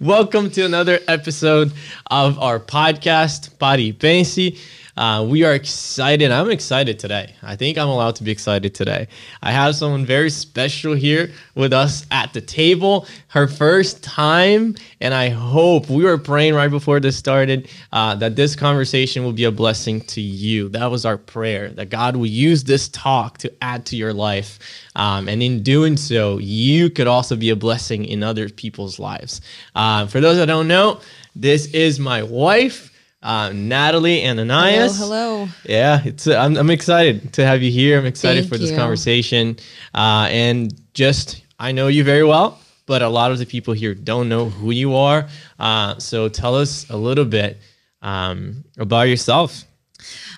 Welcome 0.00 0.50
to 0.50 0.64
another 0.64 0.98
episode 1.06 1.72
of 2.10 2.38
our 2.40 2.58
podcast, 2.58 3.56
Body 3.58 3.92
Fancy. 3.92 4.58
Uh, 4.96 5.26
we 5.28 5.44
are 5.44 5.52
excited. 5.52 6.30
I'm 6.30 6.50
excited 6.50 6.98
today. 6.98 7.34
I 7.42 7.54
think 7.54 7.76
I'm 7.76 7.88
allowed 7.88 8.16
to 8.16 8.24
be 8.24 8.30
excited 8.30 8.74
today. 8.74 9.08
I 9.42 9.52
have 9.52 9.74
someone 9.76 10.06
very 10.06 10.30
special 10.30 10.94
here 10.94 11.32
with 11.54 11.74
us 11.74 12.06
at 12.10 12.32
the 12.32 12.40
table. 12.40 13.06
Her 13.28 13.46
first 13.46 14.02
time, 14.02 14.74
and 15.02 15.12
I 15.12 15.28
hope 15.28 15.90
we 15.90 16.04
were 16.04 16.16
praying 16.16 16.54
right 16.54 16.70
before 16.70 16.98
this 16.98 17.14
started 17.14 17.68
uh, 17.92 18.14
that 18.16 18.36
this 18.36 18.56
conversation 18.56 19.22
will 19.22 19.34
be 19.34 19.44
a 19.44 19.52
blessing 19.52 20.00
to 20.02 20.22
you. 20.22 20.70
That 20.70 20.90
was 20.90 21.04
our 21.04 21.18
prayer 21.18 21.68
that 21.70 21.90
God 21.90 22.16
will 22.16 22.24
use 22.24 22.64
this 22.64 22.88
talk 22.88 23.36
to 23.38 23.52
add 23.62 23.84
to 23.86 23.96
your 23.96 24.14
life. 24.14 24.58
Um, 24.94 25.28
and 25.28 25.42
in 25.42 25.62
doing 25.62 25.98
so, 25.98 26.38
you 26.38 26.88
could 26.88 27.06
also 27.06 27.36
be 27.36 27.50
a 27.50 27.56
blessing 27.56 28.06
in 28.06 28.22
other 28.22 28.48
people's 28.48 28.98
lives. 28.98 29.42
Uh, 29.74 30.06
for 30.06 30.20
those 30.20 30.38
that 30.38 30.46
don't 30.46 30.68
know, 30.68 31.00
this 31.34 31.66
is 31.74 32.00
my 32.00 32.22
wife 32.22 32.95
uh, 33.22 33.52
Natalie 33.52 34.26
Ananias. 34.26 34.98
Hello, 34.98 35.44
hello. 35.44 35.48
Yeah, 35.64 36.02
it's 36.04 36.26
uh, 36.26 36.36
I'm, 36.36 36.56
I'm 36.56 36.70
excited 36.70 37.32
to 37.34 37.46
have 37.46 37.62
you 37.62 37.70
here. 37.70 37.98
I'm 37.98 38.06
excited 38.06 38.42
Thank 38.42 38.52
for 38.52 38.58
this 38.58 38.70
you. 38.70 38.76
conversation, 38.76 39.56
uh, 39.94 40.28
and 40.30 40.72
just 40.94 41.42
I 41.58 41.72
know 41.72 41.88
you 41.88 42.04
very 42.04 42.24
well, 42.24 42.58
but 42.86 43.02
a 43.02 43.08
lot 43.08 43.32
of 43.32 43.38
the 43.38 43.46
people 43.46 43.74
here 43.74 43.94
don't 43.94 44.28
know 44.28 44.48
who 44.48 44.70
you 44.70 44.94
are. 44.94 45.28
Uh, 45.58 45.98
so 45.98 46.28
tell 46.28 46.54
us 46.54 46.88
a 46.90 46.96
little 46.96 47.24
bit 47.24 47.58
um, 48.02 48.64
about 48.78 49.02
yourself. 49.02 49.64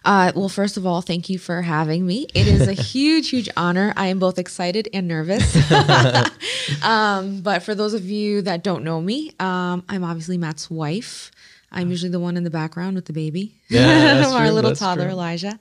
Uh, 0.04 0.32
well, 0.34 0.48
first 0.48 0.76
of 0.76 0.86
all, 0.86 1.02
thank 1.02 1.28
you 1.28 1.38
for 1.38 1.62
having 1.62 2.06
me. 2.06 2.26
It 2.34 2.46
is 2.46 2.66
a 2.66 2.72
huge, 2.82 3.30
huge 3.30 3.48
honor. 3.56 3.92
I 3.96 4.06
am 4.06 4.18
both 4.18 4.38
excited 4.38 4.88
and 4.94 5.08
nervous. 5.08 5.54
um, 6.82 7.40
but 7.40 7.62
for 7.62 7.74
those 7.74 7.94
of 7.94 8.04
you 8.04 8.42
that 8.42 8.62
don't 8.62 8.84
know 8.84 9.00
me, 9.00 9.32
um, 9.40 9.84
I'm 9.88 10.04
obviously 10.04 10.38
Matt's 10.38 10.70
wife. 10.70 11.30
I'm 11.70 11.90
usually 11.90 12.10
the 12.10 12.20
one 12.20 12.36
in 12.36 12.44
the 12.44 12.50
background 12.50 12.96
with 12.96 13.04
the 13.04 13.12
baby. 13.12 13.54
Yeah, 13.68 14.24
our 14.32 14.46
true, 14.46 14.50
little 14.54 14.74
toddler 14.74 15.04
true. 15.04 15.12
Elijah. 15.12 15.58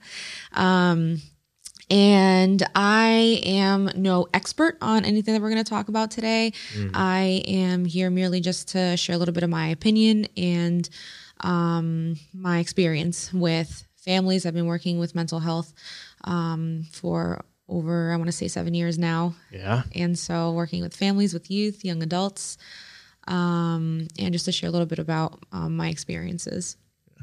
Um, 0.53 1.21
and 1.89 2.61
I 2.75 3.41
am 3.45 3.89
no 3.95 4.27
expert 4.33 4.77
on 4.81 5.05
anything 5.05 5.33
that 5.33 5.41
we're 5.41 5.51
going 5.51 5.63
to 5.63 5.69
talk 5.69 5.87
about 5.87 6.11
today. 6.11 6.51
Mm. 6.73 6.91
I 6.93 7.43
am 7.47 7.85
here 7.85 8.09
merely 8.09 8.41
just 8.41 8.69
to 8.69 8.97
share 8.97 9.15
a 9.15 9.17
little 9.17 9.33
bit 9.33 9.43
of 9.43 9.49
my 9.49 9.67
opinion 9.67 10.27
and 10.35 10.89
um, 11.41 12.17
my 12.33 12.59
experience 12.59 13.33
with 13.33 13.85
families. 13.95 14.45
I've 14.45 14.53
been 14.53 14.65
working 14.65 14.99
with 14.99 15.15
mental 15.15 15.39
health 15.39 15.73
um, 16.25 16.83
for 16.91 17.43
over, 17.69 18.11
I 18.11 18.17
want 18.17 18.27
to 18.27 18.33
say, 18.33 18.47
seven 18.47 18.73
years 18.73 18.97
now. 18.97 19.35
Yeah. 19.51 19.83
And 19.95 20.17
so 20.17 20.51
working 20.51 20.81
with 20.81 20.95
families, 20.95 21.33
with 21.33 21.49
youth, 21.49 21.85
young 21.85 22.03
adults 22.03 22.57
um, 23.27 24.07
and 24.17 24.33
just 24.33 24.45
to 24.45 24.51
share 24.51 24.69
a 24.69 24.71
little 24.71 24.87
bit 24.87 24.99
about 24.99 25.39
um, 25.51 25.75
my 25.75 25.89
experiences 25.89 26.77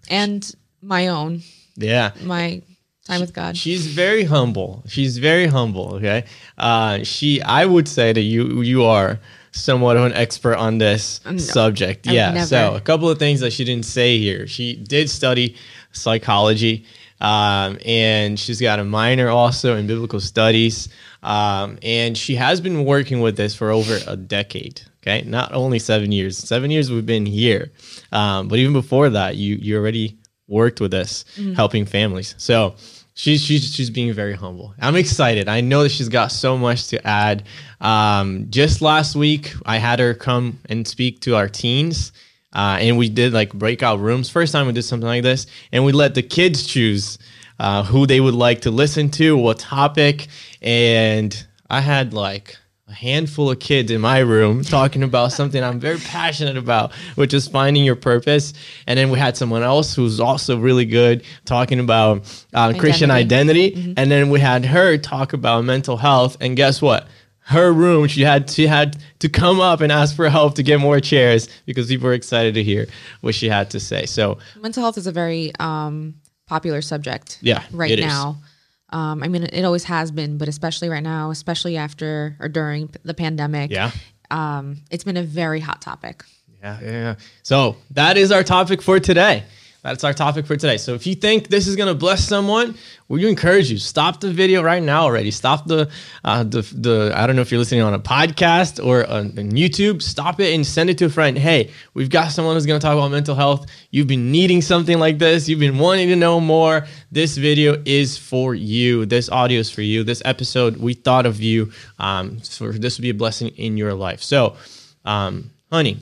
and 0.08 0.54
my 0.82 1.08
own. 1.08 1.42
Yeah. 1.76 2.12
My 2.22 2.62
time 3.06 3.20
with 3.20 3.32
God. 3.32 3.56
She's 3.56 3.86
very 3.86 4.24
humble. 4.24 4.84
She's 4.86 5.18
very 5.18 5.46
humble. 5.46 5.94
Okay. 5.96 6.24
Uh, 6.56 7.02
she, 7.04 7.42
I 7.42 7.64
would 7.64 7.88
say 7.88 8.12
that 8.12 8.20
you, 8.20 8.62
you 8.62 8.84
are 8.84 9.18
somewhat 9.52 9.96
of 9.96 10.04
an 10.04 10.12
expert 10.12 10.56
on 10.56 10.78
this 10.78 11.20
no, 11.24 11.36
subject. 11.38 12.06
yeah. 12.06 12.32
Never. 12.32 12.46
So 12.46 12.74
a 12.74 12.80
couple 12.80 13.08
of 13.08 13.18
things 13.18 13.40
that 13.40 13.52
she 13.52 13.64
didn't 13.64 13.86
say 13.86 14.18
here. 14.18 14.46
She 14.46 14.76
did 14.76 15.08
study 15.08 15.56
psychology. 15.92 16.86
Um, 17.20 17.78
and 17.86 18.38
she's 18.38 18.60
got 18.60 18.80
a 18.80 18.84
minor 18.84 19.30
also 19.30 19.76
in 19.76 19.86
biblical 19.86 20.20
studies. 20.20 20.88
Um, 21.22 21.78
and 21.82 22.18
she 22.18 22.34
has 22.34 22.60
been 22.60 22.84
working 22.84 23.20
with 23.20 23.36
this 23.36 23.54
for 23.54 23.70
over 23.70 23.98
a 24.06 24.16
decade. 24.16 24.82
Okay, 25.06 25.22
not 25.28 25.52
only 25.52 25.78
seven 25.78 26.12
years. 26.12 26.38
Seven 26.38 26.70
years 26.70 26.90
we've 26.90 27.04
been 27.04 27.26
here, 27.26 27.70
um, 28.10 28.48
but 28.48 28.58
even 28.58 28.72
before 28.72 29.10
that, 29.10 29.36
you 29.36 29.56
you 29.60 29.76
already 29.76 30.16
worked 30.48 30.80
with 30.80 30.94
us, 30.94 31.26
mm-hmm. 31.36 31.52
helping 31.52 31.84
families. 31.84 32.34
So 32.38 32.76
she's 33.12 33.42
she's 33.42 33.70
she's 33.70 33.90
being 33.90 34.14
very 34.14 34.32
humble. 34.32 34.74
I'm 34.80 34.96
excited. 34.96 35.46
I 35.46 35.60
know 35.60 35.82
that 35.82 35.90
she's 35.90 36.08
got 36.08 36.32
so 36.32 36.56
much 36.56 36.88
to 36.88 37.06
add. 37.06 37.44
Um, 37.82 38.46
just 38.48 38.80
last 38.80 39.14
week, 39.14 39.52
I 39.66 39.76
had 39.76 39.98
her 39.98 40.14
come 40.14 40.58
and 40.70 40.88
speak 40.88 41.20
to 41.22 41.36
our 41.36 41.48
teens. 41.48 42.12
Uh, 42.54 42.78
and 42.80 42.96
we 42.96 43.08
did 43.08 43.32
like 43.32 43.52
breakout 43.52 43.98
rooms. 43.98 44.30
First 44.30 44.52
time 44.52 44.66
we 44.66 44.72
did 44.72 44.84
something 44.84 45.06
like 45.06 45.22
this, 45.24 45.46
and 45.72 45.84
we 45.84 45.92
let 45.92 46.14
the 46.14 46.22
kids 46.22 46.64
choose 46.64 47.18
uh, 47.58 47.82
who 47.82 48.06
they 48.06 48.20
would 48.20 48.34
like 48.34 48.62
to 48.62 48.70
listen 48.70 49.10
to, 49.10 49.36
what 49.36 49.58
topic, 49.58 50.28
and 50.62 51.46
I 51.68 51.80
had 51.80 52.14
like 52.14 52.56
a 52.86 52.92
handful 52.92 53.50
of 53.50 53.58
kids 53.60 53.90
in 53.90 54.00
my 54.00 54.18
room 54.18 54.62
talking 54.62 55.02
about 55.02 55.32
something 55.32 55.62
I'm 55.62 55.80
very 55.80 55.98
passionate 55.98 56.58
about, 56.58 56.92
which 57.14 57.32
is 57.32 57.48
finding 57.48 57.82
your 57.82 57.96
purpose. 57.96 58.52
And 58.86 58.98
then 58.98 59.08
we 59.08 59.18
had 59.18 59.38
someone 59.38 59.62
else 59.62 59.94
who's 59.94 60.20
also 60.20 60.58
really 60.58 60.84
good 60.84 61.24
talking 61.46 61.80
about 61.80 62.18
uh, 62.54 62.58
identity. 62.58 62.78
Christian 62.80 63.10
identity. 63.10 63.70
Mm-hmm. 63.70 63.92
And 63.96 64.10
then 64.10 64.28
we 64.28 64.38
had 64.38 64.66
her 64.66 64.98
talk 64.98 65.32
about 65.32 65.64
mental 65.64 65.96
health. 65.96 66.36
And 66.40 66.56
guess 66.56 66.82
what? 66.82 67.06
Her 67.46 67.72
room, 67.72 68.06
she 68.06 68.22
had 68.22 68.48
she 68.50 68.66
had 68.66 68.96
to 69.18 69.28
come 69.28 69.60
up 69.60 69.82
and 69.82 69.92
ask 69.92 70.16
for 70.16 70.28
help 70.30 70.54
to 70.54 70.62
get 70.62 70.80
more 70.80 70.98
chairs 71.00 71.48
because 71.66 71.88
people 71.88 72.06
were 72.06 72.14
excited 72.14 72.54
to 72.54 72.62
hear 72.62 72.86
what 73.20 73.34
she 73.34 73.50
had 73.50 73.70
to 73.70 73.80
say. 73.80 74.06
So 74.06 74.38
mental 74.60 74.82
health 74.82 74.96
is 74.96 75.06
a 75.06 75.12
very 75.12 75.52
um, 75.60 76.14
popular 76.46 76.80
subject. 76.80 77.38
Yeah, 77.42 77.62
right 77.70 77.98
now. 77.98 78.38
Is. 78.42 78.50
Um, 78.94 79.24
I 79.24 79.28
mean, 79.28 79.42
it 79.42 79.64
always 79.64 79.82
has 79.84 80.12
been, 80.12 80.38
but 80.38 80.46
especially 80.48 80.88
right 80.88 81.02
now, 81.02 81.30
especially 81.30 81.76
after 81.76 82.36
or 82.38 82.48
during 82.48 82.90
the 83.02 83.12
pandemic, 83.12 83.72
yeah, 83.72 83.90
um, 84.30 84.82
it's 84.88 85.02
been 85.02 85.16
a 85.16 85.22
very 85.24 85.58
hot 85.58 85.82
topic. 85.82 86.24
Yeah, 86.62 86.80
yeah. 86.80 87.14
So 87.42 87.76
that 87.90 88.16
is 88.16 88.30
our 88.30 88.44
topic 88.44 88.80
for 88.80 89.00
today. 89.00 89.42
That's 89.84 90.02
our 90.02 90.14
topic 90.14 90.46
for 90.46 90.56
today. 90.56 90.78
So 90.78 90.94
if 90.94 91.06
you 91.06 91.14
think 91.14 91.48
this 91.48 91.66
is 91.66 91.76
going 91.76 91.88
to 91.88 91.94
bless 91.94 92.26
someone, 92.26 92.74
we 93.08 93.28
encourage 93.28 93.70
you 93.70 93.76
stop 93.76 94.18
the 94.18 94.32
video 94.32 94.62
right 94.62 94.82
now 94.82 95.02
already. 95.02 95.30
Stop 95.30 95.66
the 95.66 95.90
uh, 96.24 96.42
the 96.42 96.62
the 96.62 97.12
I 97.14 97.26
don't 97.26 97.36
know 97.36 97.42
if 97.42 97.50
you're 97.50 97.58
listening 97.58 97.82
on 97.82 97.92
a 97.92 97.98
podcast 97.98 98.82
or 98.82 99.06
on, 99.06 99.38
on 99.38 99.50
YouTube. 99.50 100.00
Stop 100.00 100.40
it 100.40 100.54
and 100.54 100.66
send 100.66 100.88
it 100.88 100.96
to 100.98 101.04
a 101.04 101.10
friend. 101.10 101.36
Hey, 101.36 101.70
we've 101.92 102.08
got 102.08 102.28
someone 102.28 102.56
who's 102.56 102.64
going 102.64 102.80
to 102.80 102.84
talk 102.84 102.94
about 102.94 103.10
mental 103.10 103.34
health. 103.34 103.66
You've 103.90 104.06
been 104.06 104.32
needing 104.32 104.62
something 104.62 104.98
like 104.98 105.18
this. 105.18 105.50
You've 105.50 105.60
been 105.60 105.76
wanting 105.76 106.08
to 106.08 106.16
know 106.16 106.40
more. 106.40 106.86
This 107.12 107.36
video 107.36 107.82
is 107.84 108.16
for 108.16 108.54
you. 108.54 109.04
This 109.04 109.28
audio 109.28 109.60
is 109.60 109.70
for 109.70 109.82
you. 109.82 110.02
This 110.02 110.22
episode, 110.24 110.78
we 110.78 110.94
thought 110.94 111.26
of 111.26 111.42
you. 111.42 111.72
Um, 111.98 112.40
for 112.40 112.72
this 112.72 112.96
would 112.96 113.02
be 113.02 113.10
a 113.10 113.14
blessing 113.14 113.48
in 113.48 113.76
your 113.76 113.92
life. 113.92 114.22
So, 114.22 114.56
um, 115.04 115.50
honey 115.70 115.98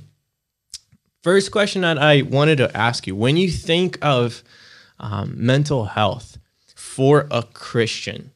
First 1.22 1.52
question 1.52 1.82
that 1.82 1.98
I 1.98 2.22
wanted 2.22 2.56
to 2.56 2.76
ask 2.76 3.06
you 3.06 3.14
when 3.14 3.36
you 3.36 3.48
think 3.48 3.96
of 4.02 4.42
um, 4.98 5.34
mental 5.36 5.84
health 5.84 6.38
for 6.74 7.28
a 7.30 7.44
Christian, 7.44 8.32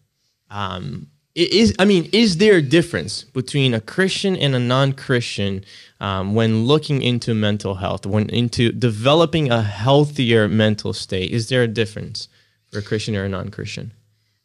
um, 0.51 1.09
is 1.35 1.75
I 1.79 1.85
mean, 1.85 2.09
is 2.13 2.39
there 2.39 2.57
a 2.57 2.63
difference 2.63 3.25
between 3.25 3.75
a 3.75 3.81
Christian 3.81 4.37
and 4.37 4.55
a 4.55 4.61
non-Christian 4.61 5.65
um, 6.01 6.35
when 6.35 6.65
looking 6.65 7.03
into 7.03 7.35
mental 7.35 7.75
health, 7.75 8.07
when 8.07 8.31
into 8.31 8.71
developing 8.71 9.51
a 9.51 9.63
healthier 9.63 10.49
mental 10.49 10.93
state? 10.93 11.33
Is 11.33 11.49
there 11.49 11.65
a 11.65 11.69
difference 11.69 12.29
for 12.71 12.79
a 12.79 12.83
Christian 12.83 13.17
or 13.17 13.25
a 13.25 13.29
non-Christian? 13.29 13.93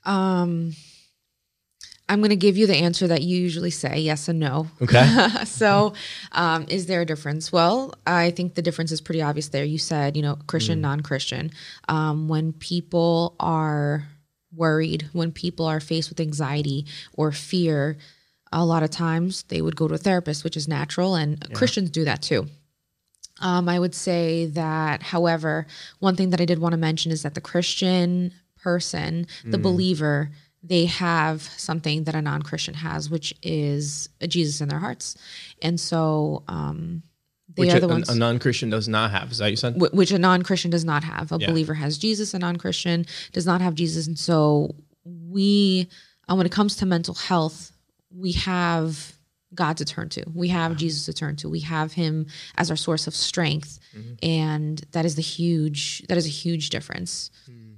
Um, 0.03 0.73
I'm 2.12 2.20
going 2.20 2.32
to 2.32 2.36
give 2.36 2.58
you 2.58 2.68
the 2.68 2.76
answer 2.76 3.08
that 3.08 3.22
you 3.22 3.38
usually 3.38 3.72
say 3.72 4.00
yes 4.00 4.28
and 4.28 4.38
no. 4.38 4.68
Okay. 4.82 5.30
so, 5.46 5.94
um, 6.34 6.66
is 6.68 6.86
there 6.88 7.00
a 7.00 7.06
difference? 7.06 7.54
Well, 7.54 7.94
I 8.06 8.32
think 8.32 8.56
the 8.56 8.62
difference 8.62 8.92
is 8.92 9.00
pretty 9.00 9.22
obvious 9.22 9.48
there. 9.48 9.64
You 9.64 9.78
said, 9.78 10.18
you 10.18 10.22
know, 10.22 10.38
Christian, 10.46 10.80
mm. 10.80 10.82
non 10.82 11.00
Christian. 11.00 11.52
Um, 11.88 12.28
when 12.28 12.52
people 12.52 13.38
are 13.40 14.10
worried, 14.54 15.08
when 15.14 15.32
people 15.32 15.66
are 15.66 15.80
faced 15.80 16.10
with 16.10 16.20
anxiety 16.20 16.86
or 17.14 17.32
fear, 17.32 17.96
a 18.52 18.66
lot 18.66 18.84
of 18.84 18.90
times 18.90 19.44
they 19.44 19.62
would 19.62 19.78
go 19.78 19.88
to 19.88 19.94
a 19.94 19.98
therapist, 19.98 20.44
which 20.44 20.58
is 20.58 20.68
natural, 20.68 21.16
and 21.16 21.48
yeah. 21.48 21.56
Christians 21.56 21.90
do 21.92 22.04
that 22.04 22.22
too. 22.22 22.46
Um, 23.40 23.70
I 23.70 23.80
would 23.80 23.96
say 23.96 24.47
that, 24.47 25.02
however, 25.02 25.66
one 26.00 26.18
thing 26.18 26.32
that 26.32 26.41
I 26.41 26.46
did 26.46 26.59
want 26.59 26.74
to 26.74 26.78
mention 26.78 27.14
is 27.14 27.24
that 27.24 27.35
the 27.35 27.41
Christian 27.41 28.34
person, 28.62 29.28
the 29.46 29.58
mm. 29.58 29.64
believer, 29.64 30.30
they 30.63 30.85
have 30.85 31.41
something 31.41 32.03
that 32.03 32.16
a 32.16 32.22
non-christian 32.22 32.73
has 32.73 33.09
which 33.09 33.34
is 33.41 34.09
a 34.19 34.28
jesus 34.28 34.61
in 34.61 34.69
their 34.69 34.79
hearts. 34.79 35.16
And 35.61 35.79
so 35.79 36.43
um, 36.47 37.03
they 37.55 37.61
which 37.61 37.73
are 37.73 37.79
the 37.79 37.87
a, 37.87 37.90
ones 37.90 38.09
a 38.09 38.16
non-christian 38.16 38.69
does 38.69 38.87
not 38.87 39.11
have. 39.11 39.31
Is 39.31 39.40
that 39.40 39.49
you 39.49 39.55
said? 39.55 39.79
Which 39.79 40.11
a 40.11 40.19
non-christian 40.19 40.72
does 40.72 40.85
not 40.85 41.03
have. 41.03 41.31
A 41.31 41.37
yeah. 41.40 41.47
believer 41.47 41.73
has 41.73 41.97
jesus 41.97 42.34
a 42.34 42.40
non-christian 42.40 43.05
does 43.31 43.46
not 43.46 43.61
have 43.61 43.75
jesus. 43.75 44.08
And 44.08 44.17
so 44.17 44.75
we 45.05 45.87
uh, 46.29 46.35
when 46.35 46.46
it 46.46 46.52
comes 46.52 46.75
to 46.78 46.85
mental 46.85 47.16
health 47.16 47.72
we 48.16 48.34
have 48.34 49.13
god 49.55 49.78
to 49.78 49.85
turn 49.85 50.09
to. 50.09 50.23
We 50.34 50.49
have 50.49 50.78
jesus 50.78 51.05
to 51.05 51.13
turn 51.13 51.37
to. 51.37 51.49
We 51.49 51.61
have 51.61 51.93
him 51.93 52.28
as 52.55 52.69
our 52.69 52.78
source 52.78 53.08
of 53.08 53.16
strength. 53.16 53.79
Mm-hmm. 53.97 54.13
and 54.23 54.81
that 54.93 55.03
is 55.03 55.16
the 55.16 55.22
huge 55.22 56.03
that 56.08 56.17
is 56.17 56.25
a 56.25 56.29
huge 56.29 56.69
difference. 56.69 57.31
Mm-hmm 57.49 57.71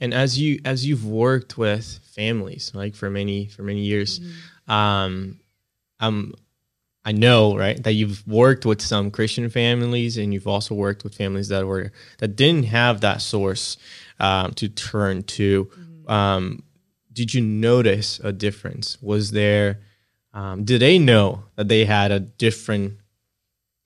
and 0.00 0.14
as 0.14 0.38
you 0.38 0.60
as 0.64 0.86
you've 0.86 1.06
worked 1.06 1.58
with 1.58 2.00
families 2.02 2.72
like 2.74 2.94
for 2.94 3.10
many 3.10 3.46
for 3.46 3.62
many 3.62 3.80
years 3.80 4.20
mm-hmm. 4.20 4.72
um 4.72 5.38
i'm 6.00 6.32
I 7.06 7.12
know, 7.12 7.56
right, 7.56 7.80
that 7.84 7.92
you've 7.92 8.26
worked 8.26 8.66
with 8.66 8.82
some 8.82 9.12
Christian 9.12 9.48
families, 9.48 10.18
and 10.18 10.34
you've 10.34 10.48
also 10.48 10.74
worked 10.74 11.04
with 11.04 11.14
families 11.14 11.46
that 11.48 11.64
were 11.64 11.92
that 12.18 12.34
didn't 12.34 12.64
have 12.64 13.00
that 13.02 13.22
source 13.22 13.76
um, 14.18 14.52
to 14.54 14.68
turn 14.68 15.22
to. 15.22 15.66
Mm-hmm. 15.66 16.10
Um, 16.10 16.62
did 17.12 17.32
you 17.32 17.42
notice 17.42 18.18
a 18.24 18.32
difference? 18.32 19.00
Was 19.00 19.30
there? 19.30 19.78
Um, 20.34 20.64
did 20.64 20.82
they 20.82 20.98
know 20.98 21.44
that 21.54 21.68
they 21.68 21.84
had 21.84 22.10
a 22.10 22.18
different 22.18 22.94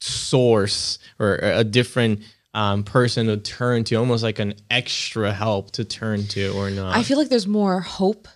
source 0.01 0.99
or 1.19 1.39
a 1.43 1.63
different 1.63 2.21
um, 2.55 2.85
person 2.85 3.27
to 3.27 3.37
turn 3.37 3.85
to, 3.85 3.97
almost 3.97 4.23
like 4.23 4.39
an 4.39 4.55
extra 4.71 5.33
help 5.33 5.71
to 5.73 5.85
turn 5.85 6.27
to, 6.29 6.51
or 6.57 6.71
not? 6.71 6.97
I 6.97 7.03
feel 7.03 7.19
like 7.19 7.29
there's 7.29 7.47
more 7.47 7.81
hope 7.81 8.29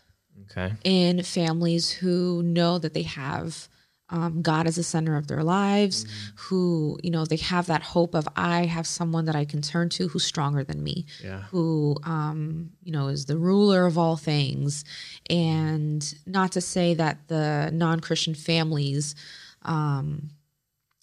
okay. 0.50 0.74
in 0.84 1.22
families 1.22 1.90
who 1.90 2.42
know 2.42 2.78
that 2.78 2.94
they 2.94 3.02
have 3.02 3.68
um, 4.10 4.42
God 4.42 4.66
as 4.66 4.76
the 4.76 4.82
center 4.82 5.16
of 5.16 5.26
their 5.26 5.42
lives, 5.42 6.04
mm-hmm. 6.04 6.36
who, 6.36 6.98
you 7.02 7.10
know, 7.10 7.24
they 7.24 7.36
have 7.36 7.66
that 7.66 7.82
hope 7.82 8.14
of, 8.14 8.28
I 8.36 8.66
have 8.66 8.86
someone 8.86 9.24
that 9.24 9.34
I 9.34 9.44
can 9.44 9.62
turn 9.62 9.88
to 9.90 10.08
who's 10.08 10.24
stronger 10.24 10.62
than 10.62 10.84
me, 10.84 11.06
yeah. 11.22 11.42
who, 11.50 11.96
um, 12.04 12.70
you 12.82 12.92
know, 12.92 13.08
is 13.08 13.24
the 13.24 13.38
ruler 13.38 13.86
of 13.86 13.98
all 13.98 14.16
things. 14.16 14.84
And 15.28 16.14
not 16.26 16.52
to 16.52 16.60
say 16.60 16.94
that 16.94 17.28
the 17.28 17.70
non 17.72 18.00
Christian 18.00 18.34
families 18.34 19.14
um, 19.62 20.30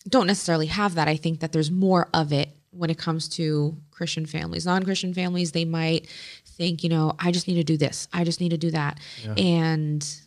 don't 0.07 0.27
necessarily 0.27 0.67
have 0.67 0.95
that. 0.95 1.07
I 1.07 1.17
think 1.17 1.39
that 1.39 1.51
there's 1.51 1.71
more 1.71 2.07
of 2.13 2.31
it 2.31 2.49
when 2.71 2.89
it 2.89 2.97
comes 2.97 3.27
to 3.27 3.77
Christian 3.91 4.25
families. 4.25 4.65
Non 4.65 4.83
Christian 4.83 5.13
families, 5.13 5.51
they 5.51 5.65
might 5.65 6.07
think, 6.45 6.83
you 6.83 6.89
know, 6.89 7.13
I 7.19 7.31
just 7.31 7.47
need 7.47 7.55
to 7.55 7.63
do 7.63 7.77
this, 7.77 8.07
I 8.13 8.23
just 8.23 8.41
need 8.41 8.49
to 8.49 8.57
do 8.57 8.71
that. 8.71 8.99
Yeah. 9.23 9.33
And 9.37 10.21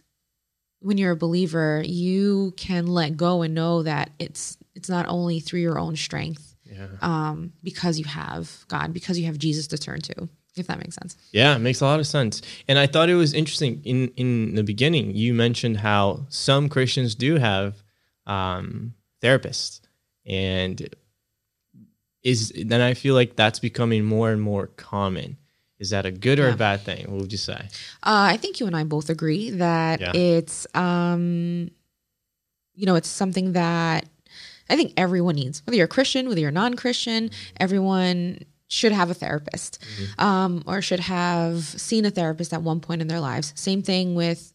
when 0.81 0.99
you're 0.99 1.13
a 1.13 1.17
believer, 1.17 1.83
you 1.85 2.53
can 2.57 2.87
let 2.87 3.17
go 3.17 3.43
and 3.43 3.55
know 3.55 3.83
that 3.83 4.11
it's 4.19 4.59
it's 4.75 4.89
not 4.89 5.07
only 5.09 5.41
through 5.41 5.61
your 5.61 5.79
own 5.79 5.97
strength, 5.97 6.55
yeah. 6.65 6.89
um, 7.01 7.53
because 7.63 7.99
you 7.99 8.05
have 8.05 8.65
God, 8.69 8.93
because 8.93 9.19
you 9.19 9.27
have 9.27 9.39
Jesus 9.39 9.67
to 9.69 9.79
turn 9.79 10.01
to. 10.03 10.29
If 10.57 10.69
that 10.69 10.79
makes 10.79 10.95
sense. 10.95 11.17
Yeah, 11.33 11.57
it 11.57 11.61
makes 11.61 11.81
a 11.81 11.85
lot 11.85 11.99
of 11.99 12.07
sense. 12.07 12.41
And 12.69 12.79
I 12.79 12.87
thought 12.87 13.09
it 13.09 13.17
was 13.17 13.33
interesting 13.33 13.81
in 13.85 14.09
in 14.17 14.55
the 14.55 14.63
beginning. 14.63 15.15
You 15.15 15.35
mentioned 15.35 15.79
how 15.79 16.27
some 16.29 16.69
Christians 16.69 17.15
do 17.15 17.39
have 17.39 17.83
um, 18.27 18.95
therapists, 19.23 19.81
and 20.27 20.95
is 22.25 22.53
then 22.57 22.81
I 22.81 22.95
feel 22.95 23.15
like 23.15 23.37
that's 23.37 23.59
becoming 23.59 24.05
more 24.05 24.33
and 24.33 24.41
more 24.41 24.69
common. 24.69 25.37
Is 25.79 25.91
that 25.91 26.07
a 26.07 26.11
good 26.11 26.39
or 26.39 26.49
yeah. 26.49 26.55
a 26.55 26.57
bad 26.57 26.81
thing? 26.81 27.11
What 27.11 27.21
would 27.21 27.33
you 27.33 27.39
say? 27.39 27.69
Uh, 28.03 28.33
I 28.33 28.39
think 28.39 28.59
you 28.59 28.67
and 28.67 28.75
I 28.75 28.85
both 28.85 29.11
agree 29.11 29.51
that 29.51 30.01
yeah. 30.01 30.13
it's, 30.15 30.67
um, 30.75 31.71
you 32.75 32.87
know, 32.87 32.95
it's 32.95 33.09
something 33.09 33.53
that 33.53 34.07
I 34.71 34.77
think 34.77 34.95
everyone 34.97 35.35
needs, 35.35 35.63
whether 35.67 35.77
you're 35.77 35.85
a 35.85 35.89
Christian, 35.89 36.27
whether 36.29 36.41
you're 36.41 36.51
non-Christian, 36.51 37.31
everyone 37.61 38.45
should 38.69 38.93
have 38.93 39.11
a 39.11 39.15
therapist 39.15 39.79
mm-hmm. 39.83 40.25
um, 40.25 40.63
or 40.67 40.81
should 40.81 41.01
have 41.01 41.63
seen 41.63 42.07
a 42.07 42.11
therapist 42.11 42.55
at 42.55 42.63
one 42.63 42.81
point 42.81 43.03
in 43.03 43.09
their 43.09 43.21
lives. 43.21 43.53
Same 43.55 43.83
thing 43.83 44.15
with 44.15 44.54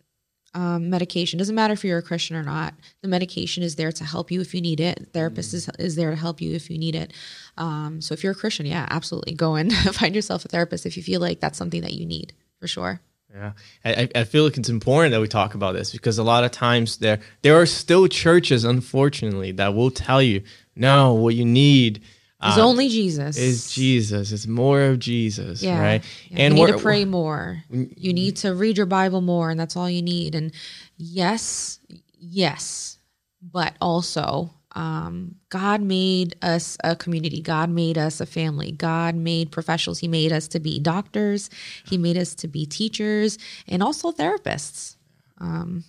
um, 0.53 0.89
medication. 0.89 1.37
Doesn't 1.37 1.55
matter 1.55 1.73
if 1.73 1.83
you're 1.83 1.97
a 1.97 2.03
Christian 2.03 2.35
or 2.35 2.43
not. 2.43 2.73
The 3.01 3.07
medication 3.07 3.63
is 3.63 3.75
there 3.75 3.91
to 3.91 4.03
help 4.03 4.31
you 4.31 4.41
if 4.41 4.53
you 4.53 4.61
need 4.61 4.79
it. 4.79 5.09
Therapist 5.13 5.51
mm. 5.51 5.55
is, 5.55 5.69
is 5.79 5.95
there 5.95 6.09
to 6.09 6.15
help 6.15 6.41
you 6.41 6.53
if 6.53 6.69
you 6.69 6.77
need 6.77 6.95
it. 6.95 7.13
Um, 7.57 8.01
so 8.01 8.13
if 8.13 8.23
you're 8.23 8.31
a 8.31 8.35
Christian, 8.35 8.65
yeah, 8.65 8.87
absolutely 8.89 9.33
go 9.33 9.55
and 9.55 9.73
find 9.95 10.15
yourself 10.15 10.45
a 10.45 10.47
therapist 10.47 10.85
if 10.85 10.97
you 10.97 11.03
feel 11.03 11.21
like 11.21 11.39
that's 11.39 11.57
something 11.57 11.81
that 11.81 11.93
you 11.93 12.05
need 12.05 12.33
for 12.59 12.67
sure. 12.67 13.01
Yeah, 13.33 13.51
I, 13.85 14.09
I 14.15 14.23
feel 14.23 14.43
like 14.43 14.57
it's 14.57 14.69
important 14.69 15.11
that 15.11 15.21
we 15.21 15.27
talk 15.27 15.53
about 15.53 15.73
this 15.73 15.91
because 15.91 16.17
a 16.17 16.23
lot 16.23 16.43
of 16.43 16.49
times 16.49 16.97
there 16.97 17.19
there 17.43 17.61
are 17.61 17.67
still 17.67 18.07
churches, 18.07 18.63
unfortunately, 18.63 19.51
that 19.51 19.75
will 19.75 19.91
tell 19.91 20.19
you, 20.19 20.41
no, 20.75 21.13
what 21.13 21.35
you 21.35 21.45
need 21.45 22.01
it's 22.41 22.57
um, 22.57 22.65
only 22.65 22.87
Jesus. 22.87 23.37
Is 23.37 23.71
Jesus. 23.71 24.31
It's 24.31 24.47
more 24.47 24.81
of 24.81 24.99
Jesus, 24.99 25.61
yeah. 25.61 25.81
right? 25.81 26.03
Yeah. 26.29 26.43
And 26.43 26.57
you 26.57 26.65
need 26.65 26.71
to 26.71 26.79
pray 26.79 27.03
more. 27.03 27.63
You 27.69 28.13
need 28.13 28.37
to 28.37 28.53
read 28.53 28.77
your 28.77 28.85
Bible 28.85 29.21
more, 29.21 29.49
and 29.49 29.59
that's 29.59 29.75
all 29.75 29.89
you 29.89 30.01
need. 30.01 30.35
And 30.35 30.53
yes, 30.97 31.79
yes, 32.17 32.97
but 33.41 33.73
also 33.81 34.51
um, 34.73 35.35
God 35.49 35.81
made 35.81 36.35
us 36.41 36.77
a 36.83 36.95
community. 36.95 37.41
God 37.41 37.69
made 37.69 37.97
us 37.97 38.21
a 38.21 38.25
family. 38.25 38.71
God 38.71 39.15
made 39.15 39.51
professionals. 39.51 39.99
He 39.99 40.07
made 40.07 40.31
us 40.31 40.47
to 40.49 40.59
be 40.59 40.79
doctors. 40.79 41.49
He 41.85 41.97
made 41.97 42.17
us 42.17 42.33
to 42.35 42.47
be 42.47 42.65
teachers 42.65 43.37
and 43.67 43.83
also 43.83 44.11
therapists. 44.11 44.95
Um, 45.39 45.83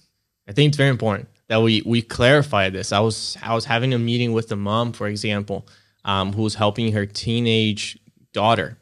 I 0.49 0.53
think 0.53 0.69
it's 0.69 0.77
very 0.77 0.91
important 0.91 1.29
that 1.47 1.63
we 1.63 1.83
we 1.87 2.03
clarify 2.03 2.71
this. 2.71 2.93
I 2.93 3.01
was 3.01 3.37
I 3.43 3.55
was 3.55 3.67
having 3.67 3.95
a 3.95 3.99
meeting 3.99 4.33
with 4.33 4.49
the 4.49 4.57
mom, 4.57 4.93
for 4.93 5.07
example, 5.07 5.69
um, 6.05 6.33
who's 6.33 6.55
helping 6.55 6.93
her 6.93 7.07
teenage 7.07 7.99
daughter. 8.33 8.77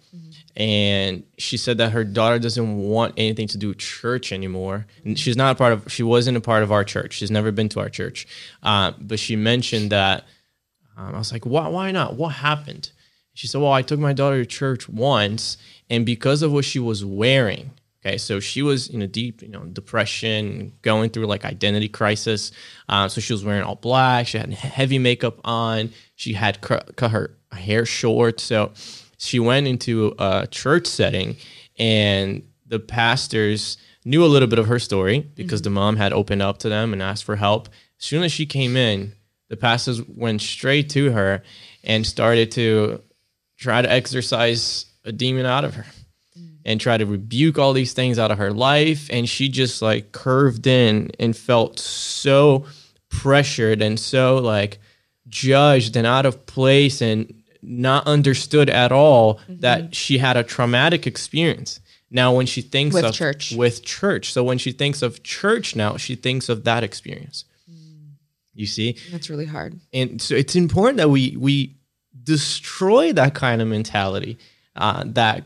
And 0.56 1.23
she 1.38 1.56
said 1.56 1.79
that 1.79 1.93
her 1.93 2.03
daughter 2.03 2.41
doesn't 2.41 2.79
want 2.79 3.15
anything 3.17 3.47
to 3.49 3.59
do 3.59 3.69
with 3.69 3.79
church 3.79 4.32
anymore. 4.32 4.87
And 5.05 5.17
she's 5.17 5.37
not 5.37 5.53
a 5.53 5.55
part 5.55 5.73
of, 5.73 5.91
she 5.91 6.03
wasn't 6.03 6.37
a 6.37 6.41
part 6.41 6.65
of 6.65 6.73
our 6.73 6.82
church. 6.82 7.15
She's 7.15 7.31
never 7.31 7.53
been 7.53 7.69
to 7.70 7.81
our 7.81 7.88
church. 7.88 8.26
Uh, 8.61 8.91
but 8.99 9.20
she 9.20 9.37
mentioned 9.37 9.91
that, 9.91 10.25
um, 10.97 11.15
I 11.15 11.19
was 11.19 11.31
like, 11.31 11.47
why, 11.47 11.69
why 11.69 11.93
not? 11.93 12.17
What 12.17 12.31
happened? 12.31 12.91
She 13.35 13.47
said, 13.47 13.61
well, 13.61 13.73
I 13.73 13.82
took 13.82 14.00
my 14.00 14.12
daughter 14.12 14.43
to 14.43 14.47
church 14.47 14.88
once, 14.88 15.59
and 15.88 16.05
because 16.05 16.43
of 16.43 16.50
what 16.53 16.64
she 16.64 16.81
was 16.81 17.05
wearing, 17.05 17.71
Okay, 18.05 18.17
so 18.17 18.38
she 18.38 18.62
was 18.62 18.88
in 18.88 19.03
a 19.03 19.09
deep, 19.09 19.43
you 19.43 19.49
know, 19.49 19.64
depression, 19.64 20.73
going 20.82 21.11
through 21.11 21.26
like 21.26 21.44
identity 21.44 21.88
crisis. 21.88 22.53
Um, 22.88 23.09
so 23.09 23.21
she 23.21 23.32
was 23.32 23.44
wearing 23.44 23.64
all 23.64 23.75
black. 23.75 24.29
She 24.29 24.38
had 24.38 24.53
heavy 24.53 24.99
makeup 25.00 25.41
on. 25.44 25.91
She 26.19 26.32
had 26.32 26.61
cut, 26.61 26.97
cut 26.97 27.12
her 27.12 27.38
hair 27.53 27.87
short. 27.87 28.41
So 28.41 28.73
she 29.19 29.38
went 29.38 29.69
into 29.69 30.17
a 30.19 30.49
church 30.50 30.88
setting, 30.88 31.37
and 31.79 32.43
the 32.67 32.81
pastors 32.81 33.79
knew 34.05 34.25
a 34.25 34.26
little 34.26 34.49
bit 34.49 34.59
of 34.59 34.67
her 34.67 34.81
story 34.81 35.20
because 35.37 35.61
mm-hmm. 35.61 35.65
the 35.65 35.81
mom 35.81 35.97
had 35.97 36.12
opened 36.12 36.43
up 36.43 36.59
to 36.59 36.69
them 36.69 36.93
and 36.93 37.00
asked 37.00 37.23
for 37.23 37.37
help. 37.37 37.69
As 38.00 38.05
soon 38.05 38.25
as 38.25 38.32
she 38.32 38.47
came 38.47 38.76
in, 38.76 39.12
the 39.49 39.56
pastors 39.56 40.03
went 40.09 40.43
straight 40.43 40.91
to 40.91 41.12
her 41.12 41.44
and 41.85 42.05
started 42.05 42.50
to 42.53 43.00
try 43.56 43.81
to 43.81 43.91
exorcise 43.91 44.87
a 45.05 45.12
demon 45.12 45.47
out 45.47 45.64
of 45.64 45.75
her 45.75 45.87
and 46.64 46.81
try 46.81 46.99
to 46.99 47.06
rebuke 47.06 47.61
all 47.61 47.73
these 47.73 47.93
things 47.93 48.19
out 48.19 48.32
of 48.32 48.38
her 48.38 48.53
life. 48.53 49.09
And 49.12 49.29
she 49.29 49.49
just 49.49 49.82
like 49.82 50.11
curved 50.11 50.67
in 50.67 51.12
and 51.21 51.37
felt 51.37 51.79
so 51.79 52.67
pressured 53.09 53.82
and 53.82 54.00
so 54.00 54.38
like 54.38 54.81
judged 55.28 55.96
and 55.96 56.06
out 56.06 56.26
of 56.26 56.46
place 56.46 57.00
and 57.00 57.34
not 57.62 58.06
understood 58.06 58.70
at 58.70 58.92
all 58.92 59.35
mm-hmm. 59.35 59.61
that 59.61 59.94
she 59.94 60.18
had 60.18 60.37
a 60.37 60.42
traumatic 60.42 61.06
experience. 61.06 61.80
Now, 62.11 62.35
when 62.35 62.47
she 62.47 62.62
thinks 62.62 62.94
with 62.94 63.04
of 63.04 63.14
church, 63.14 63.52
with 63.52 63.85
church, 63.85 64.32
so 64.32 64.42
when 64.42 64.58
she 64.58 64.73
thinks 64.73 65.02
of 65.02 65.23
church 65.23 65.76
now, 65.76 65.97
she 65.99 66.14
thinks 66.14 66.49
of 66.49 66.64
that 66.64 66.82
experience. 66.82 67.44
Mm. 67.70 68.12
You 68.54 68.66
see, 68.66 68.97
that's 69.11 69.28
really 69.28 69.44
hard. 69.44 69.78
And 69.92 70.20
so 70.23 70.35
it's 70.35 70.56
important 70.56 70.97
that 70.99 71.11
we 71.11 71.37
we 71.37 71.76
destroy 72.23 73.12
that 73.12 73.35
kind 73.35 73.61
of 73.61 73.68
mentality 73.68 74.38
uh, 74.75 75.04
that 75.08 75.44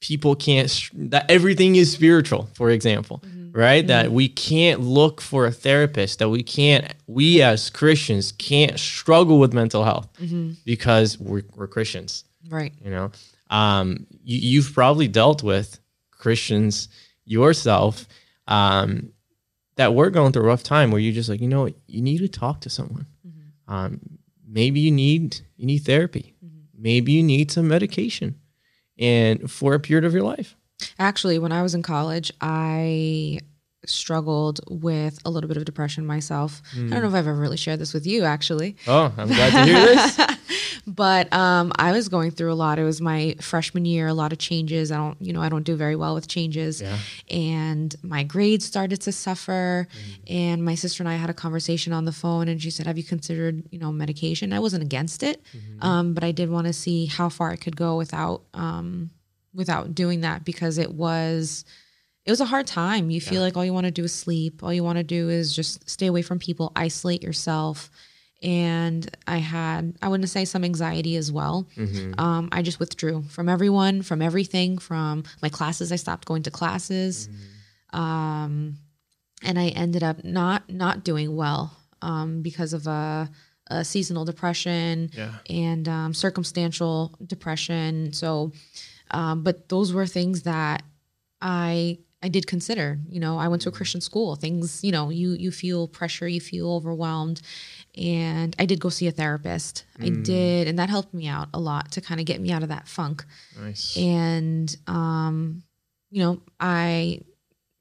people 0.00 0.34
can't 0.34 0.90
that 0.94 1.30
everything 1.30 1.76
is 1.76 1.92
spiritual 1.92 2.48
for 2.54 2.70
example 2.70 3.22
mm-hmm. 3.24 3.52
right 3.52 3.82
mm-hmm. 3.82 3.88
that 3.88 4.12
we 4.12 4.28
can't 4.28 4.80
look 4.80 5.20
for 5.20 5.46
a 5.46 5.52
therapist 5.52 6.18
that 6.18 6.28
we 6.28 6.42
can't 6.42 6.94
we 7.06 7.42
as 7.42 7.70
christians 7.70 8.32
can't 8.32 8.78
struggle 8.78 9.38
with 9.38 9.52
mental 9.52 9.84
health 9.84 10.08
mm-hmm. 10.14 10.52
because 10.64 11.18
we're, 11.18 11.42
we're 11.54 11.66
christians 11.66 12.24
right 12.48 12.72
you 12.82 12.90
know 12.90 13.10
um, 13.50 14.06
you, 14.22 14.38
you've 14.38 14.72
probably 14.72 15.08
dealt 15.08 15.42
with 15.42 15.78
christians 16.10 16.88
yourself 17.24 18.06
um, 18.48 19.12
that 19.76 19.94
we're 19.94 20.10
going 20.10 20.32
through 20.32 20.42
a 20.42 20.46
rough 20.46 20.62
time 20.62 20.90
where 20.90 21.00
you're 21.00 21.14
just 21.14 21.28
like 21.28 21.40
you 21.40 21.48
know 21.48 21.68
you 21.86 22.00
need 22.00 22.18
to 22.18 22.28
talk 22.28 22.60
to 22.62 22.70
someone 22.70 23.06
mm-hmm. 23.26 23.72
um, 23.72 24.00
maybe 24.46 24.80
you 24.80 24.90
need 24.90 25.40
you 25.56 25.66
need 25.66 25.80
therapy 25.80 26.34
mm-hmm. 26.44 26.82
maybe 26.82 27.12
you 27.12 27.22
need 27.22 27.50
some 27.50 27.68
medication 27.68 28.39
and 29.00 29.50
for 29.50 29.74
a 29.74 29.80
period 29.80 30.04
of 30.04 30.12
your 30.12 30.22
life. 30.22 30.56
Actually, 30.98 31.38
when 31.38 31.52
I 31.52 31.62
was 31.62 31.74
in 31.74 31.82
college, 31.82 32.32
I 32.40 33.40
struggled 33.86 34.60
with 34.68 35.18
a 35.24 35.30
little 35.30 35.48
bit 35.48 35.56
of 35.56 35.64
depression 35.64 36.04
myself. 36.04 36.62
Mm. 36.74 36.76
I 36.76 36.80
don't 36.80 36.88
hmm. 36.88 37.02
know 37.02 37.08
if 37.08 37.14
I've 37.14 37.26
ever 37.26 37.34
really 37.34 37.56
shared 37.56 37.78
this 37.78 37.94
with 37.94 38.06
you, 38.06 38.24
actually. 38.24 38.76
Oh, 38.86 39.12
I'm 39.16 39.28
glad 39.28 39.50
to 39.52 39.64
hear 39.64 39.86
this. 39.86 40.38
but 40.86 41.32
um, 41.32 41.72
I 41.76 41.92
was 41.92 42.08
going 42.08 42.30
through 42.30 42.52
a 42.52 42.54
lot. 42.54 42.78
It 42.78 42.84
was 42.84 43.00
my 43.00 43.36
freshman 43.40 43.84
year, 43.84 44.06
a 44.06 44.14
lot 44.14 44.32
of 44.32 44.38
changes. 44.38 44.92
I 44.92 44.96
don't, 44.96 45.20
you 45.20 45.32
know, 45.32 45.40
I 45.40 45.48
don't 45.48 45.62
do 45.62 45.76
very 45.76 45.96
well 45.96 46.14
with 46.14 46.28
changes, 46.28 46.82
yeah. 46.82 46.98
and 47.30 47.94
my 48.02 48.22
grades 48.22 48.64
started 48.64 49.00
to 49.02 49.12
suffer. 49.12 49.88
Mm. 49.90 50.34
And 50.34 50.64
my 50.64 50.74
sister 50.74 51.02
and 51.02 51.08
I 51.08 51.14
had 51.14 51.30
a 51.30 51.34
conversation 51.34 51.92
on 51.92 52.04
the 52.04 52.12
phone, 52.12 52.48
and 52.48 52.60
she 52.62 52.70
said, 52.70 52.86
"Have 52.86 52.98
you 52.98 53.04
considered, 53.04 53.62
you 53.70 53.78
know, 53.78 53.92
medication?" 53.92 54.52
I 54.52 54.60
wasn't 54.60 54.82
against 54.82 55.22
it, 55.22 55.42
mm-hmm. 55.56 55.84
um, 55.84 56.14
but 56.14 56.24
I 56.24 56.32
did 56.32 56.50
want 56.50 56.66
to 56.66 56.72
see 56.72 57.06
how 57.06 57.28
far 57.28 57.50
I 57.50 57.56
could 57.56 57.76
go 57.76 57.96
without, 57.96 58.42
um, 58.54 59.10
without 59.54 59.94
doing 59.94 60.20
that 60.20 60.44
because 60.44 60.78
it 60.78 60.92
was 60.92 61.64
it 62.26 62.30
was 62.30 62.40
a 62.40 62.44
hard 62.44 62.66
time. 62.66 63.10
You 63.10 63.20
feel 63.20 63.40
like 63.40 63.56
all 63.56 63.64
you 63.64 63.72
want 63.72 63.86
to 63.86 63.90
do 63.90 64.04
is 64.04 64.14
sleep. 64.14 64.62
All 64.62 64.72
you 64.72 64.84
want 64.84 64.98
to 64.98 65.04
do 65.04 65.30
is 65.30 65.54
just 65.54 65.88
stay 65.88 66.06
away 66.06 66.22
from 66.22 66.38
people, 66.38 66.70
isolate 66.76 67.22
yourself. 67.22 67.90
And 68.42 69.10
I 69.26 69.38
had, 69.38 69.96
I 70.00 70.08
wouldn't 70.08 70.28
say 70.28 70.44
some 70.44 70.64
anxiety 70.64 71.16
as 71.16 71.32
well. 71.32 71.66
Mm-hmm. 71.76 72.18
Um, 72.18 72.48
I 72.52 72.62
just 72.62 72.78
withdrew 72.78 73.22
from 73.24 73.48
everyone, 73.48 74.02
from 74.02 74.22
everything, 74.22 74.78
from 74.78 75.24
my 75.42 75.48
classes. 75.48 75.92
I 75.92 75.96
stopped 75.96 76.26
going 76.26 76.42
to 76.44 76.50
classes. 76.50 77.28
Mm-hmm. 77.28 78.00
Um, 78.00 78.76
and 79.42 79.58
I 79.58 79.68
ended 79.68 80.02
up 80.02 80.22
not 80.22 80.70
not 80.70 81.04
doing 81.04 81.34
well 81.34 81.76
um, 82.02 82.42
because 82.42 82.72
of 82.72 82.86
a, 82.86 83.30
a, 83.68 83.84
seasonal 83.84 84.24
depression 84.24 85.10
yeah. 85.14 85.32
and 85.48 85.88
um, 85.88 86.14
circumstantial 86.14 87.14
depression. 87.26 88.12
So, 88.12 88.52
um, 89.10 89.42
but 89.42 89.68
those 89.68 89.92
were 89.92 90.06
things 90.06 90.42
that 90.42 90.82
I 91.40 91.98
I 92.22 92.28
did 92.28 92.46
consider. 92.46 92.98
You 93.08 93.20
know, 93.20 93.38
I 93.38 93.48
went 93.48 93.62
to 93.62 93.68
a 93.68 93.72
Christian 93.72 94.00
school. 94.00 94.36
Things, 94.36 94.84
you 94.84 94.92
know, 94.92 95.10
you 95.10 95.32
you 95.32 95.50
feel 95.50 95.88
pressure, 95.88 96.28
you 96.28 96.40
feel 96.40 96.70
overwhelmed, 96.72 97.40
and 97.96 98.54
I 98.58 98.66
did 98.66 98.80
go 98.80 98.88
see 98.88 99.06
a 99.06 99.12
therapist. 99.12 99.84
Mm. 99.98 100.04
I 100.04 100.22
did, 100.22 100.68
and 100.68 100.78
that 100.78 100.90
helped 100.90 101.14
me 101.14 101.26
out 101.28 101.48
a 101.54 101.60
lot 101.60 101.92
to 101.92 102.00
kind 102.00 102.20
of 102.20 102.26
get 102.26 102.40
me 102.40 102.52
out 102.52 102.62
of 102.62 102.68
that 102.68 102.88
funk. 102.88 103.24
Nice. 103.58 103.96
And 103.96 104.74
um, 104.86 105.62
you 106.10 106.22
know, 106.22 106.40
I 106.58 107.20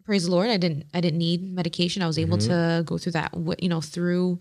praise 0.05 0.25
the 0.25 0.31
Lord, 0.31 0.49
I 0.49 0.57
didn't 0.57 0.85
I 0.93 1.01
didn't 1.01 1.19
need 1.19 1.53
medication. 1.53 2.01
I 2.01 2.07
was 2.07 2.17
able 2.17 2.37
mm-hmm. 2.37 2.79
to 2.79 2.83
go 2.85 2.97
through 2.97 3.13
that, 3.13 3.33
you 3.61 3.69
know, 3.69 3.81
through 3.81 4.39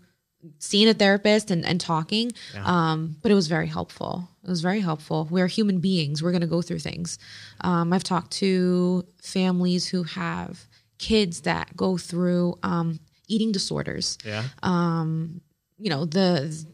seeing 0.58 0.88
a 0.88 0.94
therapist 0.94 1.50
and, 1.50 1.64
and 1.64 1.80
talking. 1.80 2.32
Yeah. 2.54 2.62
Um, 2.64 3.16
but 3.22 3.30
it 3.30 3.34
was 3.34 3.48
very 3.48 3.66
helpful. 3.66 4.28
It 4.48 4.50
was 4.50 4.62
very 4.62 4.80
helpful. 4.80 5.28
We're 5.30 5.46
human 5.46 5.78
beings. 5.78 6.22
We're 6.22 6.30
going 6.30 6.40
to 6.40 6.46
go 6.46 6.62
through 6.62 6.78
things. 6.78 7.18
Um, 7.60 7.92
I've 7.92 8.02
talked 8.02 8.30
to 8.38 9.04
families 9.20 9.86
who 9.86 10.04
have 10.04 10.66
kids 10.96 11.42
that 11.42 11.76
go 11.76 11.98
through 11.98 12.58
um, 12.62 12.98
eating 13.28 13.52
disorders. 13.52 14.16
Yeah. 14.24 14.44
Um, 14.62 15.42
you 15.78 15.90
know, 15.90 16.06
the 16.06 16.66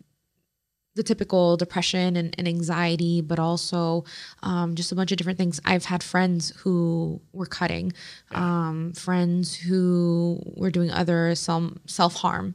the 0.94 1.02
typical 1.02 1.56
depression 1.56 2.16
and, 2.16 2.32
and 2.38 2.46
anxiety, 2.46 3.20
but 3.20 3.40
also 3.40 4.04
um, 4.44 4.76
just 4.76 4.92
a 4.92 4.94
bunch 4.94 5.10
of 5.10 5.18
different 5.18 5.38
things. 5.38 5.60
I've 5.64 5.86
had 5.86 6.04
friends 6.04 6.52
who 6.58 7.20
were 7.32 7.46
cutting, 7.46 7.92
yeah. 8.30 8.38
um, 8.68 8.92
friends 8.92 9.56
who 9.56 10.40
were 10.54 10.70
doing 10.70 10.92
other 10.92 11.34
some 11.34 11.80
self 11.86 12.14
harm, 12.14 12.54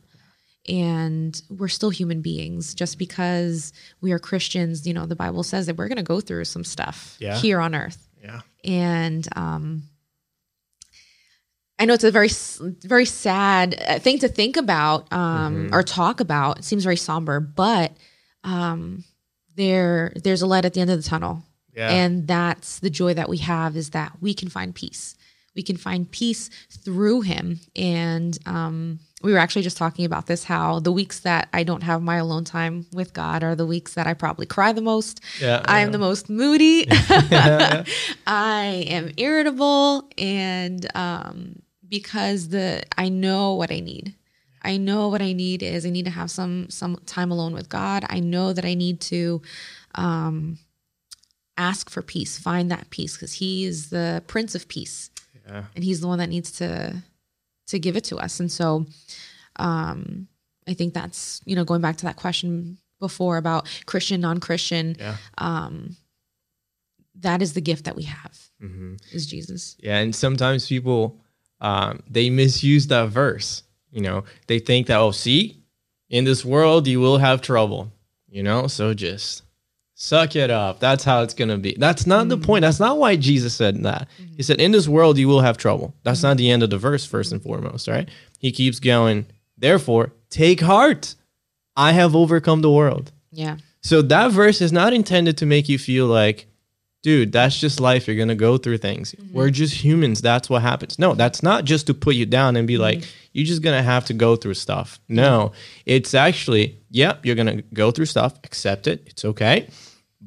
and 0.69 1.41
we're 1.49 1.67
still 1.67 1.89
human 1.89 2.21
beings. 2.21 2.73
Just 2.73 2.97
because 2.97 3.73
we 4.01 4.11
are 4.11 4.19
Christians, 4.19 4.87
you 4.87 4.93
know, 4.93 5.05
the 5.05 5.15
Bible 5.15 5.43
says 5.43 5.65
that 5.65 5.75
we're 5.75 5.87
going 5.87 5.97
to 5.97 6.03
go 6.03 6.21
through 6.21 6.45
some 6.45 6.63
stuff 6.63 7.17
yeah. 7.19 7.37
here 7.37 7.59
on 7.59 7.75
earth. 7.75 8.07
Yeah, 8.23 8.41
and 8.63 9.27
um, 9.35 9.83
I 11.79 11.85
know 11.85 11.93
it's 11.93 12.03
a 12.03 12.11
very, 12.11 12.29
very 12.81 13.05
sad 13.05 13.81
uh, 13.87 13.99
thing 13.99 14.19
to 14.19 14.27
think 14.27 14.57
about 14.57 15.11
um, 15.11 15.67
mm-hmm. 15.67 15.75
or 15.75 15.81
talk 15.81 16.19
about. 16.19 16.59
It 16.59 16.65
seems 16.65 16.83
very 16.83 16.97
somber, 16.97 17.39
but 17.39 17.93
um, 18.43 19.03
there 19.55 20.13
there's 20.23 20.41
a 20.41 20.47
light 20.47 20.65
at 20.65 20.73
the 20.73 20.81
end 20.81 20.91
of 20.91 21.01
the 21.01 21.09
tunnel. 21.09 21.43
Yeah. 21.75 21.91
And 21.91 22.27
that's 22.27 22.79
the 22.79 22.89
joy 22.89 23.13
that 23.13 23.29
we 23.29 23.37
have 23.37 23.77
is 23.77 23.91
that 23.91 24.13
we 24.19 24.33
can 24.33 24.49
find 24.49 24.75
peace. 24.75 25.15
We 25.55 25.63
can 25.63 25.77
find 25.77 26.09
peace 26.09 26.49
through 26.69 27.21
him. 27.21 27.61
And 27.75 28.37
um, 28.45 28.99
we 29.21 29.33
were 29.33 29.37
actually 29.37 29.63
just 29.63 29.77
talking 29.77 30.05
about 30.05 30.27
this 30.27 30.45
how 30.45 30.79
the 30.79 30.91
weeks 30.91 31.19
that 31.21 31.49
I 31.51 31.63
don't 31.63 31.83
have 31.83 32.01
my 32.01 32.17
alone 32.17 32.45
time 32.45 32.85
with 32.93 33.13
God 33.13 33.43
are 33.43 33.55
the 33.55 33.65
weeks 33.65 33.95
that 33.95 34.07
I 34.07 34.13
probably 34.13 34.45
cry 34.45 34.71
the 34.71 34.81
most. 34.81 35.21
Yeah, 35.41 35.61
I 35.65 35.81
am 35.81 35.91
the 35.91 35.97
most 35.97 36.29
moody. 36.29 36.87
I 36.89 38.85
am 38.87 39.11
irritable. 39.17 40.09
And 40.17 40.87
um, 40.95 41.61
because 41.89 42.49
the 42.49 42.83
I 42.97 43.09
know 43.09 43.55
what 43.55 43.71
I 43.71 43.79
need. 43.79 44.15
I 44.61 44.77
know 44.77 45.07
what 45.07 45.21
I 45.21 45.33
need 45.33 45.63
is 45.63 45.85
I 45.85 45.89
need 45.89 46.05
to 46.05 46.11
have 46.11 46.31
some 46.31 46.69
some 46.69 46.97
time 47.05 47.31
alone 47.31 47.53
with 47.53 47.69
God. 47.69 48.05
I 48.09 48.19
know 48.19 48.53
that 48.53 48.65
I 48.65 48.73
need 48.73 49.01
to 49.01 49.41
um, 49.95 50.59
ask 51.57 51.89
for 51.89 52.01
peace, 52.01 52.37
find 52.37 52.71
that 52.71 52.89
peace 52.89 53.15
because 53.15 53.33
He 53.33 53.65
is 53.65 53.89
the 53.89 54.23
Prince 54.27 54.55
of 54.55 54.67
Peace, 54.67 55.09
yeah. 55.47 55.65
and 55.75 55.83
He's 55.83 56.01
the 56.01 56.07
one 56.07 56.19
that 56.19 56.29
needs 56.29 56.51
to 56.53 57.03
to 57.69 57.79
give 57.79 57.95
it 57.95 58.03
to 58.05 58.17
us. 58.17 58.39
And 58.39 58.51
so, 58.51 58.85
um, 59.55 60.27
I 60.67 60.73
think 60.73 60.93
that's 60.93 61.41
you 61.45 61.55
know 61.55 61.63
going 61.63 61.81
back 61.81 61.97
to 61.97 62.05
that 62.05 62.15
question 62.15 62.77
before 62.99 63.37
about 63.37 63.67
Christian, 63.85 64.21
non-Christian. 64.21 64.95
Yeah. 64.99 65.17
Um, 65.37 65.95
that 67.21 67.41
is 67.41 67.53
the 67.53 67.61
gift 67.61 67.85
that 67.85 67.95
we 67.95 68.03
have 68.03 68.37
mm-hmm. 68.61 68.95
is 69.11 69.25
Jesus. 69.25 69.75
Yeah, 69.79 69.97
and 69.97 70.15
sometimes 70.15 70.67
people 70.67 71.19
um, 71.59 72.01
they 72.09 72.29
misuse 72.29 72.87
that 72.87 73.09
verse 73.09 73.63
you 73.91 74.01
know, 74.01 74.23
they 74.47 74.59
think 74.59 74.87
that, 74.87 74.99
oh, 74.99 75.11
see, 75.11 75.63
in 76.09 76.25
this 76.25 76.45
world, 76.45 76.87
you 76.87 76.99
will 76.99 77.17
have 77.17 77.41
trouble, 77.41 77.91
you 78.27 78.43
know, 78.43 78.67
so 78.67 78.93
just 78.93 79.43
suck 80.01 80.37
it 80.37 80.49
up. 80.49 80.79
That's 80.79 81.03
how 81.03 81.23
it's 81.23 81.33
going 81.33 81.49
to 81.49 81.57
be. 81.57 81.75
That's 81.77 82.07
not 82.07 82.21
mm-hmm. 82.21 82.29
the 82.29 82.37
point. 82.37 82.61
That's 82.61 82.79
not 82.79 82.97
why 82.97 83.17
Jesus 83.17 83.53
said 83.53 83.83
that. 83.83 84.07
Mm-hmm. 84.17 84.35
He 84.37 84.43
said, 84.43 84.61
in 84.61 84.71
this 84.71 84.87
world, 84.87 85.17
you 85.17 85.27
will 85.27 85.41
have 85.41 85.57
trouble. 85.57 85.93
That's 86.03 86.19
mm-hmm. 86.19 86.27
not 86.29 86.37
the 86.37 86.49
end 86.49 86.63
of 86.63 86.69
the 86.69 86.77
verse, 86.77 87.05
first 87.05 87.33
and 87.33 87.43
foremost, 87.43 87.87
right? 87.89 88.07
He 88.39 88.53
keeps 88.53 88.79
going, 88.79 89.25
therefore, 89.57 90.13
take 90.29 90.61
heart. 90.61 91.15
I 91.75 91.91
have 91.91 92.15
overcome 92.15 92.61
the 92.61 92.71
world. 92.71 93.11
Yeah. 93.31 93.57
So 93.81 94.01
that 94.03 94.31
verse 94.31 94.61
is 94.61 94.71
not 94.71 94.93
intended 94.93 95.37
to 95.39 95.45
make 95.45 95.67
you 95.67 95.77
feel 95.77 96.05
like, 96.05 96.47
dude, 97.03 97.33
that's 97.33 97.59
just 97.59 97.81
life. 97.81 98.07
You're 98.07 98.15
going 98.15 98.29
to 98.29 98.35
go 98.35 98.57
through 98.57 98.77
things. 98.77 99.11
Mm-hmm. 99.11 99.33
We're 99.33 99.49
just 99.49 99.73
humans. 99.83 100.21
That's 100.21 100.49
what 100.49 100.61
happens. 100.61 100.97
No, 100.97 101.13
that's 101.13 101.43
not 101.43 101.65
just 101.65 101.87
to 101.87 101.93
put 101.93 102.15
you 102.15 102.25
down 102.25 102.55
and 102.55 102.65
be 102.65 102.75
mm-hmm. 102.75 102.83
like, 102.83 103.03
you're 103.33 103.45
just 103.45 103.61
going 103.61 103.77
to 103.77 103.83
have 103.83 104.05
to 104.05 104.13
go 104.13 104.37
through 104.37 104.53
stuff. 104.53 104.97
No, 105.09 105.51
it's 105.85 106.13
actually, 106.13 106.77
yep, 106.89 107.25
you're 107.25 107.35
going 107.35 107.57
to 107.57 107.63
go 107.73 107.91
through 107.91 108.05
stuff, 108.05 108.39
accept 108.45 108.87
it. 108.87 109.03
It's 109.05 109.25
okay. 109.25 109.67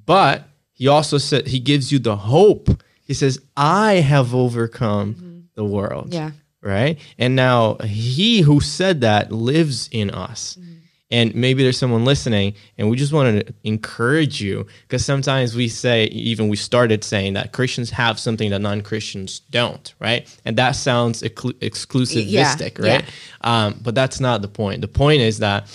But 0.06 0.48
he 0.72 0.88
also 0.88 1.18
said, 1.18 1.46
he 1.46 1.60
gives 1.60 1.92
you 1.92 1.98
the 1.98 2.16
hope. 2.16 2.68
He 3.04 3.14
says, 3.14 3.40
I 3.56 3.94
have 3.94 4.34
overcome 4.34 5.14
mm-hmm. 5.14 5.40
the 5.54 5.64
world. 5.64 6.12
Yeah. 6.12 6.32
Right. 6.60 6.98
And 7.18 7.34
now 7.34 7.76
he 7.84 8.40
who 8.40 8.60
said 8.60 9.00
that 9.00 9.32
lives 9.32 9.88
in 9.90 10.10
us. 10.10 10.56
Mm-hmm. 10.58 10.72
And 11.12 11.34
maybe 11.34 11.62
there's 11.62 11.76
someone 11.76 12.06
listening, 12.06 12.54
and 12.78 12.88
we 12.88 12.96
just 12.96 13.12
want 13.12 13.46
to 13.46 13.54
encourage 13.64 14.40
you 14.40 14.66
because 14.82 15.04
sometimes 15.04 15.54
we 15.54 15.68
say, 15.68 16.04
even 16.06 16.48
we 16.48 16.56
started 16.56 17.04
saying 17.04 17.34
that 17.34 17.52
Christians 17.52 17.90
have 17.90 18.18
something 18.18 18.48
that 18.48 18.60
non 18.60 18.80
Christians 18.80 19.40
don't, 19.50 19.94
right? 20.00 20.26
And 20.46 20.56
that 20.56 20.72
sounds 20.72 21.20
exclu- 21.20 21.52
exclusivistic, 21.60 22.78
yeah, 22.78 22.94
right? 22.94 23.04
Yeah. 23.04 23.66
Um, 23.66 23.80
but 23.82 23.94
that's 23.94 24.20
not 24.20 24.40
the 24.40 24.48
point. 24.48 24.80
The 24.80 24.88
point 24.88 25.20
is 25.20 25.40
that 25.40 25.68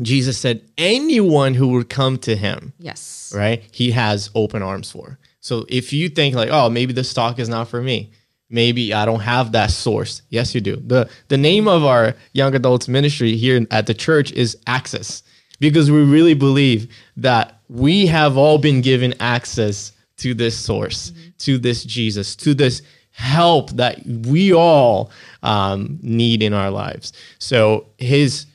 Jesus 0.00 0.38
said, 0.38 0.62
anyone 0.78 1.54
who 1.54 1.68
would 1.68 1.90
come 1.90 2.16
to 2.18 2.34
him, 2.34 2.72
yes, 2.78 3.32
right, 3.34 3.62
he 3.72 3.90
has 3.90 4.30
open 4.34 4.62
arms 4.62 4.90
for. 4.90 5.18
So 5.40 5.66
if 5.68 5.92
you 5.92 6.08
think 6.08 6.34
like, 6.34 6.50
oh, 6.50 6.70
maybe 6.70 6.92
this 6.92 7.12
talk 7.12 7.38
is 7.38 7.48
not 7.48 7.68
for 7.68 7.82
me, 7.82 8.12
maybe 8.48 8.94
I 8.94 9.04
don't 9.04 9.20
have 9.20 9.52
that 9.52 9.70
source. 9.70 10.22
Yes, 10.30 10.54
you 10.54 10.60
do. 10.60 10.76
The 10.76 11.10
the 11.28 11.36
name 11.36 11.68
of 11.68 11.84
our 11.84 12.14
young 12.32 12.54
adults 12.54 12.88
ministry 12.88 13.36
here 13.36 13.66
at 13.70 13.86
the 13.86 13.94
church 13.94 14.32
is 14.32 14.56
Access 14.66 15.22
because 15.60 15.90
we 15.90 16.02
really 16.02 16.34
believe 16.34 16.92
that 17.16 17.60
we 17.68 18.06
have 18.06 18.36
all 18.36 18.58
been 18.58 18.80
given 18.80 19.14
access 19.20 19.92
to 20.16 20.34
this 20.34 20.58
source, 20.58 21.10
mm-hmm. 21.10 21.30
to 21.38 21.58
this 21.58 21.84
Jesus, 21.84 22.34
to 22.36 22.52
this 22.52 22.82
help 23.12 23.70
that 23.70 24.04
we 24.06 24.52
all 24.52 25.10
um, 25.42 25.98
need 26.02 26.42
in 26.42 26.52
our 26.52 26.70
lives. 26.70 27.12
So 27.38 27.86
his 27.98 28.46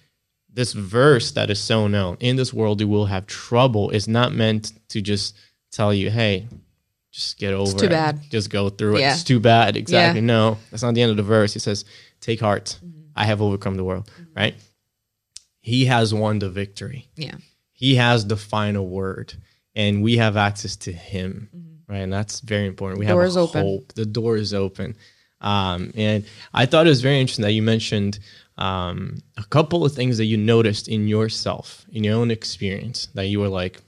this 0.57 0.73
verse 0.73 1.33
that 1.33 1.51
is 1.51 1.59
so 1.59 1.85
known 1.87 2.17
in 2.19 2.35
this 2.35 2.51
world 2.51 2.81
you 2.81 2.87
will 2.87 3.05
have 3.05 3.27
trouble 3.27 3.91
is 3.91 4.07
not 4.07 4.33
meant 4.33 4.73
to 4.89 5.01
just 5.01 5.37
tell 5.69 5.93
you, 5.93 6.09
hey, 6.09 6.47
just 7.11 7.37
get 7.37 7.53
over 7.53 7.69
it's 7.69 7.79
too 7.79 7.85
it. 7.85 7.91
bad. 7.91 8.19
Just 8.31 8.49
go 8.49 8.69
through 8.69 8.95
it. 8.95 9.01
Yeah. 9.01 9.13
It's 9.13 9.23
too 9.23 9.39
bad. 9.39 9.77
Exactly. 9.77 10.19
Yeah. 10.19 10.25
No, 10.25 10.57
that's 10.71 10.81
not 10.81 10.95
the 10.95 11.03
end 11.03 11.11
of 11.11 11.17
the 11.17 11.21
verse. 11.21 11.53
He 11.53 11.59
says, 11.59 11.85
Take 12.21 12.39
heart. 12.39 12.79
Mm-hmm. 12.83 13.01
I 13.15 13.25
have 13.25 13.39
overcome 13.39 13.75
the 13.75 13.83
world. 13.83 14.09
Mm-hmm. 14.19 14.33
Right? 14.35 14.55
He 15.59 15.85
has 15.85 16.11
won 16.11 16.39
the 16.39 16.49
victory. 16.49 17.07
Yeah. 17.15 17.35
He 17.71 17.93
has 17.95 18.25
the 18.25 18.35
final 18.35 18.87
word. 18.87 19.35
And 19.75 20.01
we 20.01 20.17
have 20.17 20.37
access 20.37 20.75
to 20.77 20.91
him. 20.91 21.49
Mm-hmm. 21.55 21.93
Right. 21.93 21.99
And 21.99 22.11
that's 22.11 22.39
very 22.39 22.65
important. 22.65 22.97
We 22.97 23.05
the 23.05 23.15
have 23.15 23.33
hope. 23.33 23.55
Open. 23.55 23.85
The 23.93 24.07
door 24.07 24.37
is 24.37 24.55
open. 24.55 24.95
Um, 25.39 25.91
and 25.95 26.25
I 26.51 26.65
thought 26.65 26.87
it 26.87 26.89
was 26.89 27.01
very 27.01 27.21
interesting 27.21 27.43
that 27.43 27.51
you 27.51 27.61
mentioned 27.61 28.17
um, 28.57 29.17
a 29.37 29.43
couple 29.43 29.85
of 29.85 29.93
things 29.93 30.17
that 30.17 30.25
you 30.25 30.37
noticed 30.37 30.87
in 30.87 31.07
yourself, 31.07 31.85
in 31.91 32.03
your 32.03 32.15
own 32.15 32.31
experience, 32.31 33.07
that 33.13 33.27
you 33.27 33.39
were 33.39 33.49
like, 33.49 33.81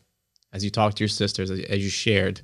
as 0.53 0.63
you 0.63 0.69
talked 0.69 0.97
to 0.97 1.03
your 1.03 1.09
sisters, 1.09 1.49
as, 1.51 1.59
as 1.61 1.83
you 1.83 1.89
shared, 1.89 2.41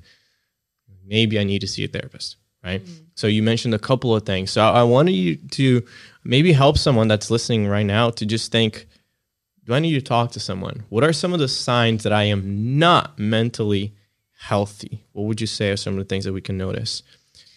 maybe 1.04 1.38
I 1.38 1.44
need 1.44 1.60
to 1.60 1.66
see 1.68 1.84
a 1.84 1.88
therapist, 1.88 2.36
right? 2.64 2.84
Mm-hmm. 2.84 3.04
So 3.14 3.26
you 3.26 3.42
mentioned 3.42 3.74
a 3.74 3.78
couple 3.78 4.14
of 4.14 4.24
things. 4.24 4.50
So 4.50 4.62
I 4.62 4.82
wanted 4.82 5.12
you 5.12 5.36
to 5.36 5.84
maybe 6.24 6.52
help 6.52 6.78
someone 6.78 7.08
that's 7.08 7.30
listening 7.30 7.66
right 7.68 7.86
now 7.86 8.10
to 8.10 8.26
just 8.26 8.50
think, 8.50 8.86
do 9.64 9.74
I 9.74 9.80
need 9.80 9.94
to 9.94 10.00
talk 10.00 10.32
to 10.32 10.40
someone? 10.40 10.84
What 10.88 11.04
are 11.04 11.12
some 11.12 11.32
of 11.32 11.40
the 11.40 11.48
signs 11.48 12.04
that 12.04 12.12
I 12.12 12.24
am 12.24 12.78
not 12.78 13.18
mentally 13.18 13.94
healthy? 14.38 15.04
What 15.12 15.24
would 15.24 15.40
you 15.40 15.46
say 15.46 15.70
are 15.70 15.76
some 15.76 15.94
of 15.94 15.98
the 15.98 16.04
things 16.04 16.24
that 16.24 16.32
we 16.32 16.40
can 16.40 16.56
notice? 16.56 17.02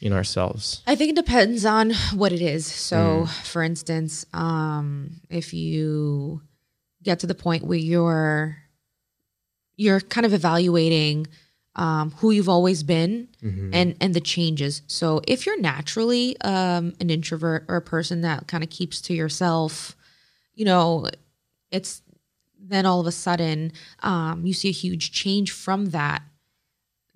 In 0.01 0.13
ourselves? 0.13 0.81
I 0.87 0.95
think 0.95 1.11
it 1.11 1.15
depends 1.15 1.65
on 1.65 1.93
what 2.13 2.31
it 2.31 2.41
is. 2.41 2.65
So, 2.65 3.25
mm. 3.25 3.45
for 3.45 3.63
instance, 3.63 4.25
um, 4.33 5.21
if 5.29 5.53
you 5.53 6.41
get 7.03 7.19
to 7.19 7.27
the 7.27 7.35
point 7.35 7.63
where 7.63 7.77
you're 7.77 8.57
you're 9.75 10.01
kind 10.01 10.25
of 10.25 10.33
evaluating 10.33 11.25
um, 11.75 12.11
who 12.17 12.31
you've 12.31 12.49
always 12.49 12.83
been 12.83 13.29
mm-hmm. 13.41 13.73
and 13.73 13.95
and 14.01 14.13
the 14.13 14.19
changes. 14.19 14.81
So 14.87 15.21
if 15.27 15.45
you're 15.45 15.59
naturally 15.59 16.39
um, 16.41 16.93
an 16.99 17.09
introvert 17.09 17.65
or 17.67 17.77
a 17.77 17.81
person 17.81 18.21
that 18.21 18.47
kind 18.47 18.63
of 18.63 18.69
keeps 18.69 18.99
to 19.01 19.13
yourself, 19.13 19.95
you 20.53 20.65
know, 20.65 21.07
it's 21.71 22.01
then 22.61 22.85
all 22.85 22.99
of 22.99 23.07
a 23.07 23.11
sudden 23.11 23.71
um, 24.03 24.45
you 24.45 24.53
see 24.53 24.69
a 24.69 24.73
huge 24.73 25.11
change 25.11 25.51
from 25.51 25.87
that 25.87 26.21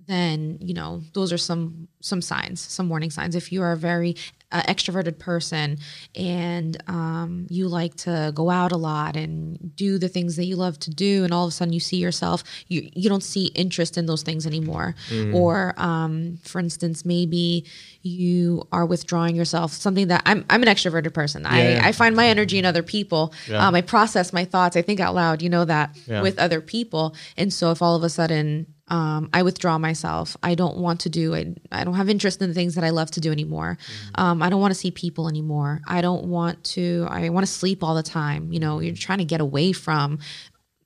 then 0.07 0.57
you 0.61 0.73
know 0.73 1.01
those 1.13 1.31
are 1.31 1.37
some 1.37 1.87
some 1.99 2.21
signs 2.21 2.59
some 2.59 2.89
warning 2.89 3.09
signs 3.09 3.35
if 3.35 3.51
you 3.51 3.61
are 3.61 3.71
a 3.71 3.77
very 3.77 4.15
uh, 4.53 4.61
extroverted 4.63 5.17
person 5.17 5.79
and 6.15 6.81
um, 6.87 7.47
you 7.49 7.67
like 7.67 7.95
to 7.95 8.31
go 8.35 8.49
out 8.51 8.71
a 8.71 8.77
lot 8.77 9.15
and 9.15 9.75
do 9.75 9.97
the 9.97 10.07
things 10.07 10.35
that 10.35 10.45
you 10.45 10.55
love 10.55 10.79
to 10.79 10.91
do 10.91 11.23
and 11.23 11.33
all 11.33 11.45
of 11.45 11.49
a 11.49 11.51
sudden 11.51 11.73
you 11.73 11.79
see 11.79 11.97
yourself 11.97 12.43
you, 12.67 12.87
you 12.93 13.09
don't 13.09 13.23
see 13.23 13.45
interest 13.55 13.97
in 13.97 14.05
those 14.05 14.21
things 14.21 14.45
anymore 14.45 14.95
mm. 15.09 15.33
or 15.33 15.73
um, 15.77 16.37
for 16.43 16.59
instance 16.59 17.03
maybe 17.03 17.65
you 18.03 18.61
are 18.71 18.85
withdrawing 18.85 19.35
yourself 19.35 19.71
something 19.71 20.07
that 20.07 20.21
i'm, 20.25 20.45
I'm 20.49 20.61
an 20.61 20.69
extroverted 20.69 21.13
person 21.13 21.43
yeah, 21.43 21.81
I. 21.83 21.87
I 21.87 21.91
find 21.91 22.15
my 22.15 22.27
energy 22.27 22.59
in 22.59 22.65
other 22.65 22.83
people 22.83 23.33
yeah. 23.47 23.67
um, 23.67 23.73
i 23.73 23.81
process 23.81 24.31
my 24.31 24.45
thoughts 24.45 24.77
i 24.77 24.83
think 24.83 24.99
out 24.99 25.15
loud 25.15 25.41
you 25.41 25.49
know 25.49 25.65
that 25.65 25.97
with 26.07 26.37
other 26.37 26.61
people 26.61 27.15
and 27.37 27.51
so 27.51 27.71
if 27.71 27.81
all 27.81 27.95
of 27.95 28.03
a 28.03 28.09
sudden 28.09 28.67
um, 28.93 29.31
I 29.33 29.41
withdraw 29.41 29.79
myself. 29.79 30.37
I 30.43 30.53
don't 30.53 30.77
want 30.77 30.99
to 31.01 31.09
do 31.09 31.33
it. 31.33 31.57
I 31.71 31.83
don't 31.83 31.95
have 31.95 32.09
interest 32.09 32.39
in 32.43 32.47
the 32.47 32.53
things 32.53 32.75
that 32.75 32.83
I 32.83 32.91
love 32.91 33.09
to 33.11 33.19
do 33.19 33.31
anymore. 33.31 33.79
Mm-hmm. 33.81 34.21
Um, 34.21 34.43
I 34.43 34.51
don't 34.51 34.61
want 34.61 34.69
to 34.69 34.79
see 34.79 34.91
people 34.91 35.27
anymore. 35.27 35.81
I 35.87 36.01
don't 36.01 36.25
want 36.25 36.63
to, 36.75 37.07
I 37.09 37.29
want 37.29 37.43
to 37.43 37.51
sleep 37.51 37.83
all 37.83 37.95
the 37.95 38.03
time. 38.03 38.53
You 38.53 38.59
know, 38.59 38.79
you're 38.81 38.93
trying 38.93 39.17
to 39.17 39.25
get 39.25 39.41
away 39.41 39.71
from 39.71 40.19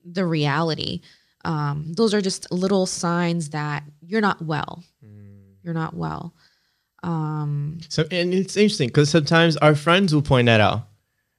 the 0.06 0.24
reality. 0.24 1.02
Um, 1.44 1.92
those 1.92 2.14
are 2.14 2.22
just 2.22 2.50
little 2.50 2.86
signs 2.86 3.50
that 3.50 3.84
you're 4.00 4.22
not 4.22 4.40
well. 4.40 4.82
Mm. 5.04 5.40
You're 5.62 5.74
not 5.74 5.92
well. 5.92 6.32
Um, 7.02 7.78
so, 7.90 8.06
and 8.10 8.32
it's 8.32 8.56
interesting 8.56 8.88
because 8.88 9.10
sometimes 9.10 9.58
our 9.58 9.74
friends 9.74 10.14
will 10.14 10.22
point 10.22 10.46
that 10.46 10.62
out 10.62 10.87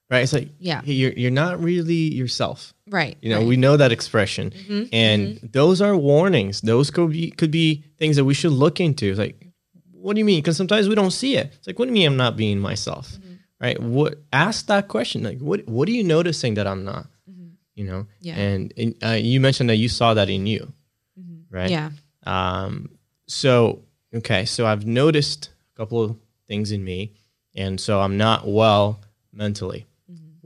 right? 0.09 0.23
It's 0.23 0.33
like, 0.33 0.49
yeah, 0.59 0.81
you're 0.83 1.13
you're 1.13 1.31
not 1.31 1.61
really 1.61 1.93
yourself, 1.93 2.73
right? 2.89 3.17
You 3.21 3.29
know, 3.29 3.39
right. 3.39 3.47
we 3.47 3.57
know 3.57 3.77
that 3.77 3.91
expression, 3.91 4.51
mm-hmm, 4.51 4.83
and 4.91 5.27
mm-hmm. 5.35 5.47
those 5.51 5.81
are 5.81 5.95
warnings. 5.95 6.61
Those 6.61 6.91
could 6.91 7.11
be 7.11 7.31
could 7.31 7.51
be 7.51 7.83
things 7.97 8.15
that 8.15 8.25
we 8.25 8.33
should 8.33 8.51
look 8.51 8.79
into. 8.79 9.09
It's 9.09 9.19
like, 9.19 9.47
what 9.91 10.13
do 10.15 10.19
you 10.19 10.25
mean? 10.25 10.39
Because 10.39 10.57
sometimes 10.57 10.89
we 10.89 10.95
don't 10.95 11.11
see 11.11 11.35
it. 11.35 11.53
It's 11.57 11.67
like, 11.67 11.77
what 11.77 11.85
do 11.85 11.89
you 11.89 11.93
mean 11.93 12.07
I'm 12.07 12.17
not 12.17 12.35
being 12.35 12.59
myself? 12.59 13.11
Mm-hmm. 13.11 13.33
Right? 13.61 13.81
What? 13.81 14.15
Ask 14.33 14.67
that 14.67 14.87
question. 14.87 15.23
Like, 15.23 15.39
what 15.39 15.67
What 15.67 15.87
are 15.87 15.91
you 15.91 16.03
noticing 16.03 16.55
that 16.55 16.65
I'm 16.65 16.83
not? 16.83 17.07
Mm-hmm. 17.29 17.49
You 17.75 17.85
know? 17.85 18.07
Yeah. 18.21 18.35
And, 18.35 18.73
and 18.77 18.95
uh, 19.03 19.09
you 19.11 19.39
mentioned 19.39 19.69
that 19.69 19.75
you 19.75 19.89
saw 19.89 20.13
that 20.13 20.29
in 20.29 20.47
you, 20.47 20.71
mm-hmm. 21.19 21.55
right? 21.55 21.69
Yeah. 21.69 21.91
Um. 22.25 22.89
So 23.27 23.83
okay. 24.13 24.45
So 24.45 24.65
I've 24.65 24.85
noticed 24.85 25.51
a 25.73 25.77
couple 25.77 26.03
of 26.03 26.15
things 26.47 26.71
in 26.71 26.83
me, 26.83 27.13
and 27.55 27.79
so 27.79 28.01
I'm 28.01 28.17
not 28.17 28.47
well 28.47 29.01
mentally 29.31 29.85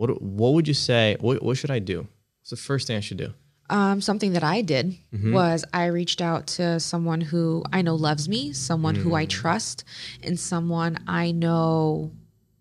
what 0.03 0.21
what 0.21 0.53
would 0.53 0.67
you 0.67 0.73
say? 0.73 1.15
What 1.21 1.41
what 1.41 1.57
should 1.57 1.71
I 1.71 1.79
do? 1.79 2.07
What's 2.41 2.49
the 2.49 2.57
first 2.57 2.87
thing 2.87 2.97
I 2.97 2.99
should 2.99 3.17
do? 3.17 3.33
Um, 3.69 4.01
something 4.01 4.33
that 4.33 4.43
I 4.43 4.61
did 4.61 4.97
mm-hmm. 5.13 5.33
was 5.33 5.63
I 5.73 5.85
reached 5.85 6.21
out 6.21 6.47
to 6.57 6.79
someone 6.81 7.21
who 7.21 7.63
I 7.71 7.81
know 7.81 7.95
loves 7.95 8.27
me, 8.27 8.51
someone 8.51 8.95
mm. 8.95 9.01
who 9.01 9.15
I 9.15 9.25
mm. 9.25 9.29
trust, 9.29 9.85
and 10.21 10.37
someone 10.37 10.97
I 11.07 11.31
know 11.31 12.11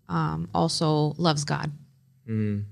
um, 0.07 0.47
also 0.55 1.13
loves 1.17 1.43
God. 1.43 1.71
Mm. 2.27 2.63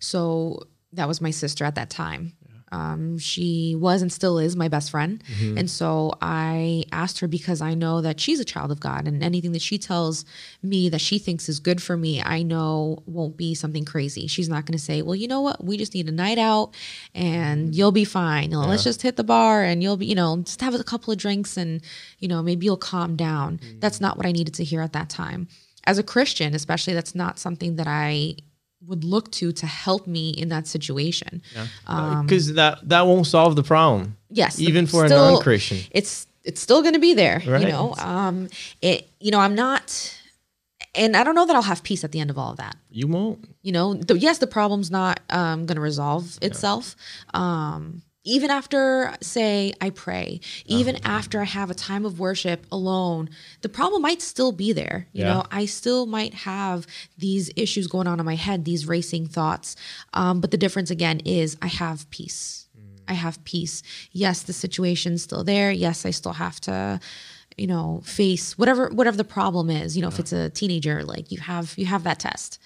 So 0.00 0.64
that 0.92 1.06
was 1.06 1.20
my 1.20 1.30
sister 1.30 1.64
at 1.64 1.76
that 1.76 1.88
time. 1.88 2.32
Um, 2.72 3.18
she 3.18 3.76
was 3.78 4.02
and 4.02 4.12
still 4.12 4.38
is 4.38 4.56
my 4.56 4.68
best 4.68 4.90
friend. 4.90 5.22
Mm-hmm. 5.38 5.58
And 5.58 5.70
so 5.70 6.12
I 6.20 6.84
asked 6.90 7.20
her 7.20 7.28
because 7.28 7.60
I 7.60 7.74
know 7.74 8.00
that 8.00 8.18
she's 8.18 8.40
a 8.40 8.44
child 8.44 8.72
of 8.72 8.80
God 8.80 9.06
and 9.06 9.22
anything 9.22 9.52
that 9.52 9.62
she 9.62 9.78
tells 9.78 10.24
me 10.62 10.88
that 10.88 11.00
she 11.00 11.18
thinks 11.18 11.48
is 11.48 11.60
good 11.60 11.82
for 11.82 11.96
me, 11.96 12.20
I 12.22 12.42
know 12.42 13.02
won't 13.06 13.36
be 13.36 13.54
something 13.54 13.84
crazy. 13.84 14.26
She's 14.26 14.48
not 14.48 14.66
going 14.66 14.76
to 14.76 14.82
say, 14.82 15.02
well, 15.02 15.14
you 15.14 15.28
know 15.28 15.40
what? 15.40 15.64
We 15.64 15.76
just 15.76 15.94
need 15.94 16.08
a 16.08 16.12
night 16.12 16.38
out 16.38 16.74
and 17.14 17.74
you'll 17.74 17.92
be 17.92 18.04
fine. 18.04 18.50
You 18.50 18.56
know, 18.56 18.62
yeah. 18.62 18.68
Let's 18.70 18.84
just 18.84 19.02
hit 19.02 19.16
the 19.16 19.24
bar 19.24 19.62
and 19.62 19.82
you'll 19.82 19.96
be, 19.96 20.06
you 20.06 20.14
know, 20.14 20.38
just 20.38 20.60
have 20.60 20.74
a 20.74 20.82
couple 20.82 21.12
of 21.12 21.18
drinks 21.18 21.56
and, 21.56 21.80
you 22.18 22.26
know, 22.26 22.42
maybe 22.42 22.66
you'll 22.66 22.76
calm 22.76 23.16
down. 23.16 23.58
Mm-hmm. 23.58 23.78
That's 23.80 24.00
not 24.00 24.16
what 24.16 24.26
I 24.26 24.32
needed 24.32 24.54
to 24.54 24.64
hear 24.64 24.80
at 24.80 24.92
that 24.92 25.08
time 25.08 25.48
as 25.86 25.98
a 25.98 26.02
Christian, 26.02 26.54
especially, 26.54 26.94
that's 26.94 27.14
not 27.14 27.38
something 27.38 27.76
that 27.76 27.86
I 27.86 28.36
would 28.86 29.04
look 29.04 29.30
to 29.32 29.52
to 29.52 29.66
help 29.66 30.06
me 30.06 30.30
in 30.30 30.48
that 30.48 30.66
situation. 30.66 31.42
Because 31.50 32.48
yeah. 32.48 32.50
um, 32.50 32.54
that 32.56 32.88
that 32.88 33.06
won't 33.06 33.26
solve 33.26 33.56
the 33.56 33.62
problem. 33.62 34.16
Yes, 34.30 34.60
even 34.60 34.86
for 34.86 35.06
still, 35.06 35.28
a 35.28 35.30
non-Christian, 35.32 35.78
it's 35.90 36.26
it's 36.44 36.60
still 36.60 36.82
going 36.82 36.94
to 36.94 37.00
be 37.00 37.14
there. 37.14 37.42
Right. 37.46 37.62
You 37.62 37.68
know, 37.68 37.94
um, 37.98 38.48
it. 38.82 39.08
You 39.20 39.30
know, 39.30 39.40
I'm 39.40 39.54
not. 39.54 40.12
And 40.94 41.14
I 41.14 41.24
don't 41.24 41.34
know 41.34 41.44
that 41.44 41.54
I'll 41.54 41.62
have 41.62 41.82
peace 41.82 42.04
at 42.04 42.12
the 42.12 42.20
end 42.20 42.30
of 42.30 42.38
all 42.38 42.52
of 42.52 42.56
that. 42.56 42.74
You 42.90 43.06
won't. 43.06 43.46
You 43.60 43.72
know, 43.72 43.92
the, 43.92 44.18
yes, 44.18 44.38
the 44.38 44.46
problem's 44.46 44.90
not 44.90 45.20
um, 45.28 45.66
going 45.66 45.76
to 45.76 45.82
resolve 45.82 46.38
itself. 46.40 46.96
Yeah. 47.34 47.40
Um, 47.40 48.02
even 48.26 48.50
after 48.50 49.14
say 49.22 49.72
i 49.80 49.88
pray 49.88 50.40
even 50.66 50.96
uh-huh. 50.96 51.08
after 51.08 51.40
i 51.40 51.44
have 51.44 51.70
a 51.70 51.74
time 51.74 52.04
of 52.04 52.18
worship 52.20 52.66
alone 52.70 53.30
the 53.62 53.68
problem 53.68 54.02
might 54.02 54.20
still 54.20 54.52
be 54.52 54.72
there 54.72 55.06
you 55.12 55.24
yeah. 55.24 55.32
know 55.34 55.44
i 55.50 55.64
still 55.64 56.04
might 56.04 56.34
have 56.34 56.86
these 57.16 57.50
issues 57.56 57.86
going 57.86 58.06
on 58.06 58.20
in 58.20 58.26
my 58.26 58.34
head 58.34 58.64
these 58.64 58.86
racing 58.86 59.26
thoughts 59.26 59.76
um, 60.12 60.40
but 60.40 60.50
the 60.50 60.58
difference 60.58 60.90
again 60.90 61.20
is 61.20 61.56
i 61.62 61.68
have 61.68 62.08
peace 62.10 62.66
mm. 62.78 63.00
i 63.08 63.14
have 63.14 63.42
peace 63.44 63.82
yes 64.12 64.42
the 64.42 64.52
situation's 64.52 65.22
still 65.22 65.44
there 65.44 65.70
yes 65.70 66.04
i 66.04 66.10
still 66.10 66.34
have 66.34 66.60
to 66.60 67.00
you 67.56 67.66
know 67.66 68.02
face 68.04 68.58
whatever 68.58 68.88
whatever 68.90 69.16
the 69.16 69.24
problem 69.24 69.70
is 69.70 69.96
you 69.96 70.02
know 70.02 70.08
yeah. 70.08 70.14
if 70.14 70.20
it's 70.20 70.32
a 70.32 70.50
teenager 70.50 71.02
like 71.04 71.32
you 71.32 71.38
have 71.38 71.74
you 71.78 71.86
have 71.86 72.02
that 72.02 72.18
test 72.18 72.60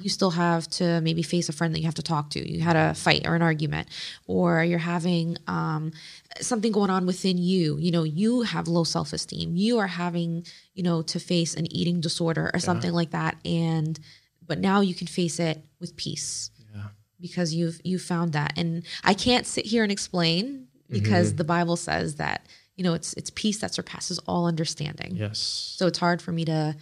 you 0.00 0.08
still 0.08 0.30
have 0.30 0.68
to 0.68 1.00
maybe 1.00 1.22
face 1.22 1.48
a 1.48 1.52
friend 1.52 1.74
that 1.74 1.80
you 1.80 1.86
have 1.86 1.94
to 1.94 2.02
talk 2.02 2.30
to. 2.30 2.50
You 2.50 2.60
had 2.60 2.76
a 2.76 2.94
fight 2.94 3.26
or 3.26 3.34
an 3.34 3.42
argument, 3.42 3.88
or 4.26 4.62
you're 4.62 4.78
having 4.78 5.36
um, 5.46 5.92
something 6.40 6.72
going 6.72 6.90
on 6.90 7.06
within 7.06 7.38
you. 7.38 7.78
You 7.78 7.90
know, 7.90 8.04
you 8.04 8.42
have 8.42 8.68
low 8.68 8.84
self 8.84 9.12
esteem. 9.12 9.56
You 9.56 9.78
are 9.78 9.86
having, 9.86 10.46
you 10.74 10.82
know, 10.82 11.02
to 11.02 11.18
face 11.18 11.54
an 11.54 11.70
eating 11.72 12.00
disorder 12.00 12.50
or 12.52 12.60
something 12.60 12.90
yeah. 12.90 12.96
like 12.96 13.10
that. 13.10 13.36
And, 13.44 13.98
but 14.46 14.58
now 14.58 14.80
you 14.80 14.94
can 14.94 15.06
face 15.06 15.40
it 15.40 15.62
with 15.80 15.96
peace 15.96 16.50
yeah. 16.74 16.88
because 17.20 17.54
you've, 17.54 17.80
you 17.84 17.98
found 17.98 18.32
that. 18.32 18.54
And 18.56 18.84
I 19.04 19.14
can't 19.14 19.46
sit 19.46 19.66
here 19.66 19.82
and 19.82 19.92
explain 19.92 20.68
because 20.88 21.28
mm-hmm. 21.28 21.38
the 21.38 21.44
Bible 21.44 21.76
says 21.76 22.16
that, 22.16 22.46
you 22.76 22.84
know, 22.84 22.94
it's, 22.94 23.14
it's 23.14 23.30
peace 23.30 23.58
that 23.60 23.74
surpasses 23.74 24.18
all 24.26 24.46
understanding. 24.46 25.16
Yes. 25.16 25.38
So 25.38 25.86
it's 25.86 25.98
hard 25.98 26.20
for 26.20 26.32
me 26.32 26.44
to, 26.44 26.76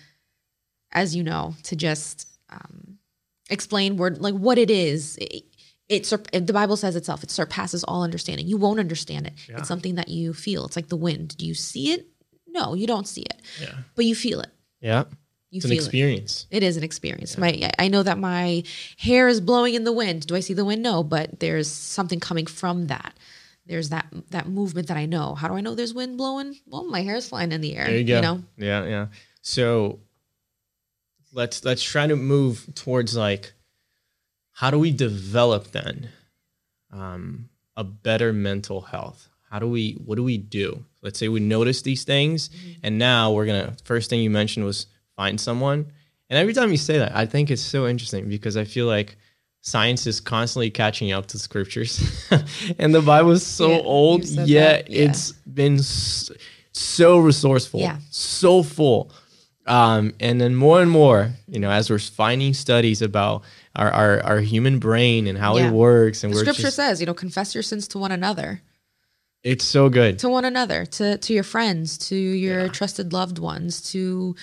as 0.93 1.15
you 1.15 1.23
know, 1.23 1.55
to 1.65 1.77
just, 1.77 2.29
um, 2.51 2.99
explain 3.55 3.97
word 3.97 4.21
like 4.21 4.35
what 4.35 4.59
it 4.59 4.71
is. 4.71 5.17
It, 5.21 5.45
it, 5.89 6.47
the 6.47 6.53
Bible 6.53 6.77
says 6.77 6.97
itself. 6.97 7.23
It 7.23 7.31
surpasses 7.31 7.85
all 7.85 8.03
understanding. 8.03 8.47
You 8.47 8.57
won't 8.57 8.81
understand 8.81 9.27
it. 9.27 9.35
Yeah. 9.49 9.59
It's 9.59 9.69
something 9.69 9.97
that 9.97 10.09
you 10.09 10.33
feel. 10.33 10.65
It's 10.67 10.77
like 10.77 10.89
the 10.89 10.97
wind. 10.97 11.37
Do 11.37 11.47
you 11.47 11.55
see 11.55 11.93
it? 11.93 12.07
No, 12.49 12.75
you 12.75 12.87
don't 12.87 13.07
see 13.07 13.23
it. 13.23 13.43
Yeah. 13.61 13.75
But 13.95 14.05
you 14.05 14.15
feel 14.15 14.41
it. 14.41 14.51
Yeah. 14.81 15.05
You 15.51 15.59
it's 15.59 15.67
an 15.67 15.73
experience. 15.73 16.47
It. 16.51 16.63
it 16.63 16.67
is 16.67 16.77
an 16.77 16.83
experience. 16.83 17.35
Yeah. 17.35 17.41
My 17.41 17.71
I 17.79 17.89
know 17.89 18.03
that 18.03 18.19
my 18.19 18.65
hair 18.99 19.29
is 19.29 19.41
blowing 19.41 19.75
in 19.75 19.85
the 19.85 19.93
wind. 19.93 20.27
Do 20.27 20.35
I 20.35 20.41
see 20.41 20.55
the 20.55 20.65
wind? 20.65 20.83
No, 20.83 21.03
but 21.05 21.39
there's 21.41 21.71
something 21.71 22.19
coming 22.19 22.47
from 22.47 22.89
that. 22.89 23.15
There's 23.67 23.91
that 23.91 24.07
that 24.31 24.49
movement 24.49 24.89
that 24.89 24.97
I 24.97 25.07
know. 25.07 25.35
How 25.35 25.49
do 25.49 25.55
I 25.55 25.61
know 25.61 25.75
there's 25.75 25.95
wind 25.95 26.19
blowing? 26.19 26.57
Well, 26.67 26.85
my 26.85 27.03
hair's 27.03 27.29
flying 27.29 27.53
in 27.53 27.61
the 27.61 27.77
air. 27.77 27.87
There 27.87 27.99
you 27.99 28.05
go. 28.05 28.17
You 28.17 28.23
know? 28.23 28.43
Yeah, 28.57 28.85
yeah. 28.85 29.07
So 29.43 30.01
let's 31.35 31.65
let's 31.65 31.83
try 31.83 32.07
to 32.07 32.17
move 32.17 32.67
towards 32.75 33.17
like 33.17 33.53
how 34.53 34.71
do 34.71 34.79
we 34.79 34.93
develop 34.93 35.73
then 35.73 36.09
um, 36.93 37.49
a 37.77 37.85
better 37.85 38.33
mental 38.33 38.81
health 38.81 39.29
how 39.51 39.59
do 39.59 39.69
we 39.69 39.93
what 40.05 40.15
do 40.15 40.23
we 40.23 40.39
do 40.39 40.85
let's 41.03 41.19
say 41.19 41.29
we 41.29 41.41
notice 41.41 41.83
these 41.83 42.05
things 42.05 42.49
mm-hmm. 42.49 42.73
and 42.85 42.99
now 42.99 43.33
we're 43.33 43.47
gonna 43.47 43.75
first 43.85 44.09
thing 44.09 44.21
you 44.21 44.31
mentioned 44.31 44.65
was 44.65 44.87
find 45.17 45.41
someone 45.41 45.93
and 46.31 46.39
every 46.39 46.55
time 46.55 46.71
you 46.71 46.77
say 46.77 46.99
that 46.99 47.15
i 47.15 47.27
think 47.27 47.51
it's 47.51 47.63
so 47.63 47.87
interesting 47.87 48.29
because 48.29 48.57
i 48.57 48.65
feel 48.65 48.87
like 48.87 49.17
science 49.61 50.07
is 50.07 50.21
constantly 50.21 50.71
catching 50.71 51.11
up 51.13 51.27
to 51.27 51.39
scriptures 51.39 52.27
and 52.79 52.95
the 52.95 53.03
bible 53.03 53.33
is 53.33 53.45
so 53.45 53.71
yeah, 53.71 53.79
old 53.79 54.25
yet 54.25 54.89
yeah. 54.91 55.05
it's 55.05 55.33
been 55.33 55.79
so 55.81 57.19
resourceful 57.19 57.81
yeah. 57.81 57.99
so 58.11 58.63
full 58.63 59.11
um, 59.67 60.15
and 60.21 60.41
then 60.41 60.55
more 60.55 60.83
and 60.83 60.91
more, 60.91 61.31
you 61.49 61.59
know, 61.59 61.71
as 61.71 61.89
we're 61.89 61.99
finding 61.99 62.53
studies 62.55 63.01
about 63.01 63.43
our, 63.75 63.91
our, 63.91 64.23
our 64.23 64.41
human 64.41 64.79
brain 64.79 65.27
and 65.27 65.39
how 65.39 65.57
yeah. 65.57 65.69
it 65.69 65.73
works, 65.73 66.23
and 66.23 66.33
the 66.33 66.37
we're 66.37 66.43
scripture 66.43 66.63
just, 66.63 66.77
says, 66.77 67.01
you 67.01 67.07
know, 67.07 67.15
confess 67.15 67.55
your 67.55 67.63
sins 67.63 67.89
to 67.89 67.99
one 67.99 68.13
another. 68.13 68.61
It's 69.43 69.65
so 69.65 69.89
good. 69.89 70.19
To 70.21 70.29
one 70.29 70.45
another, 70.47 70.87
to 70.87 71.19
to 71.19 71.33
your 71.35 71.43
friends, 71.43 71.99
to 72.09 72.17
your 72.17 72.63
yeah. 72.63 72.69
trusted 72.69 73.13
loved 73.13 73.39
ones, 73.39 73.91
to 73.93 74.35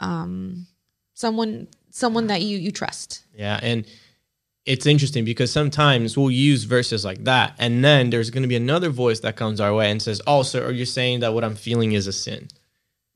um 0.00 0.66
someone 1.14 1.68
someone 1.90 2.26
that 2.26 2.42
you 2.42 2.58
you 2.58 2.72
trust. 2.72 3.24
Yeah, 3.36 3.58
and 3.62 3.86
it's 4.66 4.84
interesting 4.84 5.24
because 5.24 5.52
sometimes 5.52 6.18
we'll 6.18 6.30
use 6.30 6.64
verses 6.64 7.04
like 7.04 7.24
that, 7.24 7.54
and 7.58 7.84
then 7.84 8.10
there's 8.10 8.30
going 8.30 8.42
to 8.42 8.48
be 8.48 8.56
another 8.56 8.90
voice 8.90 9.20
that 9.20 9.36
comes 9.36 9.60
our 9.60 9.72
way 9.72 9.90
and 9.90 10.02
says, 10.02 10.20
"Oh, 10.26 10.42
so 10.42 10.64
are 10.64 10.72
you 10.72 10.84
saying 10.84 11.20
that 11.20 11.34
what 11.34 11.44
I'm 11.44 11.54
feeling 11.54 11.92
is 11.92 12.06
a 12.06 12.12
sin?" 12.12 12.48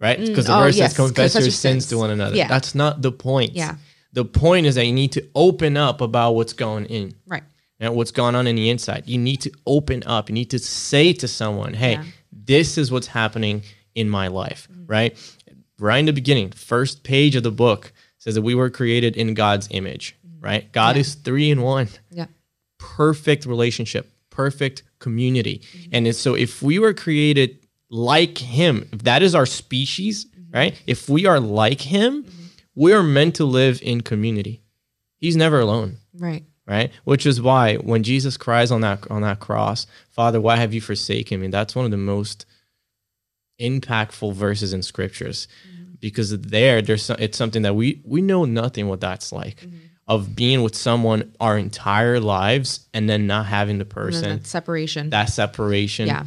Right? 0.03 0.19
Because 0.19 0.45
mm, 0.45 0.49
the 0.49 0.57
oh, 0.57 0.61
verse 0.61 0.77
yes, 0.77 0.91
says, 0.91 0.97
"Confess 0.97 1.35
your 1.35 1.43
sins, 1.45 1.57
sins 1.57 1.87
to 1.89 1.99
one 1.99 2.11
another." 2.11 2.37
Yeah. 2.37 2.49
That's 2.49 2.75
not 2.75 3.01
the 3.01 3.13
point. 3.13 3.53
Yeah. 3.53 3.77
The 4.13 4.25
point 4.25 4.67
is 4.67 4.75
that 4.75 4.85
you 4.85 4.93
need 4.93 5.13
to 5.13 5.27
open 5.35 5.77
up 5.77 6.01
about 6.01 6.33
what's 6.33 6.53
going 6.53 6.87
in. 6.87 7.15
Right. 7.27 7.45
And 7.81 7.97
what's 7.97 8.11
going 8.11 8.35
on 8.35 8.47
in 8.47 8.55
the 8.55 8.69
inside. 8.69 9.05
You 9.07 9.19
need 9.19 9.39
to 9.39 9.51
open 9.67 10.05
up. 10.07 10.29
You 10.29 10.35
need 10.35 10.51
to 10.51 10.59
say 10.59 11.13
to 11.15 11.29
someone, 11.29 11.73
"Hey, 11.75 11.93
yeah. 11.93 12.05
this 12.31 12.77
is 12.77 12.91
what's 12.93 13.07
happening 13.07 13.63
in 13.95 14.11
my 14.11 14.29
life." 14.29 14.69
Mm-hmm. 14.71 14.87
Right? 14.87 15.35
Right 15.79 15.99
in 15.99 16.07
the 16.07 16.13
beginning, 16.13 16.51
first 16.51 17.05
page 17.05 17.37
of 17.37 17.43
the 17.43 17.51
book 17.51 17.93
says 18.19 18.35
that 18.35 18.43
we 18.43 18.55
were 18.55 18.71
created 18.71 19.17
in 19.17 19.35
God's 19.35 19.69
image 19.71 20.17
right? 20.43 20.71
God 20.73 20.97
yeah. 20.97 21.01
is 21.01 21.15
three 21.15 21.51
in 21.51 21.63
one. 21.63 21.89
Yeah. 22.11 22.27
Perfect 22.79 23.47
relationship, 23.47 24.13
perfect 24.29 24.83
community. 24.99 25.63
Mm-hmm. 25.75 25.91
And 25.93 26.17
so 26.17 26.35
if 26.35 26.61
we 26.61 26.79
were 26.79 26.93
created 26.93 27.62
like 27.93 28.39
him, 28.39 28.89
if 28.91 29.03
that 29.05 29.23
is 29.23 29.35
our 29.35 29.47
species, 29.47 30.25
mm-hmm. 30.25 30.57
right? 30.57 30.83
If 30.87 31.09
we 31.09 31.27
are 31.27 31.39
like 31.39 31.83
him, 31.83 32.25
mm-hmm. 32.25 32.45
we 32.75 32.93
are 32.93 33.03
meant 33.03 33.37
to 33.37 33.45
live 33.45 33.81
in 33.83 34.01
community. 34.01 34.63
He's 35.19 35.37
never 35.37 35.61
alone. 35.61 35.99
Right. 36.15 36.45
Right? 36.67 36.91
Which 37.05 37.27
is 37.27 37.41
why 37.41 37.77
when 37.77 38.03
Jesus 38.03 38.37
cries 38.37 38.71
on 38.71 38.81
that 38.81 39.11
on 39.11 39.23
that 39.23 39.41
cross, 39.41 39.87
Father, 40.11 40.41
why 40.41 40.57
have 40.57 40.73
you 40.73 40.81
forsaken 40.81 41.41
me? 41.41 41.49
That's 41.49 41.77
one 41.77 41.85
of 41.85 41.91
the 41.91 41.97
most 41.97 42.47
impactful 43.61 44.33
verses 44.35 44.73
in 44.73 44.83
scriptures 44.83 45.47
mm-hmm. 45.69 45.95
because 46.01 46.39
there 46.41 46.81
there's 46.81 47.11
it's 47.11 47.37
something 47.37 47.63
that 47.63 47.75
we 47.75 48.01
we 48.05 48.23
know 48.23 48.45
nothing 48.45 48.89
what 48.89 49.01
that's 49.01 49.33
like 49.33 49.57
mm-hmm 49.57 49.79
of 50.09 50.35
being 50.35 50.63
with 50.63 50.75
someone 50.75 51.33
our 51.41 51.57
entire 51.57 52.19
lives 52.19 52.89
and 52.93 53.09
then 53.09 53.27
not 53.27 53.47
having 53.47 53.79
the 53.79 53.85
person 53.85 54.39
that 54.39 54.47
separation 54.47 55.11
that 55.11 55.27
separation 55.27 56.07
yeah 56.07 56.25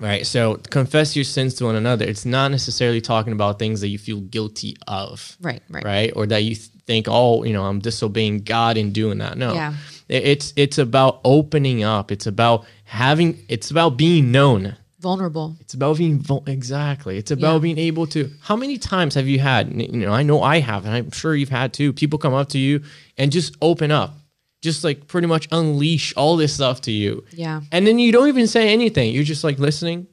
right 0.00 0.26
so 0.26 0.56
confess 0.70 1.14
your 1.14 1.24
sins 1.24 1.54
to 1.54 1.64
one 1.64 1.76
another 1.76 2.04
it's 2.04 2.24
not 2.24 2.50
necessarily 2.50 3.00
talking 3.00 3.32
about 3.32 3.58
things 3.58 3.80
that 3.80 3.88
you 3.88 3.98
feel 3.98 4.20
guilty 4.20 4.76
of 4.88 5.36
right 5.40 5.62
right 5.70 5.84
right 5.84 6.12
or 6.16 6.26
that 6.26 6.42
you 6.42 6.54
think 6.54 7.06
oh 7.08 7.44
you 7.44 7.52
know 7.52 7.64
i'm 7.64 7.78
disobeying 7.78 8.42
god 8.42 8.76
in 8.76 8.92
doing 8.92 9.18
that 9.18 9.36
no 9.38 9.54
yeah 9.54 9.74
it's 10.08 10.52
it's 10.56 10.78
about 10.78 11.20
opening 11.24 11.84
up 11.84 12.10
it's 12.10 12.26
about 12.26 12.66
having 12.84 13.38
it's 13.48 13.70
about 13.70 13.96
being 13.96 14.32
known 14.32 14.76
vulnerable. 15.02 15.56
It's 15.60 15.74
about 15.74 15.98
being 15.98 16.20
vul- 16.20 16.44
exactly. 16.46 17.18
It's 17.18 17.32
about 17.32 17.54
yeah. 17.54 17.58
being 17.58 17.78
able 17.78 18.06
to. 18.06 18.30
How 18.40 18.56
many 18.56 18.78
times 18.78 19.16
have 19.16 19.26
you 19.26 19.40
had? 19.40 19.70
You 19.74 20.06
know, 20.06 20.12
I 20.12 20.22
know 20.22 20.42
I 20.42 20.60
have, 20.60 20.86
and 20.86 20.94
I'm 20.94 21.10
sure 21.10 21.34
you've 21.34 21.48
had 21.48 21.74
too. 21.74 21.92
People 21.92 22.18
come 22.18 22.32
up 22.32 22.48
to 22.50 22.58
you 22.58 22.82
and 23.18 23.32
just 23.32 23.56
open 23.60 23.90
up, 23.90 24.14
just 24.62 24.84
like 24.84 25.06
pretty 25.08 25.26
much 25.26 25.48
unleash 25.52 26.14
all 26.16 26.36
this 26.36 26.54
stuff 26.54 26.80
to 26.82 26.92
you. 26.92 27.24
Yeah. 27.32 27.60
And 27.70 27.86
then 27.86 27.98
you 27.98 28.12
don't 28.12 28.28
even 28.28 28.46
say 28.46 28.72
anything. 28.72 29.12
You're 29.12 29.24
just 29.24 29.44
like 29.44 29.58
listening, 29.58 30.06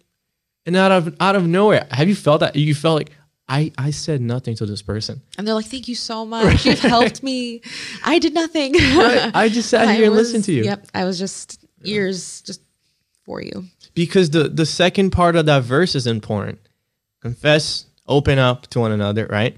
and 0.65 0.75
out 0.75 0.91
of 0.91 1.15
out 1.21 1.35
of 1.35 1.47
nowhere, 1.47 1.87
have 1.91 2.09
you 2.09 2.15
felt 2.15 2.41
that? 2.41 2.55
You 2.55 2.75
felt 2.75 2.97
like. 2.97 3.11
I, 3.51 3.71
I 3.79 3.89
said 3.89 4.21
nothing 4.21 4.53
to 4.57 4.67
this 4.67 4.83
person. 4.83 5.23
And 5.35 5.47
they're 5.47 5.55
like, 5.55 5.65
thank 5.65 5.87
you 5.87 5.95
so 5.95 6.23
much. 6.35 6.45
Right. 6.45 6.65
You've 6.65 6.79
helped 6.81 7.23
me. 7.23 7.63
I 8.05 8.19
did 8.19 8.35
nothing. 8.35 8.73
right. 8.73 9.31
I 9.33 9.49
just 9.49 9.71
sat 9.71 9.89
here 9.95 10.05
and 10.05 10.13
listened 10.13 10.43
to 10.43 10.53
you. 10.53 10.65
Yep. 10.65 10.85
I 10.93 11.03
was 11.03 11.17
just 11.17 11.65
ears 11.83 12.41
just 12.41 12.61
for 13.25 13.41
you 13.41 13.65
because 13.95 14.29
the 14.29 14.49
the 14.49 14.67
second 14.67 15.09
part 15.09 15.35
of 15.35 15.47
that 15.47 15.63
verse 15.63 15.95
is 15.95 16.05
important. 16.05 16.59
Confess, 17.21 17.85
open 18.07 18.37
up 18.37 18.67
to 18.67 18.79
one 18.79 18.91
another, 18.91 19.25
right? 19.25 19.57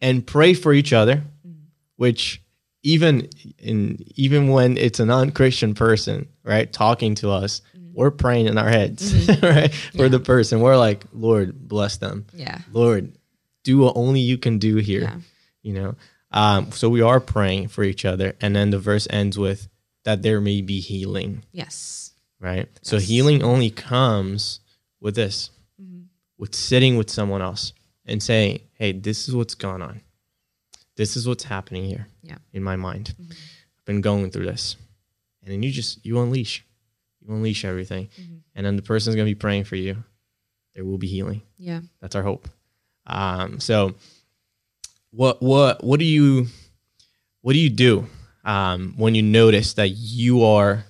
And 0.00 0.26
pray 0.26 0.54
for 0.54 0.72
each 0.72 0.92
other, 0.92 1.16
mm-hmm. 1.16 1.64
which 1.96 2.40
even 2.88 3.28
in 3.58 4.04
even 4.14 4.48
when 4.48 4.76
it's 4.76 5.00
a 5.00 5.06
non-Christian 5.06 5.74
person, 5.74 6.28
right, 6.44 6.72
talking 6.72 7.14
to 7.16 7.30
us, 7.30 7.62
mm-hmm. 7.76 7.92
we're 7.94 8.10
praying 8.10 8.46
in 8.46 8.58
our 8.58 8.68
heads, 8.68 9.12
mm-hmm. 9.26 9.44
right? 9.44 9.72
For 9.72 10.04
yeah. 10.04 10.08
the 10.08 10.20
person. 10.20 10.60
We're 10.60 10.76
like, 10.76 11.04
Lord, 11.12 11.68
bless 11.68 11.96
them. 11.98 12.26
Yeah. 12.32 12.58
Lord, 12.72 13.16
do 13.64 13.78
what 13.78 13.96
only 13.96 14.20
you 14.20 14.38
can 14.38 14.58
do 14.58 14.76
here. 14.76 15.02
Yeah. 15.02 15.16
You 15.62 15.74
know? 15.74 15.94
Um, 16.30 16.72
so 16.72 16.88
we 16.88 17.00
are 17.00 17.20
praying 17.20 17.68
for 17.68 17.82
each 17.82 18.04
other. 18.04 18.34
And 18.40 18.54
then 18.54 18.70
the 18.70 18.78
verse 18.78 19.06
ends 19.08 19.38
with 19.38 19.68
that 20.04 20.22
there 20.22 20.40
may 20.40 20.60
be 20.60 20.80
healing. 20.80 21.44
Yes 21.52 22.08
right? 22.40 22.68
Yes. 22.72 22.78
So 22.82 22.98
healing 22.98 23.42
only 23.42 23.70
comes 23.70 24.60
with 25.00 25.14
this, 25.14 25.50
mm-hmm. 25.80 26.02
with 26.38 26.54
sitting 26.54 26.96
with 26.96 27.10
someone 27.10 27.42
else 27.42 27.72
and 28.04 28.22
saying, 28.22 28.60
"Hey, 28.74 28.92
this 28.92 29.28
is 29.28 29.34
what's 29.34 29.54
going 29.54 29.82
on. 29.82 30.00
This 30.98 31.16
is 31.16 31.26
what's 31.26 31.44
happening 31.44 31.84
here 31.84 32.06
yeah. 32.22 32.36
in 32.52 32.62
my 32.62 32.76
mind. 32.76 33.14
Mm-hmm. 33.14 33.32
I've 33.32 33.84
been 33.86 34.02
going 34.02 34.30
through 34.30 34.46
this." 34.46 34.76
And 35.42 35.52
then 35.52 35.62
you 35.62 35.70
just 35.70 36.04
you 36.04 36.20
unleash. 36.20 36.64
You 37.20 37.34
unleash 37.34 37.64
everything. 37.64 38.10
Mm-hmm. 38.20 38.36
And 38.54 38.66
then 38.66 38.76
the 38.76 38.82
person's 38.82 39.16
going 39.16 39.26
to 39.26 39.34
be 39.34 39.38
praying 39.38 39.64
for 39.64 39.76
you. 39.76 40.04
There 40.74 40.84
will 40.84 40.98
be 40.98 41.06
healing. 41.06 41.40
Yeah. 41.56 41.80
That's 42.00 42.14
our 42.16 42.22
hope. 42.22 42.48
Um, 43.06 43.60
so 43.60 43.94
what 45.10 45.40
what 45.42 45.82
what 45.82 45.98
do 45.98 46.04
you 46.04 46.48
what 47.40 47.54
do 47.54 47.58
you 47.58 47.70
do 47.70 48.06
um, 48.44 48.94
when 48.96 49.14
you 49.14 49.22
notice 49.22 49.74
that 49.74 49.88
you 49.88 50.44
are 50.44 50.84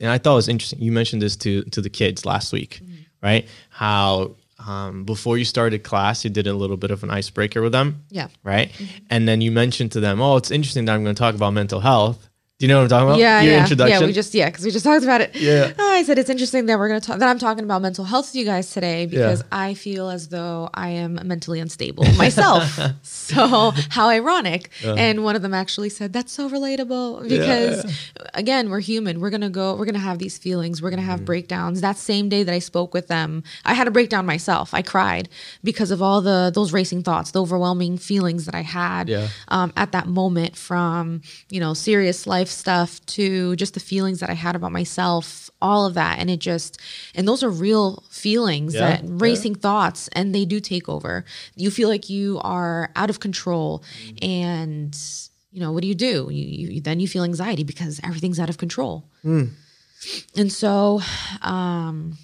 and 0.00 0.10
I 0.10 0.18
thought 0.18 0.32
it 0.32 0.36
was 0.36 0.48
interesting. 0.48 0.80
You 0.80 0.92
mentioned 0.92 1.22
this 1.22 1.36
to 1.38 1.62
to 1.64 1.80
the 1.80 1.90
kids 1.90 2.24
last 2.24 2.52
week, 2.52 2.80
mm-hmm. 2.82 2.94
right? 3.22 3.48
How 3.70 4.36
um, 4.64 5.04
before 5.04 5.36
you 5.36 5.44
started 5.44 5.82
class, 5.82 6.24
you 6.24 6.30
did 6.30 6.46
a 6.46 6.54
little 6.54 6.76
bit 6.76 6.90
of 6.90 7.02
an 7.02 7.10
icebreaker 7.10 7.60
with 7.60 7.72
them, 7.72 8.04
yeah, 8.10 8.28
right? 8.42 8.70
Mm-hmm. 8.70 9.04
And 9.10 9.28
then 9.28 9.40
you 9.40 9.50
mentioned 9.52 9.92
to 9.92 10.00
them, 10.00 10.20
"Oh, 10.20 10.36
it's 10.36 10.50
interesting 10.50 10.86
that 10.86 10.94
I'm 10.94 11.04
going 11.04 11.14
to 11.14 11.18
talk 11.18 11.34
about 11.34 11.52
mental 11.52 11.80
health." 11.80 12.25
Do 12.58 12.64
you 12.64 12.68
know 12.68 12.78
what 12.78 12.84
I'm 12.84 12.88
talking 12.88 13.08
about? 13.08 13.18
Yeah, 13.18 13.42
Your 13.42 13.52
yeah, 13.52 13.60
introduction? 13.60 14.00
yeah. 14.00 14.06
We 14.06 14.12
just 14.14 14.32
yeah, 14.32 14.46
because 14.46 14.64
we 14.64 14.70
just 14.70 14.82
talked 14.82 15.04
about 15.04 15.20
it. 15.20 15.36
Yeah. 15.36 15.74
Oh, 15.78 15.92
I 15.92 16.02
said 16.04 16.18
it's 16.18 16.30
interesting 16.30 16.64
that 16.66 16.78
we're 16.78 16.88
gonna 16.88 17.02
talk 17.02 17.18
that 17.18 17.28
I'm 17.28 17.38
talking 17.38 17.64
about 17.64 17.82
mental 17.82 18.06
health 18.06 18.32
to 18.32 18.38
you 18.38 18.46
guys 18.46 18.72
today 18.72 19.04
because 19.04 19.40
yeah. 19.40 19.46
I 19.52 19.74
feel 19.74 20.08
as 20.08 20.28
though 20.28 20.70
I 20.72 20.88
am 20.88 21.20
mentally 21.22 21.60
unstable 21.60 22.04
myself. 22.14 22.80
so 23.02 23.72
how 23.90 24.08
ironic! 24.08 24.70
Uh, 24.82 24.94
and 24.94 25.22
one 25.22 25.36
of 25.36 25.42
them 25.42 25.52
actually 25.52 25.90
said 25.90 26.14
that's 26.14 26.32
so 26.32 26.48
relatable 26.48 27.28
because 27.28 27.84
yeah. 27.84 28.26
again, 28.32 28.70
we're 28.70 28.80
human. 28.80 29.20
We're 29.20 29.28
gonna 29.28 29.50
go. 29.50 29.76
We're 29.76 29.84
gonna 29.84 29.98
have 29.98 30.18
these 30.18 30.38
feelings. 30.38 30.80
We're 30.80 30.90
gonna 30.90 31.02
have 31.02 31.20
mm 31.20 31.26
breakdowns. 31.26 31.80
That 31.80 31.96
same 31.96 32.28
day 32.28 32.44
that 32.44 32.54
I 32.54 32.60
spoke 32.60 32.94
with 32.94 33.08
them, 33.08 33.42
I 33.64 33.74
had 33.74 33.88
a 33.88 33.90
breakdown 33.90 34.26
myself. 34.26 34.72
I 34.72 34.80
cried 34.80 35.28
because 35.64 35.90
of 35.90 36.00
all 36.00 36.20
the 36.22 36.52
those 36.54 36.72
racing 36.72 37.02
thoughts, 37.02 37.32
the 37.32 37.42
overwhelming 37.42 37.98
feelings 37.98 38.46
that 38.46 38.54
I 38.54 38.62
had 38.62 39.08
yeah. 39.08 39.28
um, 39.48 39.72
at 39.76 39.90
that 39.92 40.06
moment 40.06 40.56
from 40.56 41.20
you 41.50 41.58
know 41.58 41.74
serious 41.74 42.26
life 42.26 42.45
life 42.46 42.52
stuff 42.52 43.04
to 43.06 43.56
just 43.56 43.74
the 43.74 43.80
feelings 43.80 44.20
that 44.20 44.30
I 44.30 44.34
had 44.34 44.54
about 44.54 44.70
myself, 44.70 45.50
all 45.60 45.84
of 45.84 45.94
that. 45.94 46.18
And 46.20 46.30
it 46.30 46.38
just, 46.38 46.80
and 47.14 47.26
those 47.26 47.42
are 47.42 47.50
real 47.50 48.04
feelings 48.10 48.74
yeah, 48.74 48.80
that 48.80 49.00
racing 49.04 49.54
yeah. 49.54 49.60
thoughts, 49.60 50.08
and 50.12 50.32
they 50.32 50.44
do 50.44 50.60
take 50.60 50.88
over. 50.88 51.24
You 51.56 51.70
feel 51.70 51.88
like 51.88 52.08
you 52.08 52.38
are 52.42 52.90
out 52.94 53.10
of 53.10 53.18
control. 53.18 53.82
Mm. 54.04 54.24
And, 54.24 54.98
you 55.50 55.60
know, 55.60 55.72
what 55.72 55.82
do 55.82 55.88
you 55.88 55.94
do? 55.94 56.28
You, 56.30 56.44
you, 56.74 56.80
then 56.80 57.00
you 57.00 57.08
feel 57.08 57.24
anxiety 57.24 57.64
because 57.64 58.00
everything's 58.04 58.38
out 58.38 58.50
of 58.50 58.58
control. 58.58 59.10
Mm. 59.24 59.50
And 60.36 60.52
so, 60.52 61.00
um, 61.42 62.16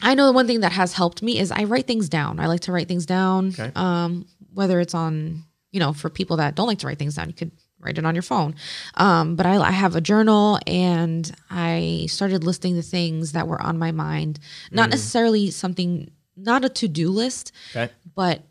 I 0.00 0.14
know 0.14 0.26
the 0.26 0.32
one 0.32 0.46
thing 0.46 0.60
that 0.60 0.72
has 0.72 0.94
helped 0.94 1.22
me 1.22 1.38
is 1.38 1.50
I 1.50 1.64
write 1.64 1.86
things 1.86 2.08
down. 2.08 2.40
I 2.40 2.46
like 2.46 2.60
to 2.60 2.72
write 2.72 2.88
things 2.88 3.04
down. 3.04 3.48
Okay. 3.48 3.72
Um, 3.74 4.26
whether 4.54 4.80
it's 4.80 4.94
on, 4.94 5.42
you 5.72 5.80
know, 5.80 5.92
for 5.92 6.08
people 6.08 6.38
that 6.38 6.54
don't 6.54 6.68
like 6.68 6.78
to 6.78 6.86
write 6.86 6.98
things 6.98 7.16
down, 7.16 7.28
you 7.28 7.34
could 7.34 7.50
write 7.80 7.98
it 7.98 8.04
on 8.04 8.14
your 8.14 8.22
phone. 8.22 8.54
Um, 8.94 9.36
but 9.36 9.46
I, 9.46 9.56
I, 9.56 9.70
have 9.70 9.94
a 9.94 10.00
journal 10.00 10.58
and 10.66 11.30
I 11.50 12.06
started 12.08 12.44
listing 12.44 12.74
the 12.74 12.82
things 12.82 13.32
that 13.32 13.46
were 13.46 13.60
on 13.60 13.78
my 13.78 13.92
mind. 13.92 14.40
Not 14.70 14.88
mm. 14.88 14.92
necessarily 14.92 15.50
something, 15.50 16.10
not 16.36 16.64
a 16.64 16.68
to 16.68 16.88
do 16.88 17.10
list, 17.10 17.52
okay. 17.70 17.92
but 18.14 18.42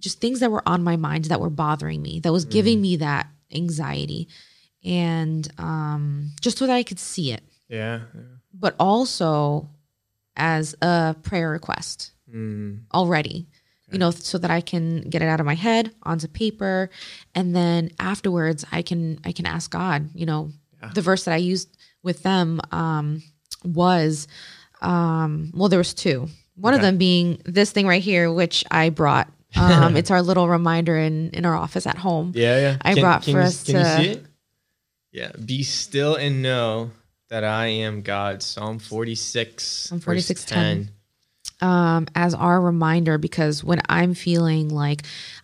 just 0.00 0.20
things 0.20 0.40
that 0.40 0.50
were 0.50 0.66
on 0.66 0.82
my 0.82 0.96
mind 0.96 1.26
that 1.26 1.40
were 1.40 1.50
bothering 1.50 2.00
me, 2.00 2.20
that 2.20 2.32
was 2.32 2.46
mm. 2.46 2.50
giving 2.50 2.80
me 2.80 2.96
that 2.96 3.26
anxiety. 3.52 4.28
And 4.82 5.46
um, 5.58 6.30
just 6.40 6.58
so 6.58 6.66
that 6.66 6.74
I 6.74 6.82
could 6.82 6.98
see 6.98 7.32
it. 7.32 7.42
Yeah. 7.68 8.00
yeah. 8.14 8.20
But 8.54 8.74
also 8.80 9.68
as 10.36 10.74
a 10.80 11.14
prayer 11.22 11.50
request 11.50 12.12
mm. 12.32 12.80
already 12.94 13.46
you 13.92 13.98
know, 13.98 14.10
so 14.10 14.38
that 14.38 14.50
I 14.50 14.60
can 14.60 15.02
get 15.02 15.22
it 15.22 15.26
out 15.26 15.40
of 15.40 15.46
my 15.46 15.54
head 15.54 15.92
onto 16.02 16.28
paper, 16.28 16.90
and 17.34 17.54
then 17.54 17.90
afterwards 17.98 18.64
I 18.70 18.82
can 18.82 19.18
I 19.24 19.32
can 19.32 19.46
ask 19.46 19.70
God. 19.70 20.10
You 20.14 20.26
know, 20.26 20.50
yeah. 20.82 20.90
the 20.94 21.02
verse 21.02 21.24
that 21.24 21.34
I 21.34 21.38
used 21.38 21.76
with 22.02 22.22
them 22.22 22.60
um, 22.70 23.22
was, 23.64 24.28
um, 24.80 25.50
well, 25.54 25.68
there 25.68 25.78
was 25.78 25.94
two. 25.94 26.28
One 26.54 26.74
okay. 26.74 26.80
of 26.80 26.82
them 26.82 26.98
being 26.98 27.40
this 27.44 27.72
thing 27.72 27.86
right 27.86 28.02
here, 28.02 28.32
which 28.32 28.64
I 28.70 28.90
brought. 28.90 29.28
Um, 29.56 29.96
it's 29.96 30.10
our 30.10 30.22
little 30.22 30.48
reminder 30.48 30.96
in 30.96 31.30
in 31.30 31.44
our 31.44 31.54
office 31.54 31.86
at 31.86 31.98
home. 31.98 32.32
Yeah, 32.34 32.58
yeah. 32.58 32.76
I 32.82 32.94
can, 32.94 33.02
brought 33.02 33.22
can 33.22 33.34
for 33.34 33.40
you, 33.40 33.46
us 33.46 33.64
can 33.64 33.74
to. 33.74 33.80
You 33.80 34.04
see 34.04 34.10
it? 34.12 34.26
Yeah, 35.12 35.32
be 35.44 35.62
still 35.64 36.14
and 36.14 36.42
know 36.42 36.92
that 37.30 37.44
I 37.44 37.66
am 37.66 38.02
God. 38.02 38.42
Psalm 38.42 38.78
46. 38.78 39.64
Psalm 39.64 40.00
46 40.00 40.44
10. 40.44 40.84
10. 40.84 40.94
Um, 41.60 42.06
as 42.14 42.32
our 42.34 42.60
reminder, 42.60 43.18
because 43.18 43.62
when 43.62 43.82
I'm 43.88 44.14
feeling 44.14 44.70
like 44.70 45.02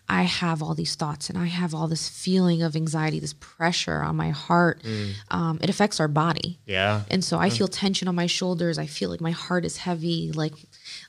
I 0.09 0.23
have 0.23 0.63
all 0.63 0.73
these 0.73 0.95
thoughts 0.95 1.29
and 1.29 1.37
I 1.37 1.45
have 1.45 1.75
all 1.75 1.87
this 1.87 2.09
feeling 2.09 2.63
of 2.63 2.75
anxiety, 2.75 3.19
this 3.19 3.35
pressure 3.39 4.01
on 4.01 4.15
my 4.15 4.29
heart, 4.29 4.81
mm. 4.83 5.13
um, 5.29 5.59
it 5.61 5.69
affects 5.69 5.99
our 5.99 6.07
body. 6.07 6.59
Yeah. 6.65 7.03
And 7.11 7.23
so 7.23 7.37
I 7.37 7.49
feel 7.49 7.67
tension 7.67 8.07
on 8.07 8.15
my 8.15 8.25
shoulders. 8.25 8.79
I 8.79 8.87
feel 8.87 9.09
like 9.09 9.21
my 9.21 9.31
heart 9.31 9.65
is 9.65 9.77
heavy, 9.77 10.31
like 10.31 10.53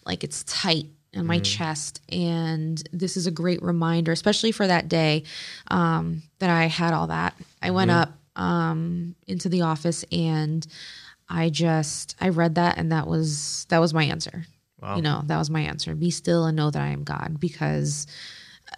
like 0.05 0.25
it's 0.25 0.45
tight 0.45 0.87
in 1.13 1.27
my 1.27 1.39
mm. 1.39 1.45
chest. 1.45 2.01
And 2.11 2.83
this 2.93 3.17
is 3.17 3.27
a 3.27 3.31
great 3.31 3.63
reminder, 3.63 4.13
especially 4.13 4.53
for 4.53 4.67
that 4.67 4.89
day 4.89 5.25
um, 5.69 6.23
that 6.39 6.51
I 6.51 6.67
had 6.67 6.93
all 6.93 7.07
that. 7.07 7.35
I 7.63 7.71
went 7.71 7.91
mm. 7.91 8.03
up 8.03 8.13
um, 8.37 9.15
into 9.27 9.49
the 9.49 9.63
office 9.63 10.05
and 10.11 10.67
I 11.29 11.51
just 11.51 12.17
I 12.21 12.31
read 12.31 12.55
that 12.55 12.79
and 12.79 12.93
that 12.93 13.07
was 13.07 13.67
that 13.69 13.79
was 13.79 13.93
my 13.93 14.05
answer. 14.05 14.47
Wow. 14.81 14.97
You 14.97 15.03
know, 15.03 15.23
that 15.27 15.39
was 15.39 15.51
my 15.51 15.61
answer. 15.61 15.95
Be 15.95 16.11
still 16.11 16.45
and 16.45 16.57
know 16.57 16.71
that 16.71 16.83
I 16.83 16.89
am 16.89 17.05
God 17.05 17.39
because 17.41 18.07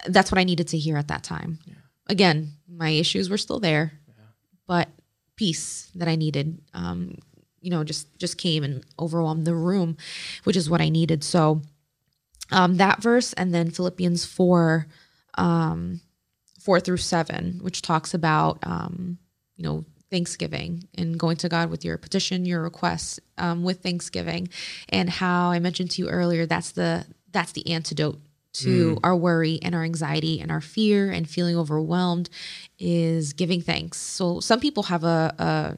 that's 0.07 0.31
what 0.31 0.39
I 0.39 0.43
needed 0.43 0.69
to 0.69 0.77
hear 0.77 0.97
at 0.97 1.09
that 1.09 1.23
time. 1.23 1.59
Yeah. 1.65 1.75
Again, 2.07 2.53
my 2.67 2.89
issues 2.89 3.29
were 3.29 3.37
still 3.37 3.59
there, 3.59 3.93
yeah. 4.07 4.13
but 4.67 4.89
peace 5.35 5.91
that 5.95 6.07
I 6.07 6.15
needed, 6.15 6.61
um, 6.73 7.17
you 7.61 7.69
know, 7.69 7.83
just 7.83 8.07
just 8.17 8.37
came 8.37 8.63
and 8.63 8.83
overwhelmed 8.99 9.45
the 9.45 9.55
room, 9.55 9.97
which 10.43 10.57
is 10.57 10.69
what 10.69 10.81
I 10.81 10.89
needed. 10.89 11.23
So 11.23 11.61
um, 12.51 12.77
that 12.77 13.01
verse 13.01 13.33
and 13.33 13.53
then 13.53 13.69
Philippians 13.69 14.25
four, 14.25 14.87
um, 15.35 16.01
four 16.59 16.79
through 16.79 16.97
seven, 16.97 17.59
which 17.61 17.81
talks 17.81 18.13
about 18.13 18.59
um, 18.63 19.19
you 19.55 19.63
know 19.63 19.85
Thanksgiving 20.11 20.87
and 20.97 21.17
going 21.17 21.37
to 21.37 21.49
God 21.49 21.69
with 21.69 21.85
your 21.85 21.97
petition, 21.97 22.45
your 22.45 22.61
requests 22.61 23.19
um, 23.37 23.63
with 23.63 23.81
Thanksgiving, 23.81 24.49
and 24.89 25.09
how 25.09 25.51
I 25.51 25.59
mentioned 25.59 25.91
to 25.91 26.01
you 26.01 26.09
earlier 26.09 26.45
that's 26.45 26.71
the 26.71 27.05
that's 27.31 27.53
the 27.53 27.71
antidote 27.71 28.19
to 28.53 28.95
mm. 28.95 28.99
our 29.03 29.15
worry 29.15 29.59
and 29.61 29.73
our 29.73 29.83
anxiety 29.83 30.41
and 30.41 30.51
our 30.51 30.59
fear 30.61 31.09
and 31.09 31.29
feeling 31.29 31.55
overwhelmed 31.57 32.29
is 32.77 33.33
giving 33.33 33.61
thanks. 33.61 33.97
So 33.97 34.41
some 34.41 34.59
people 34.59 34.83
have 34.83 35.05
a, 35.05 35.33
a 35.39 35.77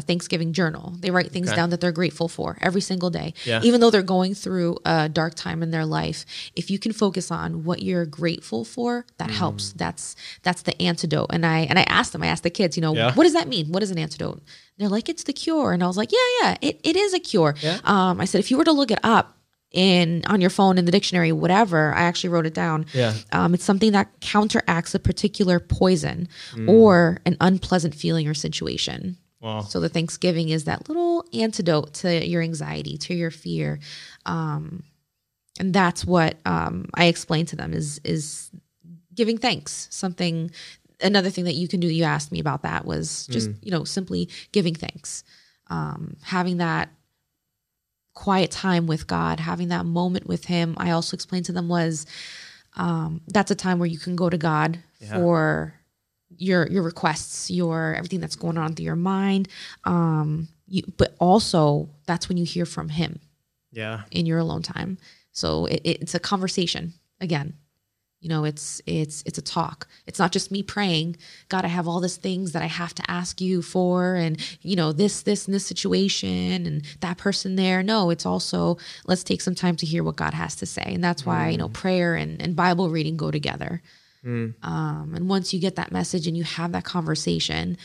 Thanksgiving 0.00 0.52
journal. 0.52 0.94
They 0.98 1.10
write 1.10 1.30
things 1.30 1.48
okay. 1.48 1.56
down 1.56 1.70
that 1.70 1.80
they're 1.80 1.92
grateful 1.92 2.28
for 2.28 2.56
every 2.60 2.80
single 2.80 3.10
day. 3.10 3.34
Yeah. 3.44 3.60
Even 3.62 3.80
though 3.80 3.90
they're 3.90 4.02
going 4.02 4.34
through 4.34 4.78
a 4.84 5.08
dark 5.08 5.34
time 5.34 5.62
in 5.62 5.70
their 5.70 5.84
life, 5.84 6.24
if 6.54 6.70
you 6.70 6.78
can 6.78 6.92
focus 6.92 7.30
on 7.30 7.64
what 7.64 7.82
you're 7.82 8.06
grateful 8.06 8.64
for, 8.64 9.06
that 9.18 9.30
mm. 9.30 9.34
helps. 9.34 9.72
That's 9.72 10.16
that's 10.42 10.62
the 10.62 10.80
antidote. 10.80 11.30
And 11.30 11.44
I 11.44 11.60
and 11.60 11.78
I 11.78 11.82
asked 11.82 12.12
them, 12.12 12.22
I 12.22 12.28
asked 12.28 12.44
the 12.44 12.50
kids, 12.50 12.76
you 12.76 12.80
know, 12.80 12.94
yeah. 12.94 13.12
what 13.14 13.24
does 13.24 13.34
that 13.34 13.48
mean? 13.48 13.72
What 13.72 13.82
is 13.82 13.90
an 13.90 13.98
antidote? 13.98 14.42
They're 14.78 14.88
like, 14.88 15.08
it's 15.08 15.24
the 15.24 15.32
cure. 15.32 15.72
And 15.72 15.82
I 15.82 15.86
was 15.86 15.96
like, 15.96 16.12
yeah, 16.12 16.18
yeah, 16.40 16.56
it, 16.60 16.80
it 16.82 16.96
is 16.96 17.14
a 17.14 17.20
cure. 17.20 17.54
Yeah. 17.60 17.78
Um, 17.84 18.20
I 18.20 18.24
said, 18.24 18.38
if 18.38 18.50
you 18.50 18.56
were 18.56 18.64
to 18.64 18.72
look 18.72 18.90
it 18.90 19.00
up, 19.02 19.36
in 19.72 20.22
on 20.26 20.40
your 20.40 20.50
phone 20.50 20.76
in 20.78 20.84
the 20.84 20.92
dictionary 20.92 21.32
whatever 21.32 21.94
i 21.94 22.02
actually 22.02 22.28
wrote 22.28 22.44
it 22.44 22.52
down 22.52 22.84
yeah 22.92 23.14
um, 23.32 23.54
it's 23.54 23.64
something 23.64 23.92
that 23.92 24.08
counteracts 24.20 24.94
a 24.94 24.98
particular 24.98 25.58
poison 25.58 26.28
mm. 26.52 26.68
or 26.68 27.18
an 27.24 27.36
unpleasant 27.40 27.94
feeling 27.94 28.28
or 28.28 28.34
situation 28.34 29.16
Wow. 29.42 29.62
So 29.62 29.80
the 29.80 29.88
Thanksgiving 29.88 30.50
is 30.50 30.64
that 30.64 30.88
little 30.88 31.24
antidote 31.34 31.94
to 31.94 32.24
your 32.26 32.42
anxiety, 32.42 32.96
to 32.98 33.14
your 33.14 33.32
fear. 33.32 33.80
Um, 34.24 34.84
and 35.58 35.74
that's 35.74 36.04
what 36.04 36.36
um, 36.46 36.88
I 36.94 37.06
explained 37.06 37.48
to 37.48 37.56
them 37.56 37.74
is 37.74 38.00
is 38.04 38.50
giving 39.14 39.36
thanks. 39.36 39.88
Something 39.90 40.52
another 41.02 41.28
thing 41.28 41.44
that 41.44 41.54
you 41.54 41.66
can 41.68 41.80
do, 41.80 41.88
you 41.88 42.04
asked 42.04 42.30
me 42.32 42.38
about 42.38 42.62
that 42.62 42.84
was 42.84 43.26
just, 43.26 43.50
mm. 43.50 43.58
you 43.62 43.70
know, 43.70 43.84
simply 43.84 44.28
giving 44.52 44.74
thanks. 44.74 45.24
Um, 45.68 46.16
having 46.22 46.58
that 46.58 46.90
quiet 48.14 48.50
time 48.50 48.86
with 48.86 49.06
God, 49.06 49.40
having 49.40 49.68
that 49.68 49.86
moment 49.86 50.26
with 50.26 50.44
him. 50.44 50.74
I 50.78 50.90
also 50.92 51.14
explained 51.14 51.46
to 51.46 51.52
them 51.52 51.68
was 51.68 52.06
um, 52.76 53.20
that's 53.26 53.50
a 53.50 53.54
time 53.54 53.78
where 53.78 53.88
you 53.88 53.98
can 53.98 54.16
go 54.16 54.30
to 54.30 54.38
God 54.38 54.78
yeah. 55.00 55.14
for 55.14 55.74
your 56.38 56.68
your 56.68 56.82
requests, 56.82 57.50
your 57.50 57.94
everything 57.94 58.20
that's 58.20 58.36
going 58.36 58.58
on 58.58 58.74
through 58.74 58.84
your 58.84 58.96
mind. 58.96 59.48
Um, 59.84 60.48
you, 60.66 60.82
but 60.96 61.14
also 61.18 61.88
that's 62.06 62.28
when 62.28 62.38
you 62.38 62.44
hear 62.44 62.66
from 62.66 62.88
him. 62.88 63.20
Yeah. 63.72 64.02
In 64.10 64.26
your 64.26 64.38
alone 64.38 64.62
time, 64.62 64.98
so 65.32 65.66
it, 65.66 65.80
it's 65.84 66.14
a 66.14 66.20
conversation 66.20 66.92
again. 67.20 67.54
You 68.22 68.28
know, 68.28 68.44
it's 68.44 68.80
it's 68.86 69.24
it's 69.26 69.38
a 69.38 69.42
talk. 69.42 69.88
It's 70.06 70.20
not 70.20 70.30
just 70.30 70.52
me 70.52 70.62
praying. 70.62 71.16
God, 71.48 71.64
I 71.64 71.68
have 71.68 71.88
all 71.88 71.98
these 71.98 72.16
things 72.16 72.52
that 72.52 72.62
I 72.62 72.66
have 72.66 72.94
to 72.94 73.10
ask 73.10 73.40
you 73.40 73.62
for, 73.62 74.14
and 74.14 74.40
you 74.60 74.76
know 74.76 74.92
this 74.92 75.22
this 75.22 75.46
and 75.46 75.54
this 75.54 75.66
situation 75.66 76.64
and 76.64 76.84
that 77.00 77.18
person 77.18 77.56
there. 77.56 77.82
No, 77.82 78.10
it's 78.10 78.24
also 78.24 78.78
let's 79.06 79.24
take 79.24 79.40
some 79.40 79.56
time 79.56 79.74
to 79.74 79.86
hear 79.86 80.04
what 80.04 80.14
God 80.14 80.34
has 80.34 80.54
to 80.56 80.66
say, 80.66 80.84
and 80.86 81.02
that's 81.02 81.26
why 81.26 81.48
mm. 81.48 81.52
you 81.52 81.58
know 81.58 81.68
mm. 81.68 81.72
prayer 81.72 82.14
and, 82.14 82.40
and 82.40 82.54
Bible 82.54 82.90
reading 82.90 83.16
go 83.16 83.32
together. 83.32 83.82
Mm. 84.24 84.54
Um, 84.62 85.14
and 85.14 85.28
once 85.28 85.52
you 85.52 85.60
get 85.60 85.76
that 85.76 85.92
message 85.92 86.26
and 86.26 86.36
you 86.36 86.44
have 86.44 86.72
that 86.72 86.84
conversation, 86.84 87.76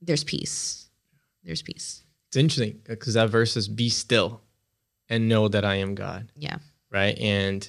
there's 0.00 0.24
peace. 0.24 0.88
There's 1.42 1.62
peace. 1.62 2.02
It's 2.28 2.36
interesting 2.36 2.80
because 2.84 3.14
that 3.14 3.30
verse 3.30 3.52
says, 3.52 3.68
"Be 3.68 3.88
still, 3.88 4.42
and 5.08 5.28
know 5.28 5.48
that 5.48 5.64
I 5.64 5.76
am 5.76 5.94
God." 5.94 6.30
Yeah. 6.36 6.58
Right, 6.90 7.18
and 7.18 7.68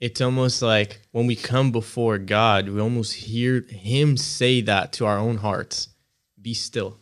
it's 0.00 0.20
almost 0.20 0.62
like 0.62 1.00
when 1.12 1.26
we 1.26 1.36
come 1.36 1.72
before 1.72 2.18
God, 2.18 2.68
we 2.68 2.80
almost 2.80 3.14
hear 3.14 3.60
Him 3.68 4.16
say 4.16 4.60
that 4.62 4.92
to 4.94 5.06
our 5.06 5.18
own 5.18 5.38
hearts: 5.38 5.88
"Be 6.40 6.54
still." 6.54 6.98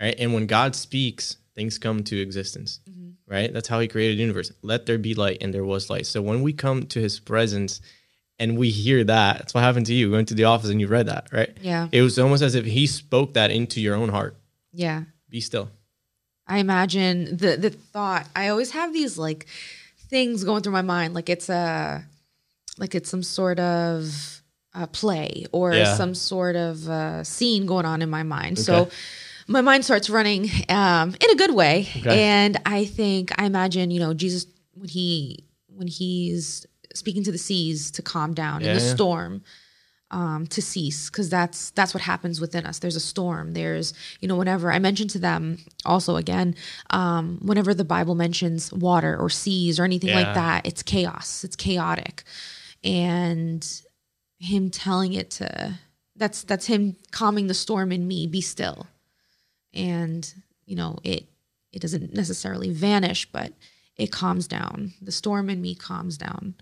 Right, 0.00 0.14
and 0.18 0.32
when 0.32 0.46
God 0.46 0.74
speaks, 0.74 1.36
things 1.54 1.78
come 1.78 2.02
to 2.04 2.18
existence. 2.20 2.80
Mm-hmm. 2.88 3.10
Right, 3.26 3.52
that's 3.52 3.68
how 3.68 3.78
He 3.80 3.88
created 3.88 4.16
the 4.16 4.22
universe. 4.22 4.52
Let 4.62 4.86
there 4.86 4.98
be 4.98 5.14
light, 5.14 5.38
and 5.40 5.52
there 5.52 5.64
was 5.64 5.90
light. 5.90 6.06
So 6.06 6.22
when 6.22 6.42
we 6.42 6.52
come 6.52 6.84
to 6.84 7.00
His 7.00 7.20
presence 7.20 7.80
and 8.40 8.56
we 8.56 8.70
hear 8.70 9.04
that. 9.04 9.38
That's 9.38 9.54
what 9.54 9.62
happened 9.62 9.86
to 9.86 9.94
you. 9.94 10.08
You 10.08 10.12
went 10.12 10.28
to 10.28 10.34
the 10.34 10.44
office 10.44 10.70
and 10.70 10.80
you 10.80 10.88
read 10.88 11.06
that, 11.06 11.28
right? 11.30 11.56
Yeah. 11.60 11.88
It 11.92 12.00
was 12.00 12.18
almost 12.18 12.42
as 12.42 12.54
if 12.54 12.64
he 12.64 12.86
spoke 12.86 13.34
that 13.34 13.50
into 13.50 13.80
your 13.80 13.94
own 13.94 14.08
heart. 14.08 14.34
Yeah. 14.72 15.04
Be 15.28 15.40
still. 15.40 15.68
I 16.46 16.58
imagine 16.58 17.36
the 17.36 17.56
the 17.56 17.70
thought. 17.70 18.26
I 18.34 18.48
always 18.48 18.72
have 18.72 18.92
these 18.92 19.16
like 19.16 19.46
things 20.08 20.42
going 20.42 20.62
through 20.62 20.72
my 20.72 20.82
mind, 20.82 21.14
like 21.14 21.28
it's 21.28 21.48
a 21.48 22.04
like 22.76 22.96
it's 22.96 23.08
some 23.08 23.22
sort 23.22 23.60
of 23.60 24.42
a 24.74 24.88
play 24.88 25.46
or 25.52 25.72
yeah. 25.74 25.94
some 25.94 26.14
sort 26.14 26.56
of 26.56 26.88
uh, 26.88 27.22
scene 27.22 27.66
going 27.66 27.86
on 27.86 28.02
in 28.02 28.10
my 28.10 28.24
mind. 28.24 28.58
Okay. 28.58 28.62
So 28.62 28.90
my 29.46 29.60
mind 29.60 29.84
starts 29.84 30.10
running 30.10 30.50
um, 30.68 31.14
in 31.20 31.30
a 31.30 31.36
good 31.36 31.54
way, 31.54 31.88
okay. 31.98 32.20
and 32.20 32.56
I 32.66 32.84
think 32.84 33.30
I 33.40 33.44
imagine 33.44 33.92
you 33.92 34.00
know 34.00 34.12
Jesus 34.12 34.46
when 34.74 34.88
he 34.88 35.44
when 35.68 35.86
he's 35.86 36.66
speaking 36.94 37.24
to 37.24 37.32
the 37.32 37.38
seas 37.38 37.90
to 37.92 38.02
calm 38.02 38.34
down, 38.34 38.60
yeah, 38.60 38.68
and 38.68 38.80
the 38.80 38.84
yeah. 38.84 38.94
storm 38.94 39.42
um, 40.10 40.46
to 40.48 40.60
cease, 40.60 41.08
because 41.08 41.30
that's 41.30 41.70
that's 41.70 41.94
what 41.94 42.02
happens 42.02 42.40
within 42.40 42.66
us. 42.66 42.78
There's 42.80 42.96
a 42.96 43.00
storm. 43.00 43.52
There's 43.52 43.94
you 44.20 44.28
know 44.28 44.36
whenever 44.36 44.72
I 44.72 44.78
mentioned 44.78 45.10
to 45.10 45.18
them 45.18 45.58
also 45.84 46.16
again, 46.16 46.54
um, 46.90 47.38
whenever 47.42 47.74
the 47.74 47.84
Bible 47.84 48.14
mentions 48.14 48.72
water 48.72 49.16
or 49.16 49.30
seas 49.30 49.78
or 49.78 49.84
anything 49.84 50.10
yeah. 50.10 50.22
like 50.22 50.34
that, 50.34 50.66
it's 50.66 50.82
chaos. 50.82 51.44
It's 51.44 51.56
chaotic, 51.56 52.24
and 52.82 53.66
him 54.38 54.70
telling 54.70 55.12
it 55.12 55.30
to 55.30 55.78
that's 56.16 56.42
that's 56.42 56.66
him 56.66 56.96
calming 57.12 57.46
the 57.46 57.54
storm 57.54 57.92
in 57.92 58.08
me. 58.08 58.26
Be 58.26 58.40
still, 58.40 58.86
and 59.72 60.32
you 60.66 60.74
know 60.74 60.98
it 61.04 61.28
it 61.72 61.80
doesn't 61.80 62.12
necessarily 62.14 62.70
vanish, 62.70 63.30
but 63.30 63.52
it 63.96 64.10
calms 64.10 64.48
down. 64.48 64.92
The 65.00 65.12
storm 65.12 65.48
in 65.50 65.62
me 65.62 65.76
calms 65.76 66.16
down 66.16 66.54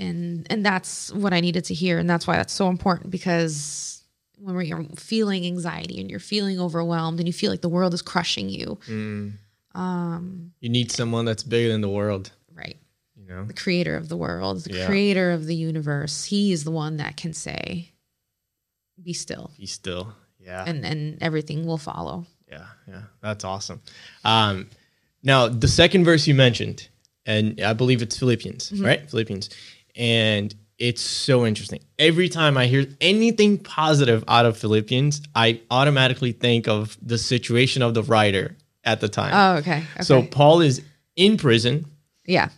and 0.00 0.46
and 0.50 0.64
that's 0.64 1.12
what 1.12 1.32
I 1.32 1.40
needed 1.40 1.66
to 1.66 1.74
hear, 1.74 1.98
and 1.98 2.08
that's 2.08 2.26
why 2.26 2.36
that's 2.36 2.52
so 2.52 2.68
important 2.68 3.10
because 3.10 4.02
when 4.38 4.64
you're 4.64 4.84
feeling 4.96 5.44
anxiety 5.44 6.00
and 6.00 6.10
you're 6.10 6.18
feeling 6.18 6.58
overwhelmed 6.58 7.20
and 7.20 7.28
you 7.28 7.32
feel 7.32 7.50
like 7.50 7.60
the 7.60 7.68
world 7.68 7.92
is 7.92 8.00
crushing 8.00 8.48
you, 8.48 8.78
mm. 8.86 9.32
um, 9.74 10.52
you 10.60 10.70
need 10.70 10.90
someone 10.90 11.26
that's 11.26 11.42
bigger 11.42 11.70
than 11.70 11.82
the 11.82 11.90
world, 11.90 12.32
right? 12.54 12.78
You 13.16 13.28
know, 13.28 13.44
the 13.44 13.52
creator 13.52 13.96
of 13.96 14.08
the 14.08 14.16
world, 14.16 14.64
the 14.64 14.78
yeah. 14.78 14.86
creator 14.86 15.30
of 15.32 15.46
the 15.46 15.54
universe. 15.54 16.24
He 16.24 16.52
is 16.52 16.64
the 16.64 16.70
one 16.70 16.96
that 16.96 17.18
can 17.18 17.34
say, 17.34 17.92
"Be 19.00 19.12
still." 19.12 19.50
Be 19.58 19.66
still. 19.66 20.14
Yeah. 20.38 20.64
And 20.66 20.84
and 20.84 21.22
everything 21.22 21.66
will 21.66 21.78
follow. 21.78 22.26
Yeah, 22.48 22.66
yeah, 22.88 23.02
that's 23.20 23.44
awesome. 23.44 23.80
Um, 24.24 24.70
now 25.22 25.46
the 25.46 25.68
second 25.68 26.04
verse 26.04 26.26
you 26.26 26.34
mentioned, 26.34 26.88
and 27.26 27.60
I 27.60 27.74
believe 27.74 28.02
it's 28.02 28.18
Philippians, 28.18 28.70
mm-hmm. 28.70 28.84
right? 28.84 29.08
Philippians 29.08 29.50
and 29.96 30.54
it's 30.78 31.02
so 31.02 31.44
interesting. 31.44 31.80
Every 31.98 32.28
time 32.28 32.56
I 32.56 32.66
hear 32.66 32.86
anything 33.00 33.58
positive 33.58 34.24
out 34.26 34.46
of 34.46 34.56
Philippians, 34.56 35.22
I 35.34 35.60
automatically 35.70 36.32
think 36.32 36.68
of 36.68 36.96
the 37.02 37.18
situation 37.18 37.82
of 37.82 37.92
the 37.92 38.02
writer 38.02 38.56
at 38.82 39.00
the 39.00 39.08
time. 39.08 39.32
Oh, 39.34 39.58
okay. 39.58 39.84
okay. 39.94 40.02
So 40.02 40.22
Paul 40.22 40.62
is 40.62 40.80
in 41.16 41.36
prison. 41.36 41.84
Yeah. 42.24 42.48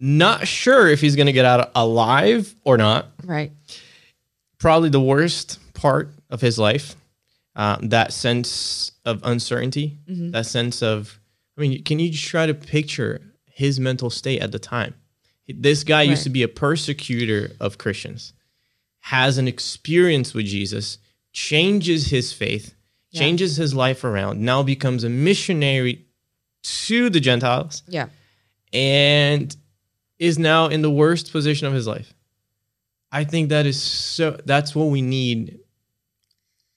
Not 0.00 0.48
sure 0.48 0.88
if 0.88 1.00
he's 1.00 1.14
going 1.14 1.26
to 1.26 1.32
get 1.32 1.44
out 1.44 1.70
alive 1.74 2.54
or 2.64 2.78
not. 2.78 3.08
Right. 3.22 3.52
Probably 4.58 4.88
the 4.88 5.00
worst 5.00 5.58
part 5.74 6.08
of 6.30 6.40
his 6.40 6.58
life. 6.58 6.96
um, 7.54 7.88
that 7.90 8.12
sense 8.12 8.92
of 9.04 9.20
uncertainty, 9.24 9.98
mm-hmm. 10.08 10.30
that 10.30 10.46
sense 10.46 10.82
of, 10.82 11.20
I 11.56 11.60
mean, 11.60 11.82
can 11.84 11.98
you 11.98 12.10
just 12.10 12.24
try 12.24 12.46
to 12.46 12.54
picture 12.54 13.20
his 13.46 13.78
mental 13.78 14.10
state 14.10 14.40
at 14.40 14.52
the 14.52 14.58
time? 14.58 14.94
This 15.48 15.84
guy 15.84 15.98
right. 15.98 16.08
used 16.08 16.24
to 16.24 16.30
be 16.30 16.42
a 16.42 16.48
persecutor 16.48 17.50
of 17.60 17.78
Christians, 17.78 18.32
has 19.00 19.38
an 19.38 19.48
experience 19.48 20.34
with 20.34 20.46
Jesus, 20.46 20.98
changes 21.32 22.06
his 22.08 22.32
faith, 22.32 22.74
yeah. 23.10 23.20
changes 23.20 23.56
his 23.56 23.74
life 23.74 24.04
around, 24.04 24.40
now 24.40 24.62
becomes 24.62 25.04
a 25.04 25.08
missionary 25.08 26.06
to 26.62 27.10
the 27.10 27.20
Gentiles. 27.20 27.82
Yeah. 27.88 28.08
And 28.72 29.54
is 30.22 30.38
now 30.38 30.68
in 30.68 30.82
the 30.82 30.90
worst 30.90 31.32
position 31.32 31.66
of 31.66 31.72
his 31.72 31.88
life. 31.88 32.14
I 33.10 33.24
think 33.24 33.48
that 33.48 33.66
is 33.66 33.82
so 33.82 34.38
that's 34.46 34.72
what 34.72 34.84
we 34.84 35.02
need 35.02 35.58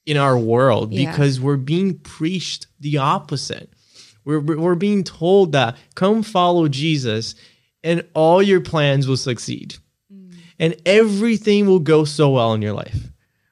in 0.05 0.17
our 0.17 0.35
world 0.35 0.91
yeah. 0.91 1.11
because 1.11 1.39
we're 1.39 1.55
being 1.55 1.99
preached 1.99 2.65
the 2.79 2.97
opposite. 2.97 3.71
We're, 4.25 4.39
we're 4.39 4.73
being 4.73 5.03
told 5.03 5.51
that 5.51 5.77
come 5.93 6.23
follow 6.23 6.67
Jesus 6.67 7.35
and 7.85 8.03
all 8.13 8.41
your 8.41 8.59
plans 8.59 9.07
will 9.07 9.17
succeed 9.17 9.77
mm. 10.13 10.33
and 10.59 10.75
everything 10.85 11.65
will 11.65 11.79
go 11.79 12.03
so 12.03 12.29
well 12.29 12.53
in 12.53 12.61
your 12.61 12.73
life 12.73 12.97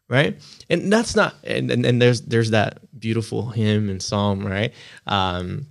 right 0.10 0.42
and 0.70 0.92
that's 0.92 1.16
not 1.16 1.36
and, 1.44 1.72
and, 1.72 1.86
and 1.86 2.02
there's 2.02 2.22
there's 2.22 2.52
that 2.52 2.80
beautiful 3.00 3.50
hymn 3.50 3.90
and 3.90 4.02
psalm 4.02 4.46
right 4.46 4.74
um 5.08 5.66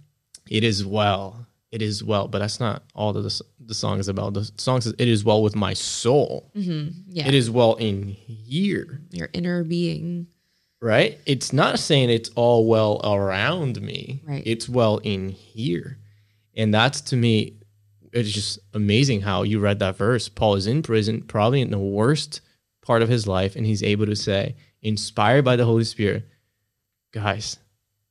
it 0.48 0.64
is 0.64 0.86
well 0.86 1.46
it 1.70 1.82
is 1.82 2.02
well 2.02 2.28
but 2.28 2.38
that's 2.38 2.60
not 2.60 2.82
all 2.94 3.12
that 3.12 3.20
the, 3.20 3.40
the 3.66 3.74
song 3.74 3.98
is 3.98 4.08
about 4.08 4.32
the 4.32 4.50
song 4.56 4.80
says 4.80 4.94
it 4.98 5.08
is 5.08 5.24
well 5.24 5.42
with 5.42 5.54
my 5.54 5.74
soul 5.74 6.50
mm-hmm. 6.56 6.88
yeah. 7.08 7.26
it 7.26 7.34
is 7.34 7.50
well 7.50 7.74
in 7.74 8.08
here 8.08 9.02
your 9.10 9.28
inner 9.34 9.62
being 9.64 10.26
right? 10.82 11.18
It's 11.24 11.52
not 11.52 11.78
saying 11.78 12.10
it's 12.10 12.28
all 12.30 12.66
well 12.66 13.00
around 13.04 13.80
me. 13.80 14.20
Right. 14.26 14.42
It's 14.44 14.68
well 14.68 14.98
in 14.98 15.30
here. 15.30 15.96
And 16.54 16.74
that's 16.74 17.00
to 17.02 17.16
me, 17.16 17.54
it's 18.12 18.30
just 18.30 18.58
amazing 18.74 19.22
how 19.22 19.42
you 19.42 19.58
read 19.58 19.78
that 19.78 19.96
verse. 19.96 20.28
Paul 20.28 20.54
is 20.54 20.66
in 20.66 20.82
prison, 20.82 21.22
probably 21.22 21.60
in 21.60 21.70
the 21.70 21.78
worst 21.78 22.40
part 22.82 23.02
of 23.02 23.08
his 23.08 23.26
life, 23.26 23.56
and 23.56 23.64
he's 23.64 23.82
able 23.82 24.06
to 24.06 24.16
say, 24.16 24.56
inspired 24.82 25.44
by 25.44 25.56
the 25.56 25.64
Holy 25.64 25.84
Spirit, 25.84 26.28
guys, 27.12 27.58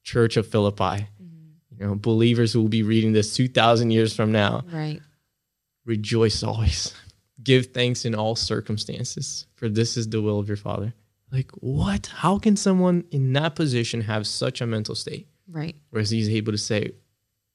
Church 0.04 0.38
of 0.38 0.48
Philippi, 0.48 0.82
mm-hmm. 0.82 1.78
you 1.78 1.86
know, 1.86 1.96
believers 1.96 2.54
who 2.54 2.62
will 2.62 2.70
be 2.70 2.84
reading 2.84 3.14
this 3.14 3.36
2,000 3.36 3.92
years 3.92 4.16
from 4.16 4.32
now. 4.32 4.64
Right. 4.72 5.02
Rejoice 5.86 6.44
always. 6.44 6.94
Give 7.44 7.68
thanks 7.68 8.06
in 8.06 8.16
all 8.16 8.36
circumstances, 8.36 9.48
for 9.56 9.68
this 9.68 9.98
is 9.98 10.08
the 10.08 10.22
will 10.22 10.40
of 10.40 10.48
your 10.48 10.58
Father. 10.58 10.94
Like, 11.32 11.52
what? 11.56 12.08
How 12.08 12.38
can 12.40 12.56
someone 12.56 13.06
in 13.12 13.34
that 13.34 13.56
position 13.56 14.02
have 14.02 14.28
such 14.28 14.62
a 14.62 14.68
mental 14.68 14.96
state? 14.96 15.28
Right. 15.48 15.76
Whereas 15.90 16.10
he's 16.10 16.30
able 16.30 16.52
to 16.52 16.58
say, 16.58 16.92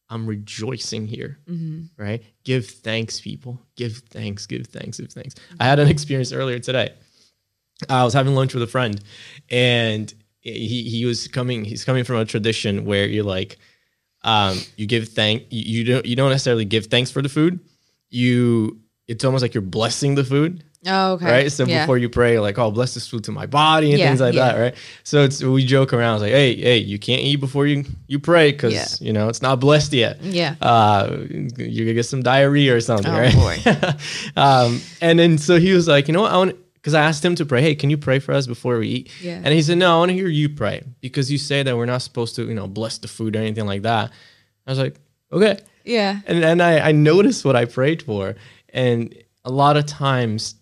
I'm 0.09 0.27
rejoicing 0.27 1.07
here, 1.07 1.39
mm-hmm. 1.49 2.03
right? 2.03 2.23
Give 2.45 2.65
thanks, 2.65 3.21
people. 3.21 3.61
Give 3.77 3.97
thanks, 3.97 4.47
give 4.47 4.67
thanks, 4.67 4.99
give 4.99 5.11
thanks. 5.11 5.35
Mm-hmm. 5.35 5.57
I 5.61 5.65
had 5.65 5.79
an 5.79 5.89
experience 5.89 6.33
earlier 6.33 6.59
today. 6.59 6.93
I 7.89 8.05
was 8.05 8.15
having 8.15 8.35
lunch 8.35 8.55
with 8.55 8.63
a 8.63 8.67
friend, 8.67 9.01
and 9.51 10.13
he 10.41 10.85
he 10.89 11.05
was 11.05 11.29
coming. 11.29 11.65
He's 11.65 11.85
coming 11.85 12.05
from 12.05 12.17
a 12.17 12.25
tradition 12.25 12.85
where 12.85 13.07
you're 13.07 13.25
like, 13.25 13.59
um, 14.23 14.59
you 14.77 14.87
give 14.87 15.09
thank 15.09 15.45
you, 15.51 15.79
you 15.79 15.85
don't 15.85 16.07
you 16.07 16.17
don't 16.17 16.31
necessarily 16.31 16.65
give 16.65 16.87
thanks 16.87 17.11
for 17.11 17.21
the 17.21 17.29
food. 17.29 17.61
You 18.09 18.81
it's 19.09 19.25
almost 19.25 19.43
like 19.43 19.55
you're 19.55 19.63
blessing 19.63 20.15
the 20.15 20.25
food. 20.25 20.65
Oh, 20.87 21.13
okay. 21.13 21.27
Right. 21.27 21.53
So 21.53 21.65
yeah. 21.65 21.83
before 21.83 21.99
you 21.99 22.09
pray, 22.09 22.39
like, 22.39 22.59
oh, 22.59 22.71
bless 22.71 22.95
this 22.95 23.09
food 23.09 23.25
to 23.25 23.33
my 23.33 23.47
body 23.47 23.91
and 23.91 23.99
yeah, 23.99 24.07
things 24.09 24.21
like 24.21 24.35
yeah. 24.35 24.53
that, 24.53 24.61
right? 24.61 24.75
So 25.03 25.25
it's 25.25 25.43
we 25.43 25.65
joke 25.65 25.93
around, 25.93 26.17
it's 26.17 26.23
like, 26.23 26.33
hey, 26.33 26.55
hey, 26.57 26.79
you 26.79 26.99
can't 26.99 27.23
eat 27.23 27.37
before 27.37 27.67
you 27.67 27.85
you 28.07 28.19
pray 28.19 28.53
because 28.53 29.01
you 29.01 29.13
know 29.13 29.29
it's 29.29 29.43
not 29.43 29.61
blessed 29.61 29.93
yet. 29.93 30.23
Yeah. 30.23 30.55
Uh, 30.61 31.17
you're 31.57 31.87
gonna 31.87 31.95
get 31.95 32.05
some 32.05 32.23
diarrhea 32.23 32.77
or 32.77 32.81
something, 32.81 33.13
oh, 33.13 33.19
right? 33.19 33.35
boy. 33.35 33.59
um, 34.41 34.81
and 35.01 35.19
then 35.19 35.39
so 35.39 35.59
he 35.59 35.73
was 35.73 35.89
like, 35.89 36.09
you 36.09 36.15
know 36.15 36.23
what, 36.23 36.33
I 36.33 36.37
want 36.37 36.57
because 36.87 36.95
I 36.95 37.03
asked 37.03 37.25
him 37.25 37.35
to 37.35 37.45
pray. 37.45 37.63
Hey, 37.63 37.75
can 37.75 37.91
you 37.91 37.99
pray 37.99 38.21
for 38.21 38.33
us 38.33 38.47
before 38.47 38.79
we 38.79 38.87
eat? 38.87 39.11
Yeah. 39.21 39.41
And 39.43 39.49
he 39.49 39.61
said, 39.61 39.77
no, 39.77 39.97
I 39.97 39.99
want 39.99 40.11
to 40.11 40.15
hear 40.15 40.29
you 40.29 40.49
pray 40.49 40.85
because 41.01 41.33
you 41.33 41.37
say 41.37 41.65
that 41.65 41.77
we're 41.77 41.85
not 41.85 42.01
supposed 42.01 42.37
to, 42.37 42.47
you 42.47 42.55
know, 42.55 42.69
bless 42.69 42.99
the 42.99 43.09
food 43.09 43.35
or 43.35 43.41
anything 43.41 43.67
like 43.67 43.83
that. 43.83 44.13
I 44.69 44.71
was 44.71 44.79
like, 44.79 44.95
okay. 45.33 45.59
Yeah. 45.85 46.21
And 46.27 46.45
then 46.45 46.61
I, 46.61 46.79
I 46.89 46.93
noticed 46.93 47.45
what 47.45 47.57
I 47.57 47.65
prayed 47.65 48.03
for, 48.03 48.37
and 48.69 49.13
a 49.45 49.51
lot 49.51 49.77
of 49.77 49.87
times 49.87 50.55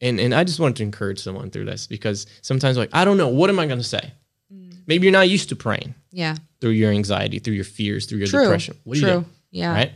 and 0.00 0.20
and 0.20 0.34
I 0.34 0.44
just 0.44 0.60
wanted 0.60 0.76
to 0.76 0.82
encourage 0.82 1.20
someone 1.20 1.50
through 1.50 1.64
this 1.66 1.86
because 1.86 2.26
sometimes 2.42 2.76
like 2.76 2.90
I 2.92 3.04
don't 3.04 3.16
know 3.16 3.28
what 3.28 3.50
am 3.50 3.58
I 3.58 3.66
going 3.66 3.78
to 3.78 3.84
say. 3.84 4.12
Mm. 4.52 4.78
Maybe 4.86 5.06
you're 5.06 5.12
not 5.12 5.28
used 5.28 5.48
to 5.50 5.56
praying. 5.56 5.94
Yeah. 6.10 6.36
Through 6.60 6.70
your 6.70 6.90
anxiety, 6.90 7.38
through 7.38 7.54
your 7.54 7.64
fears, 7.64 8.06
through 8.06 8.18
your 8.18 8.28
True. 8.28 8.42
depression. 8.44 8.76
What 8.84 8.94
do 8.94 9.00
you 9.00 9.06
do? 9.06 9.24
Yeah. 9.50 9.72
Right. 9.72 9.92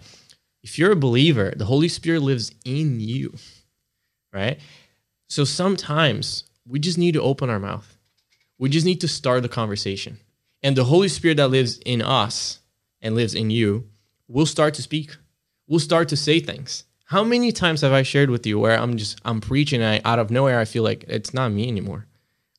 If 0.63 0.79
you're 0.79 0.93
a 0.93 0.97
believer, 0.97 1.53
the 1.57 1.65
Holy 1.65 1.89
Spirit 1.89 2.23
lives 2.23 2.53
in 2.65 3.01
you. 3.01 3.35
Right. 4.33 4.59
So 5.29 5.45
sometimes 5.45 6.45
we 6.67 6.79
just 6.79 6.99
need 6.99 7.13
to 7.13 7.23
open 7.23 7.51
our 7.51 7.59
mouth. 7.59 7.97
We 8.59 8.69
just 8.69 8.87
need 8.87 9.01
to 9.03 9.09
start 9.09 9.43
the 9.43 9.49
conversation. 9.49 10.19
And 10.63 10.77
the 10.77 10.85
Holy 10.85 11.09
Spirit 11.09 11.37
that 11.37 11.49
lives 11.49 11.79
in 11.79 12.03
us 12.03 12.59
and 13.01 13.15
lives 13.15 13.35
in 13.35 13.51
you 13.51 13.89
will 14.27 14.47
start 14.47 14.75
to 14.75 14.83
speak. 14.83 15.17
We'll 15.67 15.81
start 15.81 16.09
to 16.09 16.17
say 16.17 16.41
things. 16.41 16.85
How 17.09 17.25
many 17.25 17.53
times 17.53 17.81
have 17.81 17.93
I 17.93 18.03
shared 18.03 18.29
with 18.29 18.47
you 18.47 18.59
where 18.59 18.79
I'm 18.79 18.99
just 18.99 19.19
I'm 19.25 19.41
preaching 19.41 19.81
and 19.81 20.03
I, 20.05 20.11
out 20.11 20.19
of 20.19 20.31
nowhere 20.31 20.61
I 20.61 20.67
feel 20.67 20.83
like 20.83 21.05
it's 21.09 21.33
not 21.33 21.51
me 21.51 21.67
anymore. 21.67 22.07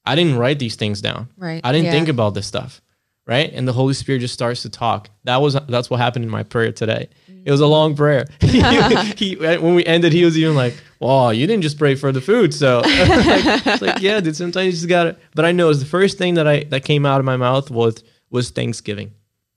I 0.08 0.16
didn't 0.16 0.38
write 0.38 0.58
these 0.58 0.76
things 0.76 1.02
down. 1.02 1.30
Right. 1.38 1.62
I 1.64 1.72
didn't 1.72 1.86
yeah. 1.86 1.92
think 1.92 2.08
about 2.08 2.34
this 2.34 2.48
stuff. 2.48 2.82
Right. 3.28 3.54
And 3.54 3.68
the 3.68 3.74
Holy 3.74 3.94
Spirit 3.94 4.22
just 4.22 4.34
starts 4.34 4.64
to 4.64 4.70
talk. 4.70 5.12
That 5.26 5.38
was 5.38 5.54
that's 5.68 5.92
what 5.92 6.00
happened 6.00 6.26
in 6.26 6.32
my 6.32 6.42
prayer 6.42 6.72
today. 6.72 7.10
It 7.46 7.52
was 7.52 7.62
a 7.62 7.68
long 7.68 7.96
prayer. 7.96 8.26
he, 8.42 9.36
when 9.36 9.76
we 9.76 9.86
ended, 9.86 10.14
he 10.14 10.26
was 10.26 10.36
even 10.36 10.56
like, 10.56 10.74
"Wow, 11.00 11.30
you 11.30 11.46
didn't 11.46 11.62
just 11.62 11.78
pray 11.78 11.94
for 11.94 12.12
the 12.12 12.20
food." 12.20 12.52
So, 12.52 12.80
like, 12.86 13.82
like, 13.82 14.02
yeah, 14.02 14.20
dude. 14.20 14.36
Sometimes 14.36 14.66
you 14.66 14.72
just 14.72 14.90
got 14.90 15.04
to. 15.04 15.16
But 15.36 15.46
I 15.46 15.52
know 15.52 15.70
it's 15.70 15.80
the 15.80 15.86
first 15.86 16.18
thing 16.18 16.34
that 16.34 16.48
I 16.48 16.64
that 16.66 16.84
came 16.84 17.06
out 17.06 17.20
of 17.20 17.26
my 17.26 17.38
mouth 17.38 17.70
was 17.70 18.04
was 18.32 18.50
Thanksgiving. 18.50 19.14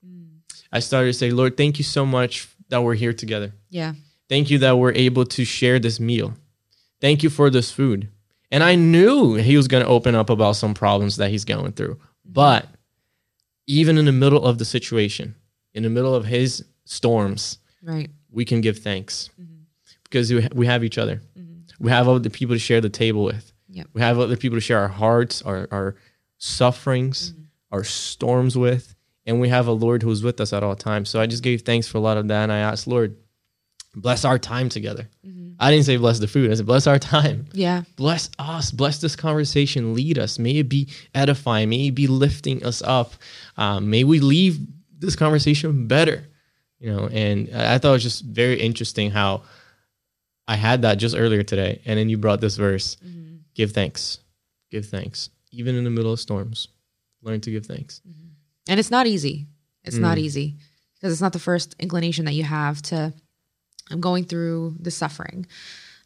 Mm. 0.07 0.27
I 0.71 0.81
started 0.81 1.09
to 1.09 1.15
say, 1.15 1.31
"Lord, 1.31 1.57
thank 1.57 1.79
you 1.79 1.85
so 1.85 2.05
much 2.05 2.47
that 2.69 2.83
we're 2.83 2.95
here 2.95 3.15
together." 3.15 3.53
Yeah. 3.71 3.95
Thank 4.33 4.49
you 4.49 4.57
that 4.61 4.79
we're 4.79 4.95
able 4.95 5.27
to 5.27 5.45
share 5.45 5.79
this 5.79 6.01
meal. 6.01 6.33
Thank 7.03 7.23
you 7.23 7.29
for 7.29 7.51
this 7.51 7.71
food. 7.71 8.09
And 8.51 8.65
I 8.65 8.77
knew 8.77 9.35
he 9.35 9.59
was 9.59 9.69
going 9.69 9.85
to 9.85 9.89
open 9.91 10.15
up 10.15 10.31
about 10.31 10.57
some 10.57 10.73
problems 10.73 11.17
that 11.17 11.29
he's 11.29 11.45
going 11.45 11.73
through. 11.73 12.01
But 12.25 12.67
even 13.67 13.99
in 13.99 14.07
the 14.07 14.13
middle 14.13 14.43
of 14.43 14.57
the 14.57 14.65
situation, 14.65 15.35
in 15.75 15.83
the 15.83 15.91
middle 15.91 16.15
of 16.15 16.25
his 16.25 16.65
storms, 16.87 17.59
right, 17.83 18.09
we 18.31 18.47
can 18.47 18.63
give 18.63 18.79
thanks 18.79 19.29
mm-hmm. 19.39 19.65
because 20.05 20.33
we 20.55 20.65
have 20.65 20.83
each 20.83 20.97
other. 20.97 21.21
Mm-hmm. 21.39 21.85
We 21.85 21.91
have 21.91 22.09
other 22.09 22.31
people 22.31 22.57
to 22.57 22.59
share 22.59 22.81
the 22.81 22.89
table 22.89 23.25
with. 23.25 23.53
Yep. 23.69 23.89
We 23.93 24.01
have 24.01 24.19
other 24.19 24.39
people 24.39 24.57
to 24.57 24.63
share 24.63 24.79
our 24.79 24.89
hearts, 24.89 25.43
our, 25.43 25.69
our 25.71 25.97
sufferings, 26.39 27.33
mm-hmm. 27.33 27.43
our 27.71 27.85
storms 27.85 28.57
with. 28.57 28.95
And 29.27 29.43
we 29.43 29.51
have 29.51 29.67
a 29.67 29.73
Lord 29.73 30.03
who's 30.03 30.23
with 30.23 30.41
us 30.41 30.55
at 30.55 30.63
all 30.63 30.75
times. 30.75 31.11
So 31.11 31.21
I 31.21 31.27
just 31.27 31.43
gave 31.43 31.61
thanks 31.61 31.87
for 31.87 31.99
a 31.99 32.01
lot 32.01 32.17
of 32.17 32.29
that. 32.29 32.45
And 32.45 32.53
I 32.53 32.61
asked, 32.61 32.87
Lord, 32.87 33.15
bless 33.95 34.25
our 34.25 34.39
time 34.39 34.69
together. 34.69 35.09
Mm-hmm. 35.27 35.53
I 35.61 35.71
didn't 35.71 35.87
say 35.87 35.97
bless 35.97 36.19
the 36.19 36.27
food. 36.27 36.51
I 36.51 36.55
said 36.55 36.67
bless 36.67 36.87
our 36.87 36.99
time. 36.99 37.47
Yeah. 37.53 37.83
Bless 37.97 38.31
us. 38.39 38.71
Bless 38.71 39.01
this 39.01 39.17
conversation. 39.17 39.95
Lead 39.95 40.19
us. 40.19 40.39
May 40.39 40.59
it 40.59 40.69
be 40.69 40.89
edifying. 41.15 41.69
May 41.69 41.89
it 41.89 41.95
be 41.95 42.07
lifting 42.07 42.65
us 42.65 42.83
up. 42.83 43.13
Um, 43.57 43.91
may 43.91 44.05
we 44.05 44.21
leave 44.21 44.59
this 44.99 45.17
conversation 45.17 45.87
better. 45.87 46.25
You 46.79 46.93
know, 46.93 47.09
and 47.09 47.49
I 47.55 47.79
thought 47.79 47.91
it 47.91 47.93
was 47.93 48.03
just 48.03 48.25
very 48.25 48.61
interesting 48.61 49.11
how 49.11 49.43
I 50.49 50.57
had 50.57 50.83
that 50.83 50.97
just 50.97 51.17
earlier 51.17 51.45
today, 51.45 51.81
and 51.87 51.97
then 51.97 52.09
you 52.09 52.19
brought 52.19 52.41
this 52.41 52.57
verse: 52.57 52.97
mm-hmm. 52.97 53.37
"Give 53.55 53.71
thanks, 53.71 54.19
give 54.69 54.87
thanks, 54.87 55.31
even 55.53 55.77
in 55.77 55.85
the 55.85 55.91
middle 55.91 56.13
of 56.13 56.19
storms. 56.19 56.67
Learn 57.23 57.41
to 57.43 57.53
give 57.53 57.67
thanks." 57.67 58.01
Mm-hmm. 58.07 58.29
And 58.69 58.81
it's 58.81 58.91
not 58.91 59.07
easy. 59.07 59.47
It's 59.85 59.97
mm. 59.97 60.01
not 60.01 60.19
easy 60.19 60.57
because 60.95 61.13
it's 61.13 61.23
not 61.23 61.33
the 61.33 61.39
first 61.39 61.77
inclination 61.79 62.25
that 62.25 62.35
you 62.35 62.45
have 62.45 62.83
to 62.83 63.13
I'm 63.91 64.01
going 64.01 64.25
through 64.25 64.77
the 64.81 64.91
suffering. 64.91 65.47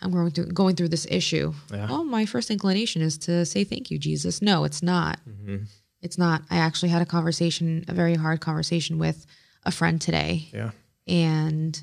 I'm 0.03 0.11
going 0.11 0.31
through 0.31 0.47
going 0.47 0.77
through 0.77 0.89
this 0.89 1.07
issue. 1.11 1.55
Yeah. 1.73 1.89
Well, 1.89 2.05
my 2.05 2.27
first 2.27 2.51
inclination 2.51 3.03
is 3.03 3.17
to 3.19 3.47
say 3.47 3.65
thank 3.65 3.91
you, 3.91 3.99
Jesus. 3.99 4.43
No, 4.43 4.65
it's 4.65 4.83
not. 4.83 5.21
Mm-hmm. 5.29 5.65
It's 6.03 6.19
not. 6.19 6.43
I 6.51 6.59
actually 6.59 6.91
had 6.91 7.03
a 7.03 7.07
conversation, 7.07 7.85
a 7.89 7.95
very 7.95 8.15
hard 8.15 8.41
conversation 8.41 8.99
with 8.99 9.27
a 9.65 9.71
friend 9.71 10.01
today. 10.01 10.49
Yeah. 10.53 10.71
And 11.07 11.81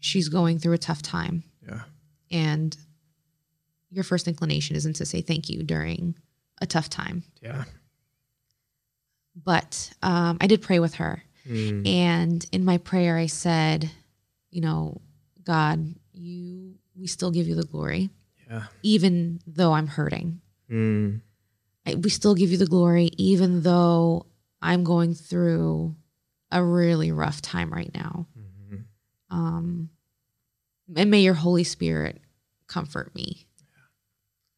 she's 0.00 0.28
going 0.28 0.58
through 0.58 0.74
a 0.74 0.78
tough 0.78 1.02
time. 1.02 1.44
Yeah. 1.66 1.82
And 2.30 2.76
your 3.90 4.04
first 4.04 4.26
inclination 4.26 4.76
isn't 4.76 4.96
to 4.96 5.06
say 5.06 5.20
thank 5.20 5.48
you 5.48 5.62
during 5.62 6.16
a 6.60 6.66
tough 6.66 6.90
time. 6.90 7.22
Yeah. 7.40 7.64
But 9.34 9.92
um, 10.02 10.38
I 10.40 10.46
did 10.46 10.62
pray 10.62 10.78
with 10.78 10.94
her. 10.96 11.22
Mm. 11.48 11.86
And 11.86 12.46
in 12.52 12.64
my 12.64 12.78
prayer, 12.78 13.16
I 13.16 13.26
said, 13.26 13.90
you 14.50 14.60
know, 14.60 15.00
God, 15.46 15.94
you 16.12 16.74
we 16.98 17.06
still 17.06 17.30
give 17.30 17.46
you 17.46 17.54
the 17.54 17.64
glory. 17.64 18.10
Yeah. 18.50 18.64
Even 18.82 19.40
though 19.46 19.72
I'm 19.72 19.86
hurting. 19.86 20.40
Mm. 20.70 21.20
I, 21.86 21.94
we 21.94 22.10
still 22.10 22.34
give 22.34 22.50
you 22.50 22.58
the 22.58 22.66
glory, 22.66 23.10
even 23.16 23.62
though 23.62 24.26
I'm 24.60 24.84
going 24.84 25.14
through 25.14 25.94
a 26.50 26.62
really 26.62 27.12
rough 27.12 27.42
time 27.42 27.72
right 27.72 27.90
now. 27.94 28.26
Mm-hmm. 28.38 29.36
Um, 29.36 29.90
and 30.94 31.10
may 31.10 31.20
your 31.20 31.34
Holy 31.34 31.64
Spirit 31.64 32.20
comfort 32.66 33.14
me. 33.14 33.46
Yeah. 33.60 33.78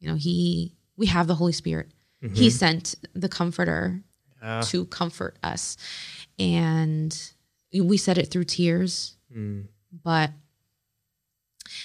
You 0.00 0.08
know, 0.08 0.16
He, 0.16 0.76
we 0.96 1.06
have 1.06 1.26
the 1.26 1.34
Holy 1.34 1.52
Spirit. 1.52 1.90
Mm-hmm. 2.22 2.34
He 2.34 2.50
sent 2.50 2.94
the 3.14 3.28
Comforter 3.28 4.02
yeah. 4.42 4.60
to 4.66 4.84
comfort 4.86 5.38
us, 5.42 5.76
and 6.38 7.16
we 7.72 7.96
said 7.96 8.18
it 8.18 8.30
through 8.30 8.44
tears, 8.44 9.16
mm. 9.34 9.66
but 10.04 10.30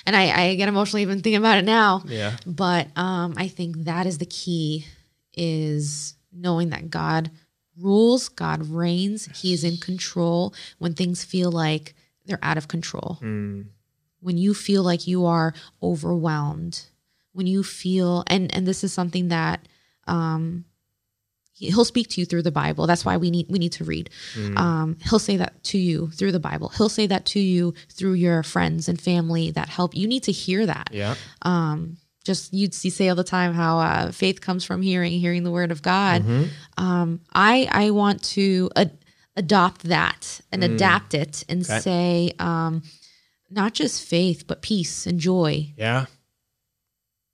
and 0.06 0.16
I, 0.16 0.42
I 0.42 0.56
get 0.56 0.70
emotional 0.70 1.02
even 1.02 1.22
thinking 1.22 1.36
about 1.36 1.58
it 1.58 1.66
now. 1.66 2.04
Yeah. 2.06 2.36
But 2.46 2.88
um, 2.98 3.34
I 3.38 3.48
think 3.48 3.86
that 3.86 4.06
is 4.06 4.18
the 4.18 4.26
key 4.26 4.86
is 5.34 6.16
knowing 6.32 6.70
that 6.70 6.90
God 6.90 7.32
rules, 7.80 8.30
God 8.30 8.68
reigns, 8.68 9.28
yes. 9.28 9.42
He 9.42 9.54
is 9.54 9.64
in 9.64 9.78
control 9.78 10.54
when 10.80 10.94
things 10.94 11.24
feel 11.24 11.52
like 11.52 11.96
they're 12.26 12.40
out 12.42 12.58
of 12.58 12.68
control. 12.68 13.20
Mm. 13.22 13.66
When 14.20 14.38
you 14.38 14.54
feel 14.54 14.84
like 14.84 15.08
you 15.08 15.26
are 15.26 15.54
overwhelmed, 15.82 16.86
when 17.34 17.48
you 17.48 17.64
feel 17.64 18.24
and 18.28 18.54
and 18.56 18.66
this 18.68 18.84
is 18.84 18.94
something 18.94 19.30
that 19.30 19.68
um 20.08 20.66
he'll 21.54 21.86
speak 21.86 22.10
to 22.10 22.22
you 22.22 22.26
through 22.26 22.42
the 22.42 22.52
bible. 22.52 22.88
That's 22.88 23.06
why 23.06 23.18
we 23.18 23.32
need 23.32 23.48
we 23.50 23.60
need 23.60 23.74
to 23.74 23.84
read. 23.84 24.10
Mm. 24.36 24.58
um, 24.58 24.98
he'll 25.10 25.20
say 25.20 25.38
that 25.38 25.64
to 25.66 25.78
you 25.78 26.10
through 26.12 26.32
the 26.32 26.40
bible. 26.40 26.70
He'll 26.70 26.90
say 26.90 27.08
that 27.08 27.26
to 27.28 27.40
you 27.40 27.74
through 27.90 28.14
your 28.14 28.44
friends 28.44 28.90
and 28.90 29.00
family 29.00 29.52
that 29.52 29.70
help. 29.70 29.96
You 29.96 30.08
need 30.08 30.24
to 30.24 30.32
hear 30.32 30.66
that. 30.66 30.90
Yeah. 30.92 31.16
Um, 31.44 31.98
just 32.24 32.54
you'd 32.54 32.74
see 32.74 32.90
say 32.90 33.10
all 33.10 33.16
the 33.16 33.24
time 33.24 33.54
how 33.54 33.80
uh, 33.80 34.12
faith 34.12 34.42
comes 34.42 34.64
from 34.64 34.82
hearing 34.82 35.12
hearing 35.20 35.44
the 35.44 35.52
word 35.52 35.72
of 35.72 35.82
god. 35.82 36.24
Mm-hmm. 36.24 36.84
um, 36.84 37.22
i 37.34 37.68
i 37.72 37.90
want 37.92 38.24
to 38.24 38.70
ad- 38.76 38.98
adopt 39.36 39.84
that 39.84 40.42
and 40.52 40.64
mm. 40.64 40.74
adapt 40.74 41.14
it 41.14 41.44
and 41.50 41.64
okay. 41.64 41.80
say 41.80 42.34
um, 42.40 42.84
not 43.50 43.74
just 43.74 44.08
faith 44.08 44.46
but 44.48 44.62
peace 44.62 45.06
and 45.06 45.20
joy 45.20 45.74
yeah. 45.78 46.06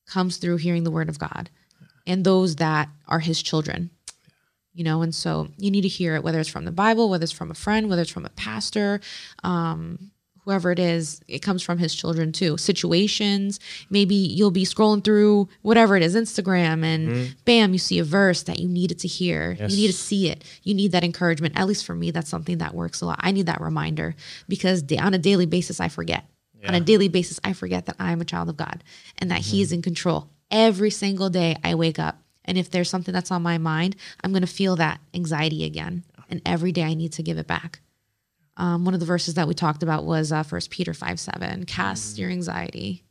comes 0.08 0.38
through 0.38 0.58
hearing 0.58 0.84
the 0.84 0.92
word 0.92 1.10
of 1.10 1.20
god 1.20 1.50
and 2.08 2.24
those 2.24 2.56
that 2.56 2.90
are 3.08 3.20
his 3.20 3.42
children 3.44 3.92
you 4.80 4.86
know 4.86 5.02
and 5.02 5.14
so 5.14 5.50
you 5.58 5.70
need 5.70 5.82
to 5.82 5.90
hear 5.90 6.16
it 6.16 6.24
whether 6.24 6.40
it's 6.40 6.50
from 6.50 6.64
the 6.64 6.72
bible 6.72 7.10
whether 7.10 7.24
it's 7.24 7.34
from 7.34 7.52
a 7.52 7.54
friend 7.54 7.90
whether 7.90 8.02
it's 8.02 8.10
from 8.10 8.26
a 8.26 8.30
pastor 8.30 9.02
um, 9.44 10.12
whoever 10.46 10.72
it 10.72 10.80
is 10.80 11.20
it 11.28 11.40
comes 11.40 11.62
from 11.62 11.78
his 11.78 11.94
children 11.94 12.32
too 12.32 12.58
situations 12.58 13.60
maybe 13.90 14.16
you'll 14.16 14.52
be 14.52 14.64
scrolling 14.64 15.04
through 15.04 15.50
whatever 15.64 15.98
it 15.98 16.02
is 16.02 16.16
instagram 16.16 16.82
and 16.86 17.10
mm-hmm. 17.10 17.32
bam 17.44 17.74
you 17.74 17.78
see 17.78 18.00
a 18.00 18.04
verse 18.06 18.44
that 18.44 18.58
you 18.58 18.70
needed 18.70 18.98
to 18.98 19.08
hear 19.08 19.58
yes. 19.60 19.70
you 19.70 19.78
need 19.78 19.88
to 19.88 19.94
see 19.94 20.30
it 20.30 20.46
you 20.64 20.74
need 20.74 20.94
that 20.94 21.04
encouragement 21.04 21.60
at 21.60 21.68
least 21.68 21.86
for 21.86 21.94
me 21.94 22.10
that's 22.10 22.30
something 22.30 22.60
that 22.60 22.74
works 22.74 23.02
a 23.02 23.06
lot 23.06 23.20
i 23.22 23.32
need 23.32 23.48
that 23.48 23.60
reminder 23.60 24.16
because 24.48 24.82
on 24.98 25.14
a 25.14 25.20
daily 25.20 25.46
basis 25.46 25.82
i 25.82 25.90
forget 25.90 26.26
yeah. 26.62 26.70
on 26.70 26.76
a 26.76 26.80
daily 26.80 27.10
basis 27.10 27.38
i 27.44 27.52
forget 27.52 27.86
that 27.86 27.98
i'm 28.00 28.22
a 28.22 28.26
child 28.26 28.48
of 28.48 28.56
god 28.56 28.82
and 29.18 29.30
that 29.30 29.42
mm-hmm. 29.42 29.52
he 29.52 29.62
is 29.62 29.74
in 29.74 29.82
control 29.82 30.30
every 30.50 30.90
single 30.90 31.30
day 31.30 31.58
i 31.66 31.76
wake 31.76 32.00
up 32.00 32.24
and 32.46 32.58
if 32.58 32.72
there's 32.72 32.90
something 32.90 33.14
that's 33.14 33.32
on 33.32 33.42
my 33.42 33.58
mind, 33.58 33.96
I'm 34.24 34.32
going 34.32 34.42
to 34.42 34.48
feel 34.48 34.76
that 34.78 35.00
anxiety 35.14 35.66
again. 35.66 36.04
And 36.30 36.42
every 36.46 36.72
day 36.72 36.84
I 36.84 36.94
need 36.94 37.14
to 37.14 37.24
give 37.24 37.38
it 37.38 37.48
back. 37.48 37.82
Um, 38.58 38.86
one 38.86 38.94
of 38.94 39.00
the 39.00 39.06
verses 39.06 39.36
that 39.36 39.48
we 39.48 39.54
talked 39.54 39.84
about 39.84 40.04
was 40.04 40.32
uh, 40.32 40.44
1 40.44 40.62
Peter 40.70 40.94
5 40.94 41.20
7. 41.20 41.66
Cast 41.66 42.14
mm-hmm. 42.14 42.22
your 42.22 42.32
anxiety. 42.32 43.04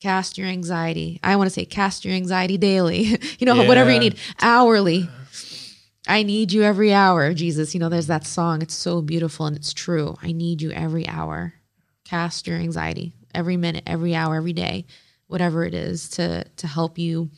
Cast 0.00 0.38
your 0.38 0.48
anxiety. 0.48 1.18
I 1.22 1.36
want 1.36 1.46
to 1.46 1.54
say 1.54 1.64
cast 1.64 2.04
your 2.04 2.14
anxiety 2.14 2.58
daily. 2.58 3.02
you 3.38 3.46
know, 3.46 3.54
yeah. 3.54 3.68
whatever 3.68 3.90
you 3.90 3.98
need, 3.98 4.18
hourly. 4.40 5.08
I 6.06 6.22
need 6.22 6.52
you 6.52 6.62
every 6.62 6.92
hour, 6.92 7.32
Jesus. 7.32 7.74
You 7.74 7.80
know, 7.80 7.88
there's 7.88 8.08
that 8.08 8.26
song. 8.26 8.60
It's 8.60 8.74
so 8.74 9.00
beautiful 9.00 9.46
and 9.46 9.56
it's 9.56 9.72
true. 9.72 10.16
I 10.22 10.32
need 10.32 10.60
you 10.60 10.70
every 10.70 11.08
hour. 11.08 11.54
Cast 12.04 12.46
your 12.46 12.58
anxiety 12.58 13.14
every 13.34 13.56
minute, 13.56 13.84
every 13.86 14.14
hour, 14.14 14.36
every 14.36 14.52
day, 14.52 14.86
whatever 15.26 15.64
it 15.64 15.74
is 15.74 16.08
to 16.10 16.44
to 16.44 16.66
help 16.66 16.98
you 16.98 17.30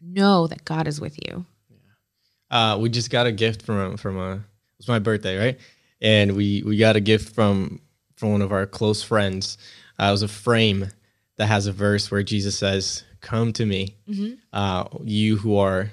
know 0.00 0.46
that 0.46 0.64
God 0.64 0.86
is 0.86 1.00
with 1.00 1.16
you. 1.26 1.44
Yeah. 1.70 2.72
Uh, 2.72 2.78
we 2.78 2.88
just 2.88 3.10
got 3.10 3.26
a 3.26 3.32
gift 3.32 3.62
from 3.62 3.96
from 3.96 4.18
a 4.18 4.34
it 4.34 4.42
was 4.78 4.88
my 4.88 4.98
birthday, 4.98 5.36
right? 5.36 5.58
And 6.00 6.36
we 6.36 6.62
we 6.64 6.76
got 6.76 6.96
a 6.96 7.00
gift 7.00 7.34
from 7.34 7.80
from 8.16 8.32
one 8.32 8.42
of 8.42 8.52
our 8.52 8.66
close 8.66 9.02
friends. 9.02 9.58
Uh, 9.98 10.06
it 10.06 10.10
was 10.12 10.22
a 10.22 10.28
frame 10.28 10.88
that 11.36 11.46
has 11.46 11.66
a 11.66 11.72
verse 11.72 12.10
where 12.10 12.22
Jesus 12.22 12.58
says, 12.58 13.04
"Come 13.20 13.52
to 13.54 13.66
me, 13.66 13.96
mm-hmm. 14.08 14.34
uh, 14.52 14.84
you 15.02 15.36
who 15.36 15.56
are 15.56 15.90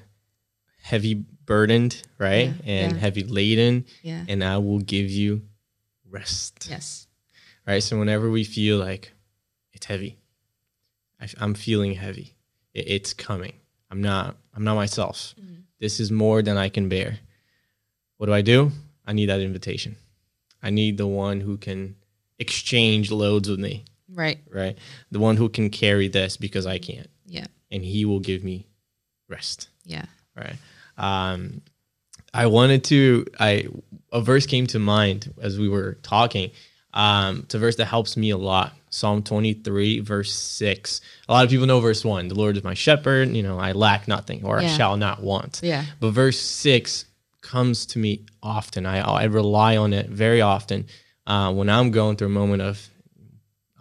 heavy 0.82 1.26
burdened, 1.46 2.02
right, 2.18 2.50
yeah, 2.50 2.54
and 2.66 2.94
yeah. 2.94 3.00
heavy 3.00 3.24
laden, 3.24 3.86
yeah. 4.04 4.26
and 4.28 4.44
I 4.44 4.58
will 4.58 4.80
give 4.80 5.10
you 5.10 5.42
rest." 6.10 6.68
Yes. 6.70 7.08
Right. 7.68 7.82
So 7.82 7.98
whenever 7.98 8.30
we 8.30 8.44
feel 8.44 8.78
like 8.78 9.12
it's 9.74 9.88
heavy, 9.88 10.20
I, 11.20 11.28
am 11.40 11.56
feeling 11.56 11.94
heavy. 11.94 12.36
It, 12.76 12.88
it's 12.88 13.14
coming 13.14 13.54
I'm 13.90 14.02
not 14.02 14.36
I'm 14.56 14.64
not 14.64 14.76
myself. 14.76 15.36
Mm-hmm. 15.40 15.62
This 15.80 16.00
is 16.00 16.12
more 16.12 16.42
than 16.42 16.58
I 16.58 16.70
can 16.70 16.90
bear. 16.90 17.20
What 18.18 18.28
do 18.28 18.34
I 18.34 18.42
do? 18.42 18.72
I 19.06 19.14
need 19.14 19.28
that 19.28 19.42
invitation. 19.42 19.98
I 20.64 20.70
need 20.70 20.98
the 20.98 21.08
one 21.08 21.42
who 21.42 21.58
can 21.58 21.96
exchange 22.40 23.12
loads 23.12 23.50
with 23.50 23.60
me. 23.60 23.86
Right. 24.10 24.40
Right. 24.50 24.78
The 25.12 25.20
one 25.20 25.38
who 25.38 25.50
can 25.50 25.70
carry 25.70 26.08
this 26.08 26.38
because 26.38 26.66
I 26.66 26.80
can't. 26.80 27.10
Yeah. 27.26 27.46
And 27.72 27.84
he 27.84 28.06
will 28.06 28.20
give 28.20 28.44
me 28.44 28.68
rest. 29.28 29.70
Yeah. 29.84 30.06
Right. 30.36 30.56
Um 30.98 31.62
I 32.34 32.48
wanted 32.48 32.84
to 32.86 33.26
I 33.40 33.68
a 34.12 34.22
verse 34.22 34.46
came 34.46 34.68
to 34.68 34.80
mind 34.80 35.34
as 35.42 35.60
we 35.60 35.70
were 35.70 35.96
talking. 36.04 36.52
Um, 36.94 37.42
it's 37.44 37.56
a 37.56 37.60
verse 37.60 37.76
that 37.76 37.86
helps 37.86 38.16
me 38.16 38.30
a 38.30 38.38
lot. 38.38 38.74
Psalm 38.96 39.24
23, 39.24 40.00
verse 40.00 40.32
6. 40.32 41.02
A 41.28 41.34
lot 41.34 41.44
of 41.44 41.50
people 41.50 41.68
know 41.68 41.82
verse 41.82 42.06
1. 42.06 42.30
The 42.30 42.36
Lord 42.36 42.56
is 42.56 42.64
my 42.64 42.74
shepherd. 42.74 43.36
You 43.36 43.44
know, 43.44 43.60
I 43.60 43.74
lack 43.74 44.08
nothing 44.08 44.46
or 44.46 44.62
yeah. 44.62 44.68
I 44.68 44.78
shall 44.78 44.96
not 44.96 45.22
want. 45.22 45.60
Yeah. 45.62 45.84
But 46.00 46.12
verse 46.12 46.40
6 46.40 47.04
comes 47.42 47.86
to 47.88 48.00
me 48.00 48.26
often. 48.42 48.86
I, 48.86 49.02
I 49.02 49.24
rely 49.26 49.76
on 49.76 49.92
it 49.92 50.08
very 50.08 50.40
often 50.40 50.88
uh, 51.28 51.54
when 51.54 51.70
I'm 51.70 51.92
going 51.92 52.16
through 52.16 52.28
a 52.28 52.32
moment 52.32 52.62
of 52.62 52.88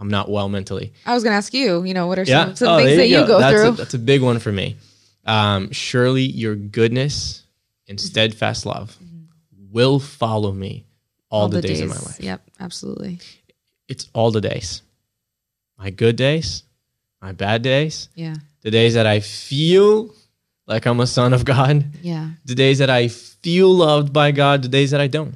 I'm 0.01 0.09
not 0.09 0.29
well 0.29 0.49
mentally. 0.49 0.93
I 1.07 1.15
was 1.15 1.23
going 1.23 1.33
to 1.33 1.37
ask 1.37 1.55
you, 1.55 1.85
you 1.85 1.95
know, 1.95 2.09
what 2.09 2.19
are 2.19 2.25
some, 2.25 2.49
yeah? 2.49 2.55
some 2.55 2.69
oh, 2.69 2.79
things 2.79 2.97
that 2.97 3.07
you 3.07 3.19
go, 3.19 3.27
go 3.29 3.39
that's 3.39 3.55
through? 3.55 3.69
A, 3.69 3.73
that's 3.73 3.95
a 3.95 4.01
big 4.01 4.21
one 4.21 4.41
for 4.41 4.51
me. 4.51 4.77
Um, 5.25 5.71
surely 5.71 6.23
your 6.23 6.57
goodness 6.57 7.45
and 7.87 8.01
steadfast 8.01 8.67
love 8.67 8.99
mm-hmm. 9.01 9.73
will 9.73 10.01
follow 10.01 10.51
me 10.51 10.87
all, 11.31 11.43
all 11.43 11.49
the, 11.49 11.61
the 11.61 11.69
days, 11.69 11.79
days 11.79 11.83
of 11.83 11.89
my 11.91 12.11
life. 12.11 12.21
Yep, 12.21 12.43
absolutely. 12.59 13.21
It's 13.87 14.09
all 14.13 14.33
the 14.33 14.41
days 14.41 14.83
my 15.79 15.91
good 15.91 16.17
days, 16.17 16.63
my 17.21 17.33
bad 17.33 17.63
days. 17.63 18.09
Yeah. 18.15 18.37
The 18.63 18.71
days 18.71 18.95
that 18.95 19.07
I 19.07 19.21
feel 19.21 20.15
like 20.67 20.87
I'm 20.87 21.01
a 21.01 21.07
son 21.07 21.33
of 21.33 21.45
God. 21.45 21.85
Yeah. 22.03 22.31
The 22.45 22.55
days 22.55 22.79
that 22.79 22.91
I 22.91 23.09
feel 23.09 23.73
loved 23.75 24.13
by 24.13 24.33
God, 24.33 24.63
the 24.63 24.69
days 24.69 24.91
that 24.93 25.01
I 25.01 25.07
don't. 25.07 25.35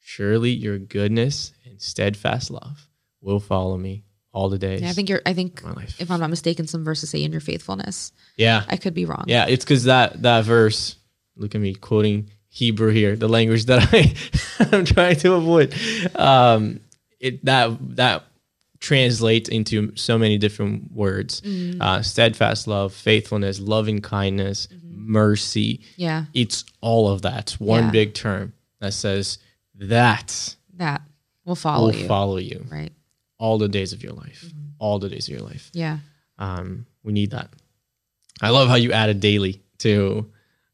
Surely 0.00 0.50
your 0.50 0.78
goodness 0.78 1.52
and 1.64 1.80
steadfast 1.80 2.50
love 2.50 2.88
will 3.20 3.40
follow 3.40 3.76
me 3.76 4.04
all 4.32 4.48
the 4.48 4.58
days. 4.58 4.82
Yeah, 4.82 4.90
I 4.90 4.92
think 4.92 5.08
you're. 5.08 5.22
I 5.24 5.32
think 5.32 5.62
if 5.98 6.10
I'm 6.10 6.20
not 6.20 6.28
mistaken, 6.28 6.66
some 6.66 6.84
verses 6.84 7.08
say 7.10 7.22
in 7.22 7.32
your 7.32 7.40
faithfulness. 7.40 8.12
Yeah, 8.36 8.64
I 8.68 8.76
could 8.76 8.92
be 8.92 9.06
wrong. 9.06 9.24
Yeah, 9.26 9.46
it's 9.46 9.64
because 9.64 9.84
that 9.84 10.22
that 10.22 10.44
verse. 10.44 10.96
Look 11.36 11.54
at 11.54 11.60
me 11.60 11.74
quoting 11.74 12.30
Hebrew 12.48 12.90
here, 12.92 13.16
the 13.16 13.28
language 13.28 13.64
that 13.64 13.88
I 13.92 14.14
I'm 14.76 14.84
trying 14.84 15.16
to 15.16 15.34
avoid. 15.34 15.74
Um, 16.14 16.80
it 17.18 17.44
that 17.44 17.76
that 17.96 18.24
translates 18.84 19.48
into 19.48 19.96
so 19.96 20.18
many 20.18 20.36
different 20.36 20.92
words. 20.92 21.40
Mm. 21.40 21.80
uh, 21.80 22.02
steadfast 22.02 22.68
love 22.68 22.92
faithfulness 22.92 23.58
loving 23.58 24.02
kindness 24.02 24.66
mm-hmm. 24.66 25.10
mercy. 25.10 25.80
Yeah. 25.96 26.26
It's 26.34 26.66
all 26.82 27.08
of 27.08 27.22
that. 27.22 27.56
One 27.58 27.84
yeah. 27.84 27.90
big 27.90 28.12
term 28.12 28.52
that 28.80 28.92
says 28.92 29.38
that 29.76 30.54
that 30.74 31.00
will 31.46 31.56
follow 31.56 31.86
will 31.86 31.94
you. 31.94 32.06
follow 32.06 32.36
you 32.36 32.66
right. 32.70 32.92
all 33.38 33.56
the 33.56 33.68
days 33.68 33.94
of 33.94 34.02
your 34.02 34.12
life. 34.12 34.44
Mm-hmm. 34.44 34.60
all 34.78 34.98
the 34.98 35.08
days 35.08 35.28
of 35.28 35.32
your 35.32 35.42
life. 35.42 35.70
Yeah. 35.72 35.98
Um, 36.38 36.84
we 37.02 37.14
need 37.14 37.30
that. 37.30 37.48
I 38.42 38.50
love 38.50 38.68
how 38.68 38.74
you 38.74 38.92
added 38.92 39.20
daily 39.20 39.62
to 39.78 40.30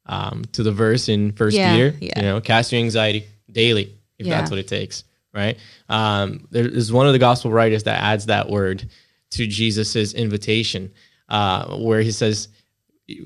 um, 0.07 0.45
to 0.53 0.65
the 0.65 0.73
verse 0.73 1.09
in 1.09 1.31
first 1.33 1.57
yeah, 1.57 1.73
peter. 1.73 1.97
Yeah. 2.01 2.13
you 2.17 2.23
know 2.23 2.41
cast 2.41 2.73
your 2.73 2.81
anxiety 2.81 3.27
daily 3.49 3.95
if 4.19 4.27
that's 4.27 4.51
what 4.51 4.59
it 4.59 4.67
takes 4.67 5.05
right? 5.33 5.59
Um, 5.89 6.47
there 6.51 6.67
is 6.67 6.93
one 6.93 7.07
of 7.07 7.13
the 7.13 7.19
gospel 7.19 7.51
writers 7.51 7.85
that 7.85 8.01
adds 8.03 8.27
that 8.27 8.49
word 8.49 8.89
to 9.31 9.47
Jesus's 9.47 10.13
invitation, 10.15 10.93
uh, 11.29 11.77
where 11.77 12.01
he 12.01 12.11
says, 12.11 12.49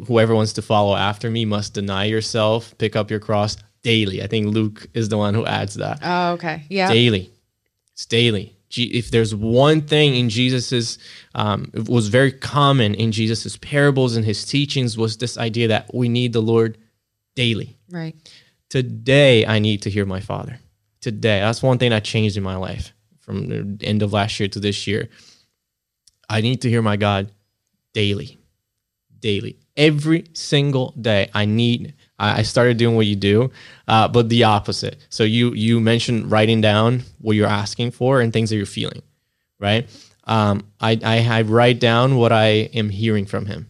"Whoever 0.06 0.34
wants 0.34 0.52
to 0.54 0.62
follow 0.62 0.94
after 0.94 1.30
me 1.30 1.44
must 1.44 1.74
deny 1.74 2.04
yourself, 2.04 2.76
pick 2.78 2.96
up 2.96 3.10
your 3.10 3.20
cross 3.20 3.56
daily." 3.82 4.22
I 4.22 4.26
think 4.26 4.48
Luke 4.48 4.86
is 4.94 5.08
the 5.08 5.18
one 5.18 5.34
who 5.34 5.46
adds 5.46 5.74
that. 5.74 6.00
Oh, 6.02 6.32
okay, 6.32 6.64
yeah, 6.68 6.90
daily. 6.92 7.30
It's 7.92 8.06
daily. 8.06 8.50
if 8.76 9.12
there's 9.12 9.32
one 9.34 9.82
thing 9.82 10.16
in 10.16 10.28
Jesus's 10.28 10.98
um, 11.36 11.70
was 11.86 12.08
very 12.08 12.32
common 12.32 12.94
in 12.96 13.12
Jesus's 13.12 13.56
parables 13.56 14.16
and 14.16 14.24
his 14.24 14.44
teachings 14.44 14.98
was 14.98 15.16
this 15.16 15.38
idea 15.38 15.68
that 15.68 15.94
we 15.94 16.08
need 16.08 16.32
the 16.32 16.42
Lord 16.42 16.76
daily. 17.36 17.76
Right. 17.88 18.16
Today, 18.70 19.46
I 19.46 19.60
need 19.60 19.82
to 19.82 19.90
hear 19.90 20.04
my 20.04 20.18
Father. 20.18 20.58
Today, 21.04 21.40
that's 21.40 21.62
one 21.62 21.76
thing 21.76 21.90
that 21.90 22.02
changed 22.02 22.38
in 22.38 22.42
my 22.42 22.56
life 22.56 22.94
from 23.20 23.76
the 23.76 23.86
end 23.86 24.02
of 24.02 24.14
last 24.14 24.40
year 24.40 24.48
to 24.48 24.58
this 24.58 24.86
year. 24.86 25.10
I 26.30 26.40
need 26.40 26.62
to 26.62 26.70
hear 26.70 26.80
my 26.80 26.96
God 26.96 27.30
daily, 27.92 28.38
daily, 29.20 29.58
every 29.76 30.24
single 30.32 30.94
day. 30.98 31.28
I 31.34 31.44
need. 31.44 31.92
I 32.18 32.40
started 32.40 32.78
doing 32.78 32.96
what 32.96 33.04
you 33.04 33.16
do, 33.16 33.50
uh, 33.86 34.08
but 34.08 34.30
the 34.30 34.44
opposite. 34.44 34.96
So 35.10 35.24
you 35.24 35.52
you 35.52 35.78
mentioned 35.78 36.30
writing 36.30 36.62
down 36.62 37.02
what 37.18 37.36
you're 37.36 37.48
asking 37.48 37.90
for 37.90 38.22
and 38.22 38.32
things 38.32 38.48
that 38.48 38.56
you're 38.56 38.64
feeling, 38.64 39.02
right? 39.60 39.86
Um, 40.26 40.66
I, 40.80 40.98
I, 41.04 41.18
I 41.18 41.42
write 41.42 41.80
down 41.80 42.16
what 42.16 42.32
I 42.32 42.70
am 42.72 42.88
hearing 42.88 43.26
from 43.26 43.44
him. 43.44 43.68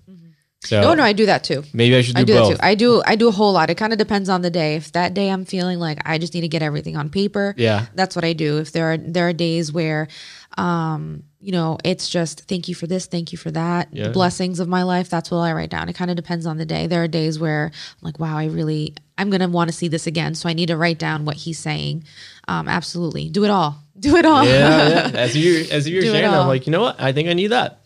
So 0.66 0.80
no, 0.80 0.94
no, 0.94 1.02
I 1.02 1.12
do 1.12 1.26
that 1.26 1.44
too. 1.44 1.62
Maybe 1.72 1.96
I 1.96 2.02
should 2.02 2.16
do, 2.16 2.22
I 2.22 2.24
do 2.24 2.34
both. 2.34 2.48
That 2.50 2.56
too. 2.56 2.66
I 2.66 2.74
do 2.74 3.02
I 3.06 3.16
do 3.16 3.28
a 3.28 3.32
whole 3.32 3.52
lot. 3.52 3.70
It 3.70 3.76
kind 3.76 3.92
of 3.92 3.98
depends 3.98 4.28
on 4.28 4.42
the 4.42 4.50
day. 4.50 4.76
If 4.76 4.92
that 4.92 5.14
day 5.14 5.30
I'm 5.30 5.44
feeling 5.44 5.78
like 5.78 5.98
I 6.04 6.18
just 6.18 6.34
need 6.34 6.42
to 6.42 6.48
get 6.48 6.62
everything 6.62 6.96
on 6.96 7.10
paper, 7.10 7.54
yeah, 7.56 7.86
that's 7.94 8.16
what 8.16 8.24
I 8.24 8.32
do. 8.32 8.58
If 8.58 8.72
there 8.72 8.92
are 8.92 8.96
there 8.96 9.28
are 9.28 9.32
days 9.32 9.72
where 9.72 10.08
um, 10.56 11.24
you 11.40 11.52
know, 11.52 11.78
it's 11.84 12.08
just 12.08 12.48
thank 12.48 12.68
you 12.68 12.74
for 12.74 12.86
this, 12.86 13.06
thank 13.06 13.32
you 13.32 13.38
for 13.38 13.50
that. 13.50 13.88
Yeah. 13.92 14.08
blessings 14.08 14.60
of 14.60 14.68
my 14.68 14.82
life, 14.82 15.10
that's 15.10 15.30
what 15.30 15.38
I 15.38 15.52
write 15.52 15.70
down. 15.70 15.88
It 15.88 15.94
kind 15.94 16.10
of 16.10 16.16
depends 16.16 16.46
on 16.46 16.56
the 16.56 16.64
day. 16.64 16.86
There 16.86 17.02
are 17.02 17.08
days 17.08 17.38
where 17.38 17.66
I'm 17.74 18.00
like, 18.00 18.18
wow, 18.18 18.38
I 18.38 18.46
really, 18.46 18.94
I'm 19.18 19.30
going 19.30 19.40
to 19.40 19.48
want 19.48 19.68
to 19.68 19.76
see 19.76 19.88
this 19.88 20.06
again. 20.06 20.34
So 20.34 20.48
I 20.48 20.54
need 20.54 20.66
to 20.66 20.76
write 20.76 20.98
down 20.98 21.24
what 21.24 21.36
he's 21.36 21.58
saying. 21.58 22.04
Um, 22.48 22.68
absolutely. 22.68 23.28
Do 23.28 23.44
it 23.44 23.50
all. 23.50 23.82
Do 23.98 24.16
it 24.16 24.24
all. 24.24 24.44
Yeah. 24.44 24.88
yeah. 24.88 25.10
As 25.14 25.36
you 25.36 25.66
as 25.70 25.88
you're 25.88 26.02
sharing, 26.02 26.24
I'm 26.24 26.48
like, 26.48 26.66
you 26.66 26.72
know 26.72 26.80
what? 26.80 27.00
I 27.00 27.12
think 27.12 27.28
I 27.28 27.32
need 27.32 27.48
that. 27.48 27.83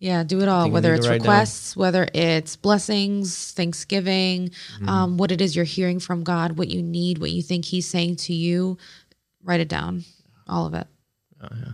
Yeah, 0.00 0.24
do 0.24 0.40
it 0.40 0.48
all. 0.48 0.70
Whether 0.70 0.94
it's 0.94 1.06
requests, 1.06 1.74
down. 1.74 1.80
whether 1.80 2.08
it's 2.12 2.56
blessings, 2.56 3.52
Thanksgiving, 3.52 4.48
mm-hmm. 4.48 4.88
um, 4.88 5.16
what 5.18 5.30
it 5.30 5.40
is 5.40 5.54
you're 5.54 5.64
hearing 5.64 6.00
from 6.00 6.24
God, 6.24 6.58
what 6.58 6.68
you 6.68 6.82
need, 6.82 7.18
what 7.18 7.30
you 7.30 7.42
think 7.42 7.66
He's 7.66 7.86
saying 7.86 8.16
to 8.16 8.32
you, 8.32 8.78
write 9.44 9.60
it 9.60 9.68
down. 9.68 10.04
All 10.48 10.66
of 10.66 10.74
it. 10.74 10.86
Oh, 11.42 11.48
yeah 11.52 11.72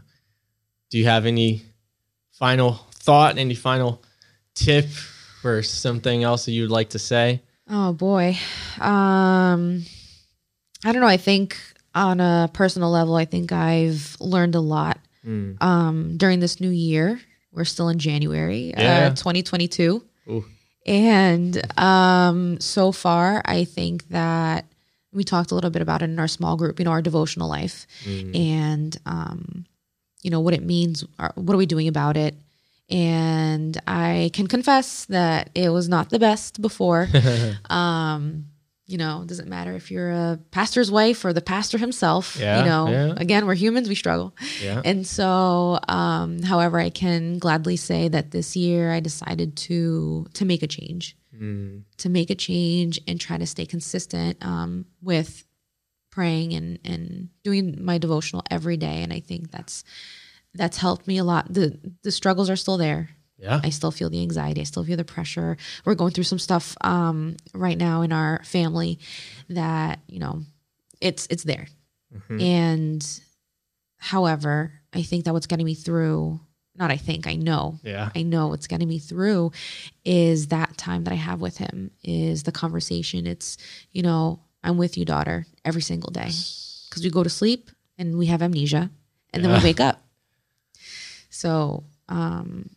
do 0.90 0.98
you 0.98 1.04
have 1.04 1.26
any 1.26 1.62
final 2.32 2.72
thought, 2.94 3.38
any 3.38 3.54
final 3.54 4.02
tip 4.54 4.86
or 5.44 5.62
something 5.62 6.24
else 6.24 6.46
that 6.46 6.52
you'd 6.52 6.70
like 6.70 6.90
to 6.90 6.98
say? 6.98 7.42
Oh 7.68 7.92
boy. 7.92 8.38
Um 8.80 9.84
I 10.84 10.92
don't 10.92 11.00
know. 11.00 11.08
I 11.08 11.16
think 11.16 11.58
on 11.94 12.20
a 12.20 12.48
personal 12.52 12.90
level, 12.90 13.16
I 13.16 13.24
think 13.24 13.52
I've 13.52 14.16
learned 14.20 14.54
a 14.54 14.60
lot 14.60 14.98
mm. 15.26 15.60
um, 15.62 16.16
during 16.18 16.40
this 16.40 16.60
new 16.60 16.70
year. 16.70 17.20
We're 17.56 17.64
still 17.64 17.88
in 17.88 17.98
January, 17.98 18.74
uh, 18.74 18.82
yeah. 18.82 19.06
uh, 19.06 19.10
2022. 19.10 20.04
Ooh. 20.28 20.44
And 20.86 21.78
um, 21.78 22.60
so 22.60 22.92
far, 22.92 23.42
I 23.44 23.64
think 23.64 24.08
that 24.10 24.66
we 25.12 25.24
talked 25.24 25.50
a 25.50 25.54
little 25.54 25.70
bit 25.70 25.82
about 25.82 26.02
it 26.02 26.10
in 26.10 26.18
our 26.20 26.28
small 26.28 26.56
group, 26.56 26.78
you 26.78 26.84
know, 26.84 26.92
our 26.92 27.02
devotional 27.02 27.48
life. 27.48 27.88
Mm. 28.04 28.38
And 28.38 28.96
um, 29.04 29.66
you 30.26 30.30
know 30.30 30.40
what 30.40 30.54
it 30.54 30.62
means 30.62 31.04
what 31.36 31.54
are 31.54 31.56
we 31.56 31.66
doing 31.66 31.86
about 31.86 32.16
it 32.16 32.34
and 32.90 33.80
i 33.86 34.28
can 34.32 34.48
confess 34.48 35.04
that 35.04 35.50
it 35.54 35.68
was 35.68 35.88
not 35.88 36.10
the 36.10 36.18
best 36.18 36.60
before 36.60 37.08
um 37.70 38.46
you 38.86 38.96
know 38.96 39.22
it 39.22 39.28
doesn't 39.28 39.48
matter 39.48 39.74
if 39.74 39.90
you're 39.90 40.10
a 40.10 40.38
pastor's 40.50 40.90
wife 40.90 41.24
or 41.24 41.32
the 41.32 41.40
pastor 41.40 41.76
himself 41.76 42.36
yeah, 42.38 42.60
you 42.60 42.64
know 42.64 42.88
yeah. 42.88 43.14
again 43.16 43.46
we're 43.46 43.54
humans 43.54 43.88
we 43.88 43.94
struggle 43.94 44.34
yeah. 44.62 44.80
and 44.84 45.06
so 45.06 45.78
um 45.88 46.42
however 46.42 46.78
i 46.78 46.88
can 46.88 47.38
gladly 47.38 47.76
say 47.76 48.08
that 48.08 48.30
this 48.30 48.56
year 48.56 48.92
i 48.92 49.00
decided 49.00 49.56
to 49.56 50.26
to 50.34 50.44
make 50.44 50.62
a 50.62 50.66
change 50.66 51.16
mm. 51.34 51.82
to 51.96 52.08
make 52.08 52.30
a 52.30 52.34
change 52.34 53.00
and 53.06 53.20
try 53.20 53.36
to 53.36 53.46
stay 53.46 53.66
consistent 53.66 54.38
um 54.44 54.86
with 55.02 55.44
praying 56.10 56.54
and 56.54 56.78
and 56.84 57.28
doing 57.42 57.84
my 57.84 57.98
devotional 57.98 58.42
every 58.50 58.76
day 58.76 59.02
and 59.02 59.12
i 59.12 59.20
think 59.20 59.50
that's 59.50 59.84
that's 60.54 60.78
helped 60.78 61.06
me 61.06 61.18
a 61.18 61.24
lot 61.24 61.52
the 61.52 61.78
the 62.02 62.12
struggles 62.12 62.48
are 62.48 62.56
still 62.56 62.76
there 62.76 63.10
yeah 63.38 63.60
i 63.62 63.70
still 63.70 63.90
feel 63.90 64.10
the 64.10 64.22
anxiety 64.22 64.60
i 64.60 64.64
still 64.64 64.84
feel 64.84 64.96
the 64.96 65.04
pressure 65.04 65.56
we're 65.84 65.94
going 65.94 66.12
through 66.12 66.24
some 66.24 66.38
stuff 66.38 66.76
um 66.82 67.36
right 67.54 67.78
now 67.78 68.02
in 68.02 68.12
our 68.12 68.42
family 68.44 68.98
that 69.48 70.00
you 70.08 70.18
know 70.18 70.42
it's 71.00 71.26
it's 71.30 71.44
there 71.44 71.66
mm-hmm. 72.14 72.40
and 72.40 73.20
however 73.98 74.72
i 74.92 75.02
think 75.02 75.24
that 75.24 75.32
what's 75.32 75.46
getting 75.46 75.66
me 75.66 75.74
through 75.74 76.40
not 76.78 76.90
I 76.90 76.96
think, 76.96 77.26
I 77.26 77.34
know. 77.34 77.78
Yeah. 77.82 78.10
I 78.14 78.22
know 78.22 78.48
what's 78.48 78.66
getting 78.66 78.88
me 78.88 78.98
through 78.98 79.52
is 80.04 80.48
that 80.48 80.76
time 80.76 81.04
that 81.04 81.12
I 81.12 81.16
have 81.16 81.40
with 81.40 81.56
him, 81.58 81.90
is 82.02 82.42
the 82.42 82.52
conversation. 82.52 83.26
It's, 83.26 83.56
you 83.92 84.02
know, 84.02 84.40
I'm 84.62 84.76
with 84.76 84.98
you, 84.98 85.04
daughter, 85.04 85.46
every 85.64 85.82
single 85.82 86.10
day. 86.10 86.30
Because 86.88 87.02
we 87.02 87.10
go 87.10 87.22
to 87.22 87.30
sleep 87.30 87.70
and 87.98 88.18
we 88.18 88.26
have 88.26 88.42
amnesia 88.42 88.90
and 89.32 89.42
yeah. 89.42 89.48
then 89.48 89.58
we 89.58 89.64
wake 89.64 89.80
up. 89.80 90.02
So, 91.30 91.84
um, 92.08 92.70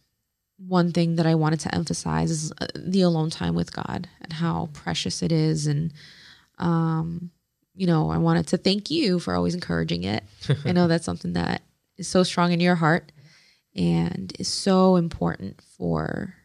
one 0.67 0.91
thing 0.91 1.15
that 1.15 1.25
I 1.25 1.35
wanted 1.35 1.61
to 1.61 1.73
emphasize 1.73 2.31
is 2.31 2.51
uh, 2.59 2.67
the 2.75 3.01
alone 3.01 3.29
time 3.29 3.55
with 3.55 3.73
God 3.73 4.07
and 4.21 4.33
how 4.33 4.69
precious 4.73 5.21
it 5.21 5.31
is. 5.31 5.67
And, 5.67 5.93
um, 6.57 7.31
you 7.73 7.87
know, 7.87 8.09
I 8.09 8.17
wanted 8.17 8.47
to 8.47 8.57
thank 8.57 8.91
you 8.91 9.19
for 9.19 9.35
always 9.35 9.55
encouraging 9.55 10.03
it. 10.03 10.23
I 10.65 10.71
know 10.71 10.87
that's 10.87 11.05
something 11.05 11.33
that 11.33 11.61
is 11.97 12.07
so 12.07 12.23
strong 12.23 12.51
in 12.51 12.59
your 12.59 12.75
heart 12.75 13.11
and 13.75 14.33
is 14.37 14.47
so 14.47 14.95
important 14.95 15.61
for, 15.77 16.35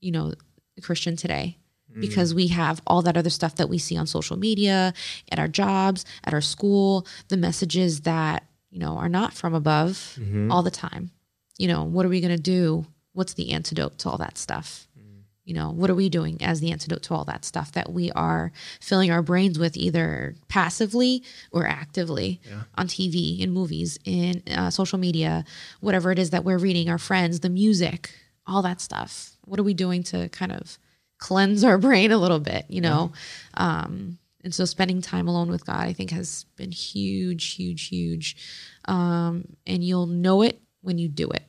you 0.00 0.12
know, 0.12 0.34
the 0.76 0.82
Christian 0.82 1.16
today 1.16 1.58
Mm. 1.94 2.00
because 2.00 2.34
we 2.34 2.48
have 2.48 2.82
all 2.86 3.02
that 3.02 3.16
other 3.16 3.30
stuff 3.30 3.54
that 3.56 3.68
we 3.68 3.78
see 3.78 3.96
on 3.96 4.06
social 4.06 4.36
media, 4.36 4.92
at 5.30 5.38
our 5.38 5.48
jobs, 5.48 6.04
at 6.24 6.34
our 6.34 6.40
school, 6.40 7.06
the 7.28 7.36
messages 7.36 8.02
that, 8.02 8.44
you 8.70 8.78
know, 8.78 8.96
are 8.98 9.08
not 9.08 9.32
from 9.32 9.54
above 9.54 10.16
mm-hmm. 10.20 10.50
all 10.52 10.62
the 10.62 10.70
time. 10.70 11.10
You 11.56 11.68
know, 11.68 11.84
what 11.84 12.04
are 12.04 12.10
we 12.10 12.20
going 12.20 12.36
to 12.36 12.42
do? 12.42 12.86
What's 13.18 13.34
the 13.34 13.50
antidote 13.50 13.98
to 13.98 14.10
all 14.10 14.18
that 14.18 14.38
stuff? 14.38 14.86
Mm. 14.96 15.22
You 15.44 15.54
know, 15.54 15.70
what 15.70 15.90
are 15.90 15.94
we 15.96 16.08
doing 16.08 16.38
as 16.40 16.60
the 16.60 16.70
antidote 16.70 17.02
to 17.04 17.14
all 17.14 17.24
that 17.24 17.44
stuff 17.44 17.72
that 17.72 17.92
we 17.92 18.12
are 18.12 18.52
filling 18.80 19.10
our 19.10 19.22
brains 19.22 19.58
with 19.58 19.76
either 19.76 20.36
passively 20.46 21.24
or 21.50 21.66
actively 21.66 22.40
yeah. 22.48 22.62
on 22.76 22.86
TV, 22.86 23.40
in 23.40 23.50
movies, 23.50 23.98
in 24.04 24.42
uh, 24.56 24.70
social 24.70 24.98
media, 24.98 25.44
whatever 25.80 26.12
it 26.12 26.18
is 26.20 26.30
that 26.30 26.44
we're 26.44 26.58
reading, 26.58 26.88
our 26.88 26.98
friends, 26.98 27.40
the 27.40 27.48
music, 27.48 28.10
all 28.46 28.62
that 28.62 28.80
stuff. 28.80 29.32
What 29.46 29.58
are 29.58 29.64
we 29.64 29.74
doing 29.74 30.04
to 30.04 30.28
kind 30.28 30.52
of 30.52 30.78
cleanse 31.18 31.64
our 31.64 31.78
brain 31.86 32.12
a 32.12 32.18
little 32.18 32.40
bit, 32.40 32.66
you 32.68 32.80
know. 32.80 33.12
Yeah. 33.56 33.80
Um, 33.82 34.18
and 34.44 34.54
so 34.54 34.64
spending 34.64 35.02
time 35.02 35.26
alone 35.26 35.50
with 35.50 35.66
God, 35.66 35.80
I 35.80 35.92
think, 35.92 36.12
has 36.12 36.46
been 36.56 36.70
huge, 36.70 37.54
huge, 37.54 37.88
huge. 37.88 38.36
Um, 38.84 39.44
and 39.66 39.82
you'll 39.82 40.06
know 40.06 40.42
it 40.42 40.62
when 40.80 40.98
you 40.98 41.08
do 41.08 41.28
it. 41.28 41.42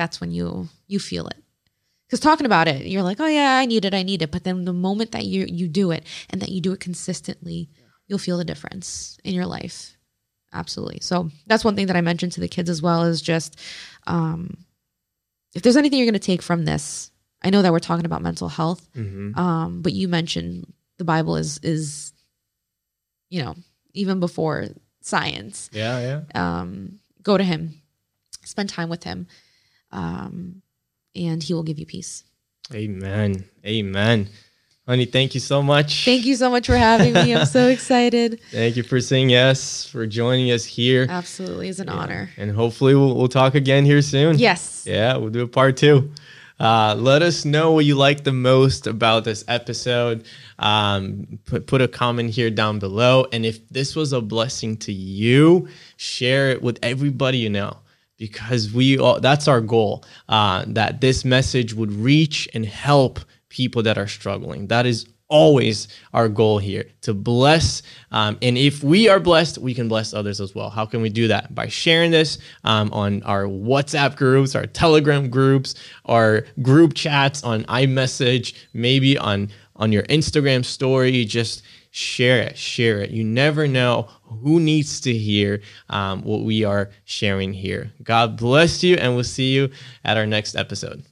That's 0.00 0.18
when 0.18 0.30
you 0.30 0.70
you 0.86 0.98
feel 0.98 1.26
it. 1.26 1.36
Because 2.06 2.20
talking 2.20 2.46
about 2.46 2.68
it, 2.68 2.86
you're 2.86 3.02
like, 3.02 3.20
oh 3.20 3.26
yeah, 3.26 3.58
I 3.58 3.66
need 3.66 3.84
it, 3.84 3.92
I 3.92 4.02
need 4.02 4.22
it. 4.22 4.30
But 4.30 4.44
then 4.44 4.64
the 4.64 4.72
moment 4.72 5.12
that 5.12 5.26
you 5.26 5.44
you 5.46 5.68
do 5.68 5.90
it 5.90 6.06
and 6.30 6.40
that 6.40 6.48
you 6.48 6.62
do 6.62 6.72
it 6.72 6.80
consistently, 6.80 7.68
you'll 8.06 8.18
feel 8.18 8.38
the 8.38 8.44
difference 8.46 9.18
in 9.24 9.34
your 9.34 9.44
life. 9.44 9.98
Absolutely. 10.54 11.00
So 11.02 11.28
that's 11.46 11.66
one 11.66 11.76
thing 11.76 11.88
that 11.88 11.96
I 11.96 12.00
mentioned 12.00 12.32
to 12.32 12.40
the 12.40 12.48
kids 12.48 12.70
as 12.70 12.80
well 12.80 13.04
is 13.04 13.20
just 13.20 13.60
um, 14.06 14.64
if 15.52 15.60
there's 15.60 15.76
anything 15.76 15.98
you're 15.98 16.06
going 16.06 16.14
to 16.14 16.32
take 16.32 16.40
from 16.40 16.64
this, 16.64 17.10
I 17.42 17.50
know 17.50 17.60
that 17.60 17.70
we're 17.70 17.78
talking 17.78 18.06
about 18.06 18.22
mental 18.22 18.48
health, 18.48 18.88
mm-hmm. 18.96 19.38
um, 19.38 19.82
but 19.82 19.92
you 19.92 20.08
mentioned 20.08 20.72
the 20.96 21.04
Bible 21.04 21.36
is 21.36 21.60
is, 21.62 22.14
you 23.28 23.42
know, 23.42 23.54
even 23.92 24.18
before 24.18 24.68
science. 25.02 25.68
Yeah, 25.74 26.00
yeah. 26.00 26.60
Um, 26.60 27.00
go 27.22 27.36
to 27.36 27.44
Him, 27.44 27.82
spend 28.46 28.70
time 28.70 28.88
with 28.88 29.04
Him, 29.04 29.26
um, 29.92 30.62
and 31.14 31.42
He 31.42 31.54
will 31.54 31.62
give 31.62 31.78
you 31.78 31.86
peace. 31.86 32.24
Amen. 32.74 33.44
Amen. 33.66 34.28
Honey, 34.86 35.04
thank 35.04 35.34
you 35.34 35.40
so 35.40 35.62
much. 35.62 36.04
Thank 36.04 36.24
you 36.24 36.34
so 36.34 36.50
much 36.50 36.66
for 36.66 36.76
having 36.76 37.12
me. 37.12 37.32
I'm 37.34 37.46
so 37.46 37.68
excited. 37.76 38.40
Thank 38.50 38.76
you 38.76 38.82
for 38.82 39.00
saying 39.00 39.30
yes, 39.30 39.84
for 39.84 40.06
joining 40.06 40.50
us 40.50 40.64
here. 40.64 41.06
Absolutely. 41.08 41.68
It's 41.68 41.78
an 41.78 41.86
yeah. 41.86 41.94
honor. 41.94 42.30
And 42.36 42.50
hopefully 42.50 42.96
we'll, 42.96 43.14
we'll 43.16 43.28
talk 43.28 43.54
again 43.54 43.84
here 43.84 44.02
soon. 44.02 44.38
Yes. 44.38 44.84
Yeah, 44.88 45.16
we'll 45.16 45.30
do 45.30 45.42
a 45.42 45.48
part 45.48 45.76
two. 45.76 46.10
Uh, 46.58 46.96
let 46.98 47.22
us 47.22 47.44
know 47.44 47.72
what 47.72 47.84
you 47.84 47.94
like 47.94 48.24
the 48.24 48.32
most 48.32 48.86
about 48.86 49.24
this 49.24 49.44
episode. 49.46 50.26
Um, 50.58 51.38
put, 51.46 51.66
put 51.66 51.80
a 51.80 51.88
comment 51.88 52.30
here 52.30 52.50
down 52.50 52.78
below. 52.80 53.26
And 53.32 53.46
if 53.46 53.68
this 53.68 53.94
was 53.94 54.12
a 54.12 54.20
blessing 54.20 54.76
to 54.78 54.92
you, 54.92 55.68
share 55.98 56.50
it 56.50 56.62
with 56.62 56.78
everybody 56.82 57.38
you 57.38 57.48
know 57.48 57.78
because 58.20 58.70
we 58.70 58.98
all, 58.98 59.18
that's 59.18 59.48
our 59.48 59.62
goal 59.62 60.04
uh, 60.28 60.62
that 60.68 61.00
this 61.00 61.24
message 61.24 61.72
would 61.72 61.90
reach 61.90 62.46
and 62.52 62.66
help 62.66 63.18
people 63.48 63.82
that 63.82 63.96
are 63.96 64.06
struggling. 64.06 64.66
That 64.66 64.84
is 64.84 65.06
always 65.28 65.88
our 66.12 66.28
goal 66.28 66.58
here 66.58 66.84
to 67.00 67.14
bless. 67.14 67.82
Um, 68.10 68.36
and 68.42 68.58
if 68.58 68.84
we 68.84 69.08
are 69.08 69.20
blessed, 69.20 69.56
we 69.56 69.72
can 69.72 69.88
bless 69.88 70.12
others 70.12 70.38
as 70.38 70.54
well. 70.54 70.68
How 70.68 70.84
can 70.84 71.00
we 71.00 71.08
do 71.08 71.28
that? 71.28 71.54
By 71.54 71.68
sharing 71.68 72.10
this 72.10 72.38
um, 72.64 72.92
on 72.92 73.22
our 73.22 73.44
WhatsApp 73.44 74.16
groups, 74.16 74.54
our 74.54 74.66
Telegram 74.66 75.30
groups, 75.30 75.74
our 76.04 76.44
group 76.60 76.92
chats 76.92 77.42
on 77.42 77.64
iMessage, 77.64 78.54
maybe 78.74 79.16
on 79.16 79.48
on 79.76 79.92
your 79.92 80.02
Instagram 80.04 80.62
story. 80.62 81.24
Just 81.24 81.62
share 81.90 82.38
it, 82.42 82.56
share 82.56 83.00
it. 83.00 83.10
You 83.10 83.24
never 83.24 83.66
know 83.66 84.08
who 84.22 84.60
needs 84.60 85.00
to 85.02 85.12
hear 85.12 85.60
um, 85.88 86.22
what 86.22 86.42
we 86.42 86.64
are 86.64 86.90
sharing 87.04 87.52
here. 87.52 87.92
God 88.02 88.36
bless 88.36 88.82
you, 88.82 88.96
and 88.96 89.14
we'll 89.14 89.24
see 89.24 89.52
you 89.52 89.70
at 90.04 90.16
our 90.16 90.26
next 90.26 90.54
episode. 90.54 91.04